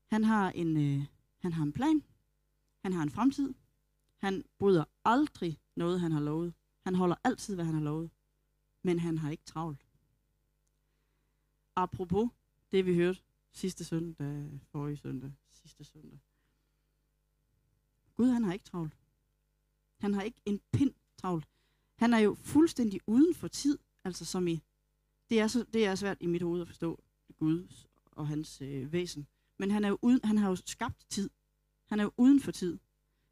Han 0.07 0.23
har 0.23 0.51
en, 0.51 0.77
øh, 0.77 1.05
han 1.37 1.53
har 1.53 1.63
en 1.63 1.73
plan. 1.73 2.03
Han 2.83 2.93
har 2.93 3.03
en 3.03 3.11
fremtid. 3.11 3.53
Han 4.17 4.43
bryder 4.59 4.83
aldrig 5.05 5.59
noget, 5.75 5.99
han 5.99 6.11
har 6.11 6.19
lovet. 6.19 6.53
Han 6.83 6.95
holder 6.95 7.15
altid, 7.23 7.55
hvad 7.55 7.65
han 7.65 7.73
har 7.73 7.81
lovet. 7.81 8.09
Men 8.83 8.99
han 8.99 9.17
har 9.17 9.29
ikke 9.29 9.45
travlt. 9.45 9.86
Apropos 11.77 12.29
det, 12.71 12.85
vi 12.85 12.95
hørte 12.95 13.19
sidste 13.51 13.85
søndag, 13.85 14.59
forrige 14.71 14.97
søndag, 14.97 15.31
sidste 15.49 15.83
søndag. 15.83 16.19
Gud, 18.15 18.27
han 18.27 18.43
har 18.43 18.53
ikke 18.53 18.65
travlt. 18.65 18.97
Han 19.97 20.13
har 20.13 20.21
ikke 20.21 20.41
en 20.45 20.61
pind 20.71 20.93
travlt. 21.17 21.47
Han 21.95 22.13
er 22.13 22.17
jo 22.17 22.33
fuldstændig 22.33 23.01
uden 23.07 23.35
for 23.35 23.47
tid, 23.47 23.79
altså 24.03 24.25
som 24.25 24.47
i, 24.47 24.63
det 25.29 25.39
er, 25.39 25.47
så, 25.47 25.65
det 25.73 25.85
er 25.85 25.95
svært 25.95 26.17
i 26.19 26.25
mit 26.25 26.41
hoved 26.41 26.61
at 26.61 26.67
forstå 26.67 27.03
Gud 27.37 27.85
og 28.11 28.27
hans 28.27 28.61
øh, 28.61 28.91
væsen. 28.91 29.27
Men 29.57 29.71
han, 29.71 29.83
er 29.83 29.89
jo 29.89 29.97
uden, 30.01 30.19
han 30.23 30.37
har 30.37 30.49
jo 30.49 30.55
skabt 30.55 31.05
tid. 31.09 31.29
Han 31.85 31.99
er 31.99 32.03
jo 32.03 32.11
uden 32.17 32.39
for 32.39 32.51
tid. 32.51 32.79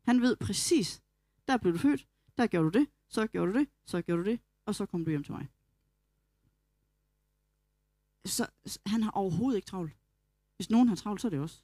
Han 0.04 0.22
ved 0.22 0.36
præcis, 0.36 1.04
der 1.48 1.58
blev 1.58 1.74
du 1.74 1.78
født, 1.78 2.08
der 2.38 2.48
gjorde 2.48 2.72
du 2.72 2.80
det, 2.80 2.88
så 3.08 3.28
gjorde 3.28 3.54
du 3.54 3.60
det, 3.60 3.68
så 3.86 4.02
gjorde 4.02 4.24
du 4.24 4.30
det, 4.30 4.40
og 4.66 4.76
så 4.76 4.86
kom 4.86 5.06
du 5.06 5.10
hjem 5.10 5.24
til 5.24 5.34
mig. 5.34 5.48
Så, 8.26 8.48
så 8.66 8.80
han 8.86 9.04
har 9.04 9.12
overhovedet 9.12 9.58
ikke 9.58 9.66
travlt. 9.66 9.94
Hvis 10.56 10.70
nogen 10.70 10.88
har 10.88 10.96
travlt, 10.96 11.22
så 11.22 11.28
er 11.28 11.30
det 11.30 11.40
også. 11.40 11.62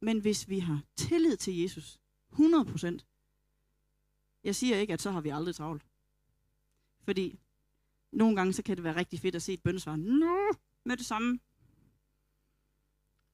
Men 0.00 0.20
hvis 0.20 0.48
vi 0.48 0.58
har 0.58 0.82
tillid 0.96 1.36
til 1.36 1.58
Jesus, 1.58 1.98
100%, 2.32 2.98
Jeg 4.44 4.54
siger 4.54 4.76
ikke, 4.76 4.92
at 4.92 5.02
så 5.02 5.10
har 5.10 5.20
vi 5.20 5.28
aldrig 5.28 5.54
travlt. 5.54 5.86
Fordi 7.02 7.38
nogle 8.12 8.36
gange 8.36 8.52
så 8.52 8.62
kan 8.62 8.76
det 8.76 8.84
være 8.84 8.96
rigtig 8.96 9.20
fedt 9.20 9.34
at 9.34 9.42
se 9.42 9.52
et 9.52 9.62
bøndesvar 9.62 9.96
nu 9.96 10.50
med 10.84 10.96
det 10.96 11.06
samme. 11.06 11.38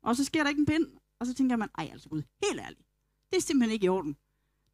Og 0.02 0.16
så 0.16 0.24
sker 0.24 0.42
der 0.42 0.50
ikke 0.50 0.60
en 0.60 0.66
pind, 0.66 0.86
og 1.18 1.26
så 1.26 1.34
tænker 1.34 1.56
man, 1.56 1.68
ej 1.78 1.88
altså 1.92 2.08
Gud, 2.08 2.22
helt 2.42 2.60
ærligt, 2.60 2.82
det 3.30 3.36
er 3.36 3.40
simpelthen 3.40 3.72
ikke 3.72 3.84
i 3.84 3.88
orden. 3.88 4.16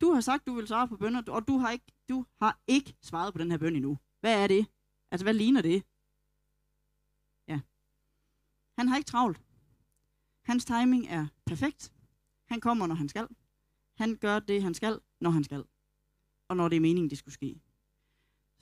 Du 0.01 0.13
har 0.13 0.21
sagt, 0.21 0.47
du 0.47 0.55
vil 0.55 0.67
svare 0.67 0.89
på 0.89 0.97
bønder, 0.97 1.23
og 1.33 1.49
du 1.49 1.59
har 1.59 1.71
ikke, 1.71 1.85
du 2.09 2.25
har 2.41 2.61
ikke 2.67 2.97
svaret 3.03 3.35
på 3.35 3.39
den 3.39 3.51
her 3.51 3.59
bøn 3.59 3.77
endnu. 3.77 3.99
Hvad 4.21 4.43
er 4.43 4.47
det? 4.47 4.67
Altså, 5.11 5.25
hvad 5.25 5.35
ligner 5.35 5.63
det? 5.63 5.85
Han 8.79 8.89
har 8.89 8.97
ikke 8.97 9.09
travlt. 9.09 9.41
Hans 10.43 10.65
timing 10.65 11.07
er 11.09 11.27
perfekt. 11.45 11.93
Han 12.45 12.61
kommer, 12.61 12.87
når 12.87 12.95
han 12.95 13.09
skal. 13.09 13.29
Han 13.95 14.17
gør 14.17 14.39
det, 14.39 14.63
han 14.63 14.75
skal, 14.75 15.01
når 15.21 15.31
han 15.31 15.45
skal. 15.45 15.65
Og 16.49 16.57
når 16.57 16.69
det 16.69 16.77
er 16.77 16.81
meningen, 16.81 17.11
det 17.11 17.19
skulle 17.19 17.35
ske. 17.35 17.61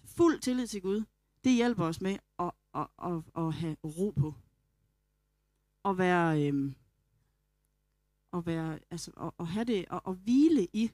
Fuld 0.04 0.40
tillid 0.40 0.66
til 0.66 0.82
Gud, 0.82 1.04
det 1.44 1.52
hjælper 1.52 1.84
os 1.84 2.00
med 2.00 2.18
at, 2.38 2.50
at, 2.74 2.86
at, 3.04 3.22
at 3.36 3.54
have 3.54 3.76
ro 3.84 4.10
på. 4.10 4.34
Og 5.82 5.98
være, 5.98 6.46
øhm, 6.46 6.74
at 8.32 8.46
være, 8.46 8.78
altså, 8.90 9.10
at, 9.10 9.30
at 9.38 9.46
have 9.46 9.64
det, 9.64 9.88
og 9.88 10.10
at 10.10 10.16
hvile 10.16 10.68
i 10.72 10.90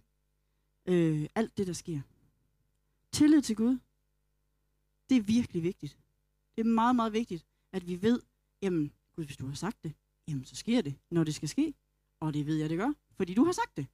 øh, 0.86 1.26
alt 1.34 1.56
det, 1.56 1.66
der 1.66 1.72
sker. 1.72 2.00
Tillid 3.12 3.42
til 3.42 3.56
Gud, 3.56 3.78
det 5.08 5.16
er 5.16 5.22
virkelig 5.22 5.62
vigtigt. 5.62 5.98
Det 6.56 6.60
er 6.60 6.68
meget, 6.68 6.96
meget 6.96 7.12
vigtigt, 7.12 7.46
at 7.72 7.86
vi 7.86 8.02
ved, 8.02 8.20
jamen, 8.62 8.92
Gud, 9.22 9.26
hvis 9.26 9.36
du 9.36 9.46
har 9.46 9.54
sagt 9.54 9.82
det, 9.82 9.94
jamen, 10.28 10.44
så 10.44 10.56
sker 10.56 10.80
det, 10.80 10.98
når 11.10 11.24
det 11.24 11.34
skal 11.34 11.48
ske. 11.48 11.74
Og 12.20 12.34
det 12.34 12.46
ved 12.46 12.56
jeg, 12.56 12.70
det 12.70 12.78
gør, 12.78 12.92
fordi 13.16 13.34
du 13.34 13.44
har 13.44 13.52
sagt 13.52 13.76
det. 13.76 13.86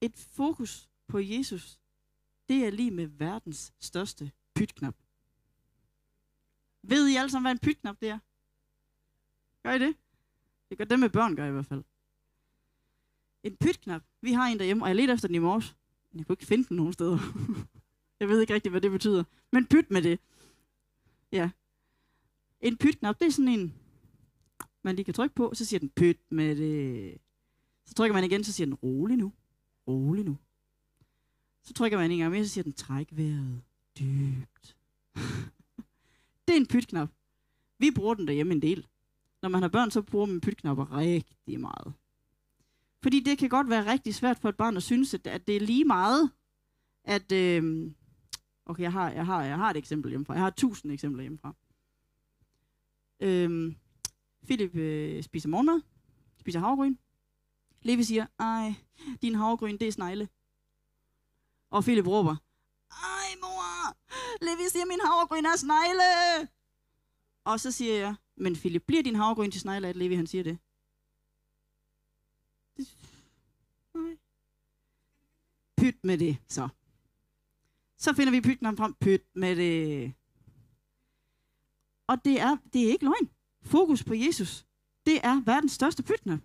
Et 0.00 0.16
fokus 0.16 0.88
på 1.06 1.18
Jesus, 1.18 1.78
det 2.48 2.66
er 2.66 2.70
lige 2.70 2.90
med 2.90 3.06
verdens 3.06 3.72
største 3.80 4.32
pytknap. 4.54 4.94
Ved 6.82 7.08
I 7.08 7.16
alle 7.16 7.30
sammen, 7.30 7.44
hvad 7.44 7.52
en 7.52 7.58
pytknap 7.58 8.00
det 8.00 8.08
er? 8.08 8.18
Gør 9.62 9.72
I 9.72 9.78
det? 9.78 9.96
Det 10.68 10.78
gør 10.78 10.84
dem 10.84 10.98
med 10.98 11.10
børn, 11.10 11.36
gør 11.36 11.46
i 11.46 11.52
hvert 11.52 11.66
fald. 11.66 11.84
En 13.42 13.56
pytknap. 13.56 14.02
Vi 14.20 14.32
har 14.32 14.46
en 14.46 14.58
derhjemme, 14.58 14.84
og 14.84 14.88
jeg 14.88 14.96
ledte 14.96 15.12
efter 15.12 15.28
den 15.28 15.34
i 15.34 15.38
morges. 15.38 15.76
Men 16.10 16.18
jeg 16.18 16.26
kunne 16.26 16.34
ikke 16.34 16.46
finde 16.46 16.68
den 16.68 16.76
nogen 16.76 16.92
steder. 16.92 17.18
jeg 18.20 18.28
ved 18.28 18.40
ikke 18.40 18.54
rigtigt, 18.54 18.72
hvad 18.72 18.80
det 18.80 18.90
betyder. 18.90 19.24
Men 19.52 19.66
pyt 19.66 19.90
med 19.90 20.02
det. 20.02 20.20
Ja. 21.32 21.50
En 22.60 22.76
pytknap, 22.76 23.20
det 23.20 23.26
er 23.26 23.30
sådan 23.30 23.48
en, 23.48 23.74
man 24.82 24.96
lige 24.96 25.04
kan 25.04 25.14
trykke 25.14 25.34
på, 25.34 25.50
så 25.54 25.64
siger 25.64 25.80
den 25.80 25.90
pyt 25.90 26.18
med 26.30 26.56
det. 26.56 27.18
Så 27.86 27.94
trykker 27.94 28.14
man 28.14 28.24
igen, 28.24 28.44
så 28.44 28.52
siger 28.52 28.66
den 28.66 28.74
rolig 28.74 29.16
nu. 29.16 29.32
Rolig 29.88 30.24
nu. 30.24 30.36
Så 31.62 31.72
trykker 31.72 31.98
man 31.98 32.10
en 32.10 32.18
gang 32.18 32.32
mere, 32.32 32.44
så 32.44 32.50
siger 32.50 32.64
den 32.64 32.72
træk 32.72 33.08
vejret 33.12 33.62
dybt. 33.98 34.76
det 36.48 36.52
er 36.52 36.56
en 36.56 36.66
pytknap. 36.66 37.08
Vi 37.78 37.90
bruger 37.90 38.14
den 38.14 38.26
derhjemme 38.26 38.54
en 38.54 38.62
del. 38.62 38.86
Når 39.42 39.48
man 39.48 39.62
har 39.62 39.68
børn, 39.68 39.90
så 39.90 40.02
bruger 40.02 40.26
man 40.26 40.40
pytknapper 40.40 40.96
rigtig 40.96 41.60
meget. 41.60 41.92
Fordi 43.02 43.20
det 43.20 43.38
kan 43.38 43.48
godt 43.48 43.70
være 43.70 43.92
rigtig 43.92 44.14
svært 44.14 44.38
for 44.38 44.48
et 44.48 44.56
barn 44.56 44.76
at 44.76 44.82
synes, 44.82 45.14
at, 45.14 45.46
det 45.46 45.56
er 45.56 45.60
lige 45.60 45.84
meget, 45.84 46.30
at... 47.04 47.32
Øh, 47.32 47.90
okay, 48.66 48.82
jeg 48.82 48.92
har, 48.92 49.10
jeg, 49.10 49.26
har, 49.26 49.44
jeg 49.44 49.56
har 49.56 49.70
et 49.70 49.76
eksempel 49.76 50.10
hjemmefra. 50.10 50.34
Jeg 50.34 50.42
har 50.42 50.50
tusind 50.50 50.92
eksempler 50.92 51.22
hjemmefra. 51.22 51.54
Øhm, 53.20 53.76
Philip 54.44 54.74
øh, 54.74 55.22
spiser 55.22 55.48
morgenmad, 55.48 55.80
spiser 56.38 56.60
havregryn. 56.60 56.96
Levi 57.82 58.04
siger, 58.04 58.26
ej, 58.38 58.74
din 59.22 59.34
havregryn, 59.34 59.78
det 59.78 59.88
er 59.88 59.92
snegle. 59.92 60.28
Og 61.70 61.84
Philip 61.84 62.06
råber, 62.06 62.36
ej 62.90 63.28
mor, 63.40 63.96
Levi 64.44 64.68
siger, 64.68 64.86
min 64.86 65.00
havregryn 65.04 65.44
er 65.44 65.56
snegle. 65.56 66.48
Og 67.44 67.60
så 67.60 67.70
siger 67.70 67.94
jeg, 67.94 68.14
men 68.36 68.56
Philip, 68.56 68.82
bliver 68.86 69.02
din 69.02 69.14
havregryn 69.14 69.50
til 69.50 69.60
snegle, 69.60 69.88
at 69.88 69.96
Levi 69.96 70.14
han 70.14 70.26
siger 70.26 70.44
det? 70.44 70.58
Nej. 73.94 74.16
Pyt 75.76 76.04
med 76.04 76.18
det, 76.18 76.36
så. 76.48 76.68
Så 77.96 78.14
finder 78.14 78.30
vi 78.30 78.40
pytten 78.40 78.76
frem. 78.76 78.94
Pyt 78.94 79.22
med 79.34 79.56
det. 79.56 80.14
Og 82.10 82.24
det 82.24 82.40
er, 82.40 82.56
det 82.72 82.84
er 82.84 82.88
ikke 82.88 83.04
løgn. 83.04 83.30
Fokus 83.62 84.04
på 84.04 84.14
Jesus. 84.14 84.66
Det 85.06 85.20
er 85.22 85.42
verdens 85.44 85.72
største 85.72 86.02
pytnap. 86.02 86.40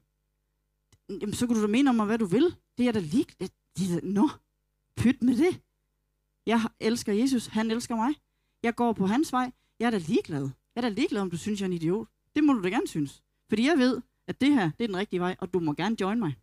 Jamen, 1.09 1.33
så 1.33 1.47
kan 1.47 1.55
du 1.55 1.61
da 1.61 1.67
mene 1.67 1.89
om 1.89 1.95
mig, 1.95 2.05
hvad 2.05 2.17
du 2.17 2.25
vil. 2.25 2.55
Det 2.77 2.87
er 2.87 2.91
da 2.91 2.99
lige... 2.99 3.25
Det, 3.39 3.51
det, 3.77 4.03
nå, 4.03 4.29
pyt 4.95 5.23
med 5.23 5.37
det. 5.37 5.61
Jeg 6.45 6.61
elsker 6.79 7.13
Jesus. 7.13 7.45
Han 7.45 7.71
elsker 7.71 7.95
mig. 7.95 8.13
Jeg 8.63 8.75
går 8.75 8.93
på 8.93 9.07
hans 9.07 9.31
vej. 9.31 9.51
Jeg 9.79 9.85
er 9.85 9.91
da 9.91 9.97
ligeglad. 9.97 10.49
Jeg 10.75 10.81
er 10.81 10.81
da 10.81 10.89
ligeglad, 10.89 11.21
om 11.21 11.29
du 11.29 11.37
synes, 11.37 11.61
jeg 11.61 11.65
er 11.65 11.69
en 11.69 11.73
idiot. 11.73 12.07
Det 12.35 12.43
må 12.43 12.53
du 12.53 12.63
da 12.63 12.69
gerne 12.69 12.87
synes. 12.87 13.23
Fordi 13.49 13.65
jeg 13.65 13.77
ved, 13.77 14.01
at 14.27 14.41
det 14.41 14.53
her, 14.53 14.71
det 14.71 14.83
er 14.83 14.87
den 14.87 14.97
rigtige 14.97 15.19
vej, 15.19 15.35
og 15.39 15.53
du 15.53 15.59
må 15.59 15.73
gerne 15.73 16.01
join 16.01 16.19
mig. 16.19 16.35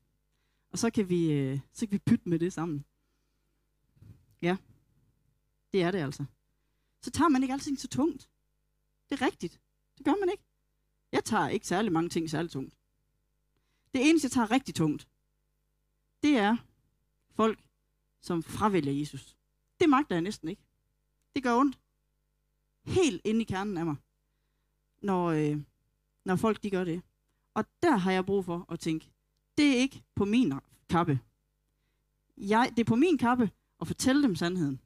Og 0.70 0.78
så 0.78 0.90
kan 0.90 1.08
vi, 1.08 1.32
øh, 1.32 1.60
så 1.72 1.86
kan 1.86 1.92
vi 1.92 1.98
pytte 1.98 2.28
med 2.28 2.38
det 2.38 2.52
sammen. 2.52 2.84
Ja, 4.42 4.56
det 5.72 5.82
er 5.82 5.90
det 5.90 5.98
altså. 5.98 6.24
Så 7.02 7.10
tager 7.10 7.28
man 7.28 7.42
ikke 7.42 7.52
alting 7.52 7.80
så 7.80 7.88
tungt. 7.88 8.28
Det 9.10 9.20
er 9.20 9.26
rigtigt. 9.26 9.60
Det 9.98 10.04
gør 10.04 10.14
man 10.20 10.28
ikke. 10.30 10.44
Jeg 11.12 11.24
tager 11.24 11.48
ikke 11.48 11.66
særlig 11.66 11.92
mange 11.92 12.08
ting 12.08 12.30
særlig 12.30 12.50
tungt. 12.50 12.74
Det 13.94 14.08
eneste, 14.08 14.26
jeg 14.26 14.32
tager 14.32 14.50
rigtig 14.50 14.74
tungt, 14.74 15.08
det 16.22 16.36
er 16.36 16.56
folk, 17.30 17.58
som 18.20 18.42
fravælger 18.42 18.92
Jesus. 18.92 19.36
Det 19.80 19.88
magter 19.88 20.14
jeg 20.14 20.22
næsten 20.22 20.48
ikke. 20.48 20.62
Det 21.34 21.42
gør 21.42 21.56
ondt. 21.56 21.78
Helt 22.84 23.20
inde 23.24 23.40
i 23.40 23.44
kernen 23.44 23.78
af 23.78 23.84
mig. 23.86 23.96
Når, 25.02 25.26
øh, 25.26 25.60
når 26.24 26.36
folk 26.36 26.62
de 26.62 26.70
gør 26.70 26.84
det. 26.84 27.02
Og 27.54 27.64
der 27.82 27.96
har 27.96 28.12
jeg 28.12 28.26
brug 28.26 28.44
for 28.44 28.66
at 28.68 28.80
tænke, 28.80 29.10
det 29.58 29.66
er 29.66 29.76
ikke 29.76 30.02
på 30.14 30.24
min 30.24 30.52
kappe. 30.88 31.20
Jeg, 32.36 32.72
det 32.76 32.80
er 32.80 32.84
på 32.84 32.96
min 32.96 33.18
kappe 33.18 33.50
at 33.80 33.86
fortælle 33.86 34.22
dem 34.22 34.36
sandheden. 34.36 34.80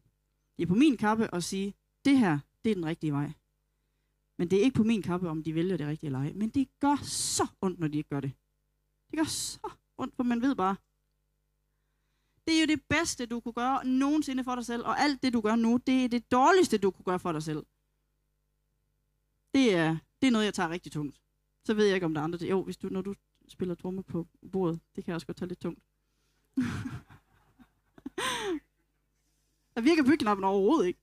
Det 0.56 0.62
er 0.62 0.66
på 0.66 0.74
min 0.74 0.96
kappe 0.96 1.34
at 1.34 1.44
sige, 1.44 1.74
det 2.04 2.18
her, 2.18 2.38
det 2.64 2.70
er 2.70 2.74
den 2.74 2.86
rigtige 2.86 3.12
vej. 3.12 3.32
Men 4.36 4.50
det 4.50 4.58
er 4.58 4.62
ikke 4.62 4.76
på 4.76 4.84
min 4.84 5.02
kappe, 5.02 5.28
om 5.28 5.42
de 5.42 5.54
vælger 5.54 5.76
det 5.76 5.86
rigtige 5.86 6.08
eller 6.08 6.18
ej. 6.18 6.32
Men 6.32 6.48
det 6.48 6.68
gør 6.80 6.96
så 7.02 7.46
ondt, 7.60 7.78
når 7.80 7.88
de 7.88 7.98
ikke 7.98 8.10
gør 8.10 8.20
det. 8.20 8.32
Det 9.10 9.18
gør 9.18 9.24
så 9.24 9.70
ondt, 9.98 10.16
for 10.16 10.22
man 10.22 10.42
ved 10.42 10.54
bare, 10.54 10.76
det 12.46 12.56
er 12.56 12.60
jo 12.60 12.66
det 12.66 12.82
bedste, 12.88 13.26
du 13.26 13.40
kunne 13.40 13.52
gøre 13.52 13.86
nogensinde 13.86 14.44
for 14.44 14.54
dig 14.54 14.66
selv, 14.66 14.84
og 14.84 15.00
alt 15.00 15.22
det, 15.22 15.32
du 15.32 15.40
gør 15.40 15.56
nu, 15.56 15.80
det 15.86 16.04
er 16.04 16.08
det 16.08 16.32
dårligste, 16.32 16.78
du 16.78 16.90
kunne 16.90 17.04
gøre 17.04 17.18
for 17.18 17.32
dig 17.32 17.42
selv. 17.42 17.66
Det 19.54 19.74
er, 19.74 19.96
det 20.20 20.26
er 20.26 20.30
noget, 20.30 20.44
jeg 20.44 20.54
tager 20.54 20.68
rigtig 20.68 20.92
tungt. 20.92 21.20
Så 21.64 21.74
ved 21.74 21.86
jeg 21.86 21.94
ikke, 21.94 22.06
om 22.06 22.14
der 22.14 22.20
er 22.20 22.24
andre. 22.24 22.46
Jo, 22.46 22.62
hvis 22.62 22.76
du, 22.76 22.88
når 22.88 23.02
du 23.02 23.14
spiller 23.48 23.74
trommer 23.74 24.02
på 24.02 24.26
bordet, 24.52 24.80
det 24.96 25.04
kan 25.04 25.10
jeg 25.10 25.14
også 25.14 25.26
godt 25.26 25.36
tage 25.36 25.48
lidt 25.48 25.60
tungt. 25.60 25.80
der 29.74 29.80
virker 29.80 30.04
bygknappen 30.04 30.44
overhovedet 30.44 30.86
ikke. 30.86 31.00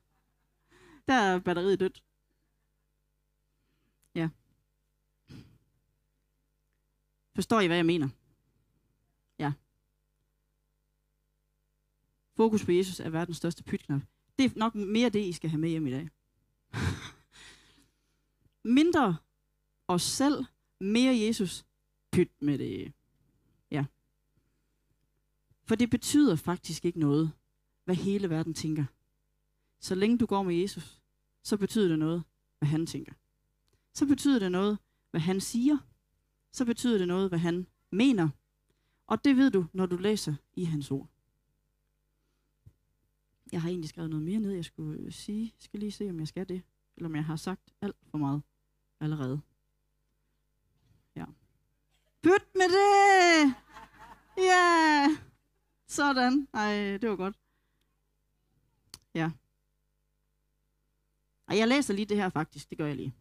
der 1.08 1.14
er 1.14 1.38
batteriet 1.38 1.80
dødt. 1.80 2.02
Ja. 4.14 4.28
Forstår 7.34 7.60
I, 7.60 7.66
hvad 7.66 7.76
jeg 7.76 7.86
mener? 7.86 8.08
Ja. 9.38 9.52
Fokus 12.36 12.64
på 12.64 12.72
Jesus 12.72 13.00
er 13.00 13.10
verdens 13.10 13.36
største 13.36 13.62
pytknap. 13.62 14.02
Det 14.38 14.44
er 14.44 14.50
nok 14.56 14.74
mere 14.74 15.08
det, 15.08 15.20
I 15.20 15.32
skal 15.32 15.50
have 15.50 15.60
med 15.60 15.68
hjem 15.68 15.86
i 15.86 15.90
dag. 15.90 16.08
Mindre 18.78 19.16
os 19.88 20.02
selv, 20.02 20.44
mere 20.80 21.18
Jesus, 21.18 21.64
pyt 22.12 22.30
med 22.40 22.58
det. 22.58 22.92
Ja. 23.70 23.84
For 25.64 25.74
det 25.74 25.90
betyder 25.90 26.36
faktisk 26.36 26.84
ikke 26.84 27.00
noget, 27.00 27.32
hvad 27.84 27.94
hele 27.94 28.30
verden 28.30 28.54
tænker. 28.54 28.84
Så 29.80 29.94
længe 29.94 30.18
du 30.18 30.26
går 30.26 30.42
med 30.42 30.54
Jesus, 30.54 31.00
så 31.42 31.56
betyder 31.56 31.88
det 31.88 31.98
noget, 31.98 32.22
hvad 32.58 32.68
han 32.68 32.86
tænker. 32.86 33.12
Så 33.94 34.06
betyder 34.06 34.38
det 34.38 34.52
noget, 34.52 34.78
hvad 35.10 35.20
han 35.20 35.40
siger. 35.40 35.78
Så 36.52 36.64
betyder 36.64 36.98
det 36.98 37.08
noget, 37.08 37.28
hvad 37.28 37.38
han 37.38 37.66
mener. 37.90 38.28
Og 39.06 39.24
det 39.24 39.36
ved 39.36 39.50
du, 39.50 39.66
når 39.72 39.86
du 39.86 39.96
læser 39.96 40.34
i 40.54 40.64
hans 40.64 40.90
ord. 40.90 41.08
Jeg 43.52 43.62
har 43.62 43.68
egentlig 43.68 43.88
skrevet 43.88 44.10
noget 44.10 44.24
mere 44.24 44.40
ned, 44.40 44.52
jeg 44.52 44.64
skulle 44.64 45.12
sige. 45.12 45.42
Jeg 45.42 45.62
skal 45.62 45.80
lige 45.80 45.92
se, 45.92 46.10
om 46.10 46.18
jeg 46.18 46.28
skal 46.28 46.48
det. 46.48 46.62
Eller 46.96 47.08
om 47.08 47.16
jeg 47.16 47.24
har 47.24 47.36
sagt 47.36 47.74
alt 47.80 47.96
for 48.10 48.18
meget 48.18 48.42
allerede. 49.00 49.40
Ja. 51.16 51.24
Byt 52.22 52.54
med 52.54 52.68
det! 52.68 53.54
Ja! 54.36 55.06
Yeah. 55.08 55.18
Sådan. 55.86 56.48
Ej, 56.54 56.98
det 56.98 57.10
var 57.10 57.16
godt. 57.16 57.36
Ja. 59.14 59.30
Og 61.46 61.58
jeg 61.58 61.68
læser 61.68 61.94
lige 61.94 62.06
det 62.06 62.16
her 62.16 62.28
faktisk. 62.28 62.70
Det 62.70 62.78
gør 62.78 62.86
jeg 62.86 62.96
lige. 62.96 63.14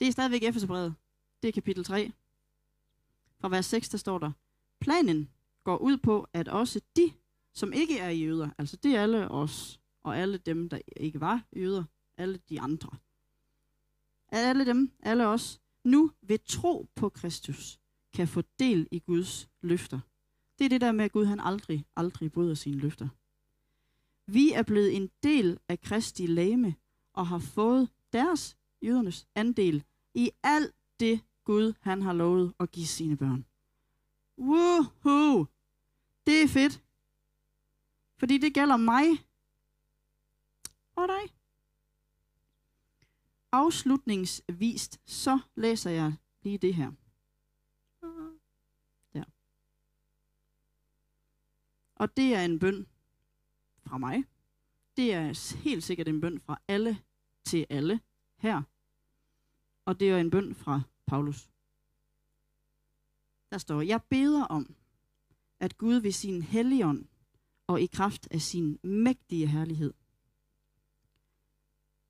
Det 0.00 0.08
er 0.08 0.12
stadigvæk 0.12 0.42
Efeserbrevet. 0.42 0.94
Det 1.42 1.48
er 1.48 1.52
kapitel 1.52 1.84
3. 1.84 2.12
Fra 3.40 3.48
vers 3.48 3.66
6, 3.66 3.88
der 3.88 3.98
står 3.98 4.18
der. 4.18 4.32
Planen 4.80 5.30
går 5.64 5.76
ud 5.76 5.96
på, 5.96 6.28
at 6.32 6.48
også 6.48 6.80
de, 6.96 7.12
som 7.52 7.72
ikke 7.72 7.98
er 7.98 8.10
jøder, 8.10 8.50
altså 8.58 8.76
det 8.76 8.96
er 8.96 9.02
alle 9.02 9.28
os, 9.30 9.80
og 10.02 10.18
alle 10.18 10.38
dem, 10.38 10.68
der 10.68 10.78
ikke 10.96 11.20
var 11.20 11.44
jøder, 11.56 11.84
alle 12.16 12.40
de 12.48 12.60
andre, 12.60 12.90
alle 14.28 14.66
dem, 14.66 14.90
alle 15.00 15.26
os, 15.26 15.60
nu 15.84 16.10
ved 16.22 16.38
tro 16.44 16.88
på 16.94 17.08
Kristus, 17.08 17.80
kan 18.12 18.28
få 18.28 18.42
del 18.58 18.88
i 18.90 18.98
Guds 18.98 19.48
løfter. 19.60 20.00
Det 20.58 20.64
er 20.64 20.68
det 20.68 20.80
der 20.80 20.92
med, 20.92 21.04
at 21.04 21.12
Gud 21.12 21.24
han 21.24 21.40
aldrig, 21.40 21.86
aldrig 21.96 22.32
bryder 22.32 22.54
sine 22.54 22.76
løfter. 22.76 23.08
Vi 24.26 24.52
er 24.52 24.62
blevet 24.62 24.96
en 24.96 25.10
del 25.22 25.58
af 25.68 25.80
Kristi 25.80 26.26
lame 26.26 26.74
og 27.12 27.26
har 27.26 27.38
fået 27.38 27.88
deres, 28.12 28.56
jødernes, 28.84 29.26
andel 29.34 29.84
i 30.14 30.30
alt 30.42 30.74
det 31.00 31.20
Gud 31.44 31.74
han 31.80 32.02
har 32.02 32.12
lovet 32.12 32.54
at 32.60 32.70
give 32.70 32.86
sine 32.86 33.16
børn. 33.16 33.46
Woohoo! 34.38 35.46
Det 36.26 36.42
er 36.42 36.48
fedt. 36.48 36.82
Fordi 38.16 38.38
det 38.38 38.54
gælder 38.54 38.76
mig 38.76 39.04
og 40.96 41.08
dig. 41.08 41.34
Afslutningsvist, 43.52 45.00
så 45.06 45.38
læser 45.54 45.90
jeg 45.90 46.14
lige 46.42 46.58
det 46.58 46.74
her. 46.74 46.92
Der. 49.12 49.24
Og 51.94 52.16
det 52.16 52.34
er 52.34 52.44
en 52.44 52.58
bøn 52.58 52.86
fra 53.86 53.98
mig. 53.98 54.24
Det 54.96 55.12
er 55.14 55.58
helt 55.62 55.84
sikkert 55.84 56.08
en 56.08 56.20
bøn 56.20 56.40
fra 56.40 56.60
alle 56.68 56.98
til 57.44 57.66
alle 57.70 58.00
her. 58.36 58.62
Og 59.84 60.00
det 60.00 60.10
er 60.10 60.18
en 60.18 60.30
bøn 60.30 60.54
fra 60.54 60.80
Paulus. 61.06 61.50
Der 63.50 63.58
står, 63.58 63.82
jeg 63.82 64.02
beder 64.02 64.44
om, 64.44 64.74
at 65.60 65.78
Gud 65.78 65.94
ved 65.94 66.12
sin 66.12 66.42
helligånd 66.42 67.06
og 67.66 67.80
i 67.80 67.86
kraft 67.86 68.28
af 68.30 68.40
sin 68.40 68.78
mægtige 68.82 69.46
herlighed 69.46 69.94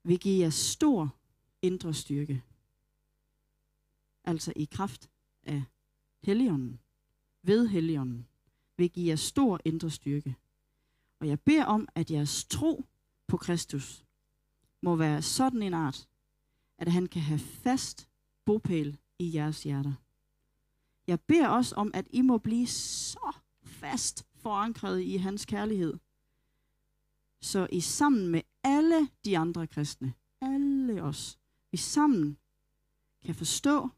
vil 0.05 0.19
give 0.19 0.43
jer 0.43 0.49
stor 0.49 1.15
indre 1.61 1.93
styrke. 1.93 2.43
Altså 4.23 4.53
i 4.55 4.65
kraft 4.65 5.09
af 5.43 5.63
helligånden, 6.23 6.79
ved 7.43 7.67
helligånden, 7.67 8.27
vil 8.77 8.89
give 8.89 9.07
jer 9.07 9.15
stor 9.15 9.59
indre 9.65 9.89
styrke. 9.89 10.35
Og 11.19 11.27
jeg 11.27 11.39
beder 11.39 11.65
om, 11.65 11.87
at 11.95 12.11
jeres 12.11 12.45
tro 12.45 12.85
på 13.27 13.37
Kristus 13.37 14.05
må 14.81 14.95
være 14.95 15.21
sådan 15.21 15.61
en 15.61 15.73
art, 15.73 16.07
at 16.77 16.91
han 16.91 17.05
kan 17.07 17.21
have 17.21 17.39
fast 17.39 18.09
bopæl 18.45 18.97
i 19.19 19.35
jeres 19.35 19.63
hjerter. 19.63 19.93
Jeg 21.07 21.19
beder 21.21 21.47
også 21.47 21.75
om, 21.75 21.91
at 21.93 22.07
I 22.09 22.21
må 22.21 22.37
blive 22.37 22.67
så 22.67 23.35
fast 23.63 24.25
forankret 24.35 25.01
i 25.01 25.17
hans 25.17 25.45
kærlighed, 25.45 25.93
så 27.41 27.67
I 27.71 27.79
sammen 27.79 28.27
med 28.27 28.41
alle 28.63 29.09
de 29.25 29.37
andre 29.37 29.67
kristne, 29.67 30.13
alle 30.41 31.03
os, 31.03 31.39
vi 31.71 31.77
sammen 31.77 32.37
kan 33.25 33.35
forstå, 33.35 33.89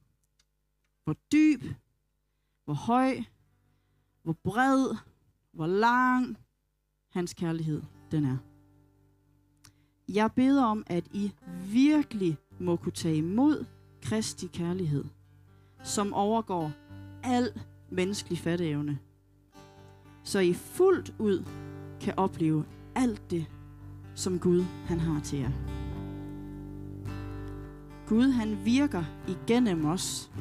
hvor 1.03 1.15
dyb, 1.31 1.63
hvor 2.65 2.73
høj, 2.73 3.23
hvor 4.23 4.33
bred, 4.33 4.95
hvor 5.51 5.67
lang 5.67 6.37
hans 7.09 7.33
kærlighed 7.33 7.83
den 8.11 8.25
er. 8.25 8.37
Jeg 10.09 10.31
beder 10.31 10.63
om, 10.63 10.83
at 10.87 11.07
I 11.11 11.31
virkelig 11.65 12.37
må 12.59 12.75
kunne 12.75 12.91
tage 12.91 13.17
imod 13.17 13.65
Kristi 14.01 14.47
kærlighed, 14.47 15.03
som 15.83 16.13
overgår 16.13 16.71
al 17.23 17.49
menneskelig 17.89 18.39
fatteevne, 18.39 18.97
så 20.23 20.39
I 20.39 20.53
fuldt 20.53 21.13
ud 21.19 21.43
kan 22.01 22.13
opleve 22.17 22.65
alt 22.95 23.31
det, 23.31 23.45
som 24.15 24.39
Gud 24.39 24.63
han 24.85 24.99
har 24.99 25.19
til 25.19 25.39
jer. 25.39 25.51
Gud 28.07 28.29
han 28.29 28.57
virker 28.65 29.03
igennem 29.27 29.85
os 29.85 30.31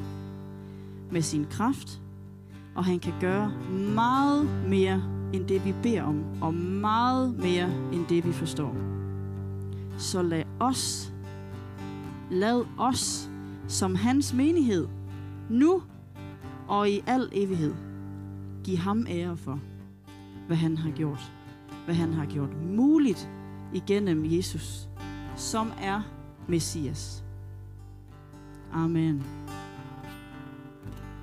med 1.11 1.21
sin 1.21 1.45
kraft, 1.45 2.01
og 2.75 2.85
han 2.85 2.99
kan 2.99 3.13
gøre 3.21 3.51
meget 3.95 4.69
mere 4.69 5.03
end 5.33 5.47
det 5.47 5.65
vi 5.65 5.73
beder 5.83 6.03
om, 6.03 6.41
og 6.41 6.53
meget 6.53 7.39
mere 7.39 7.93
end 7.93 8.07
det 8.07 8.25
vi 8.25 8.31
forstår. 8.31 8.75
Så 9.97 10.21
lad 10.21 10.43
os, 10.59 11.13
lad 12.31 12.65
os 12.77 13.29
som 13.67 13.95
hans 13.95 14.33
menighed, 14.33 14.87
nu 15.49 15.81
og 16.67 16.89
i 16.89 17.03
al 17.07 17.29
evighed, 17.31 17.73
give 18.63 18.77
ham 18.77 19.05
ære 19.09 19.37
for, 19.37 19.59
hvad 20.47 20.57
han 20.57 20.77
har 20.77 20.91
gjort. 20.91 21.31
Hvad 21.85 21.95
han 21.95 22.13
har 22.13 22.25
gjort 22.25 22.49
muligt 22.63 23.29
igennem 23.73 24.25
Jesus, 24.25 24.89
som 25.35 25.71
er 25.81 26.01
Messias. 26.47 27.23
Amen. 28.73 29.23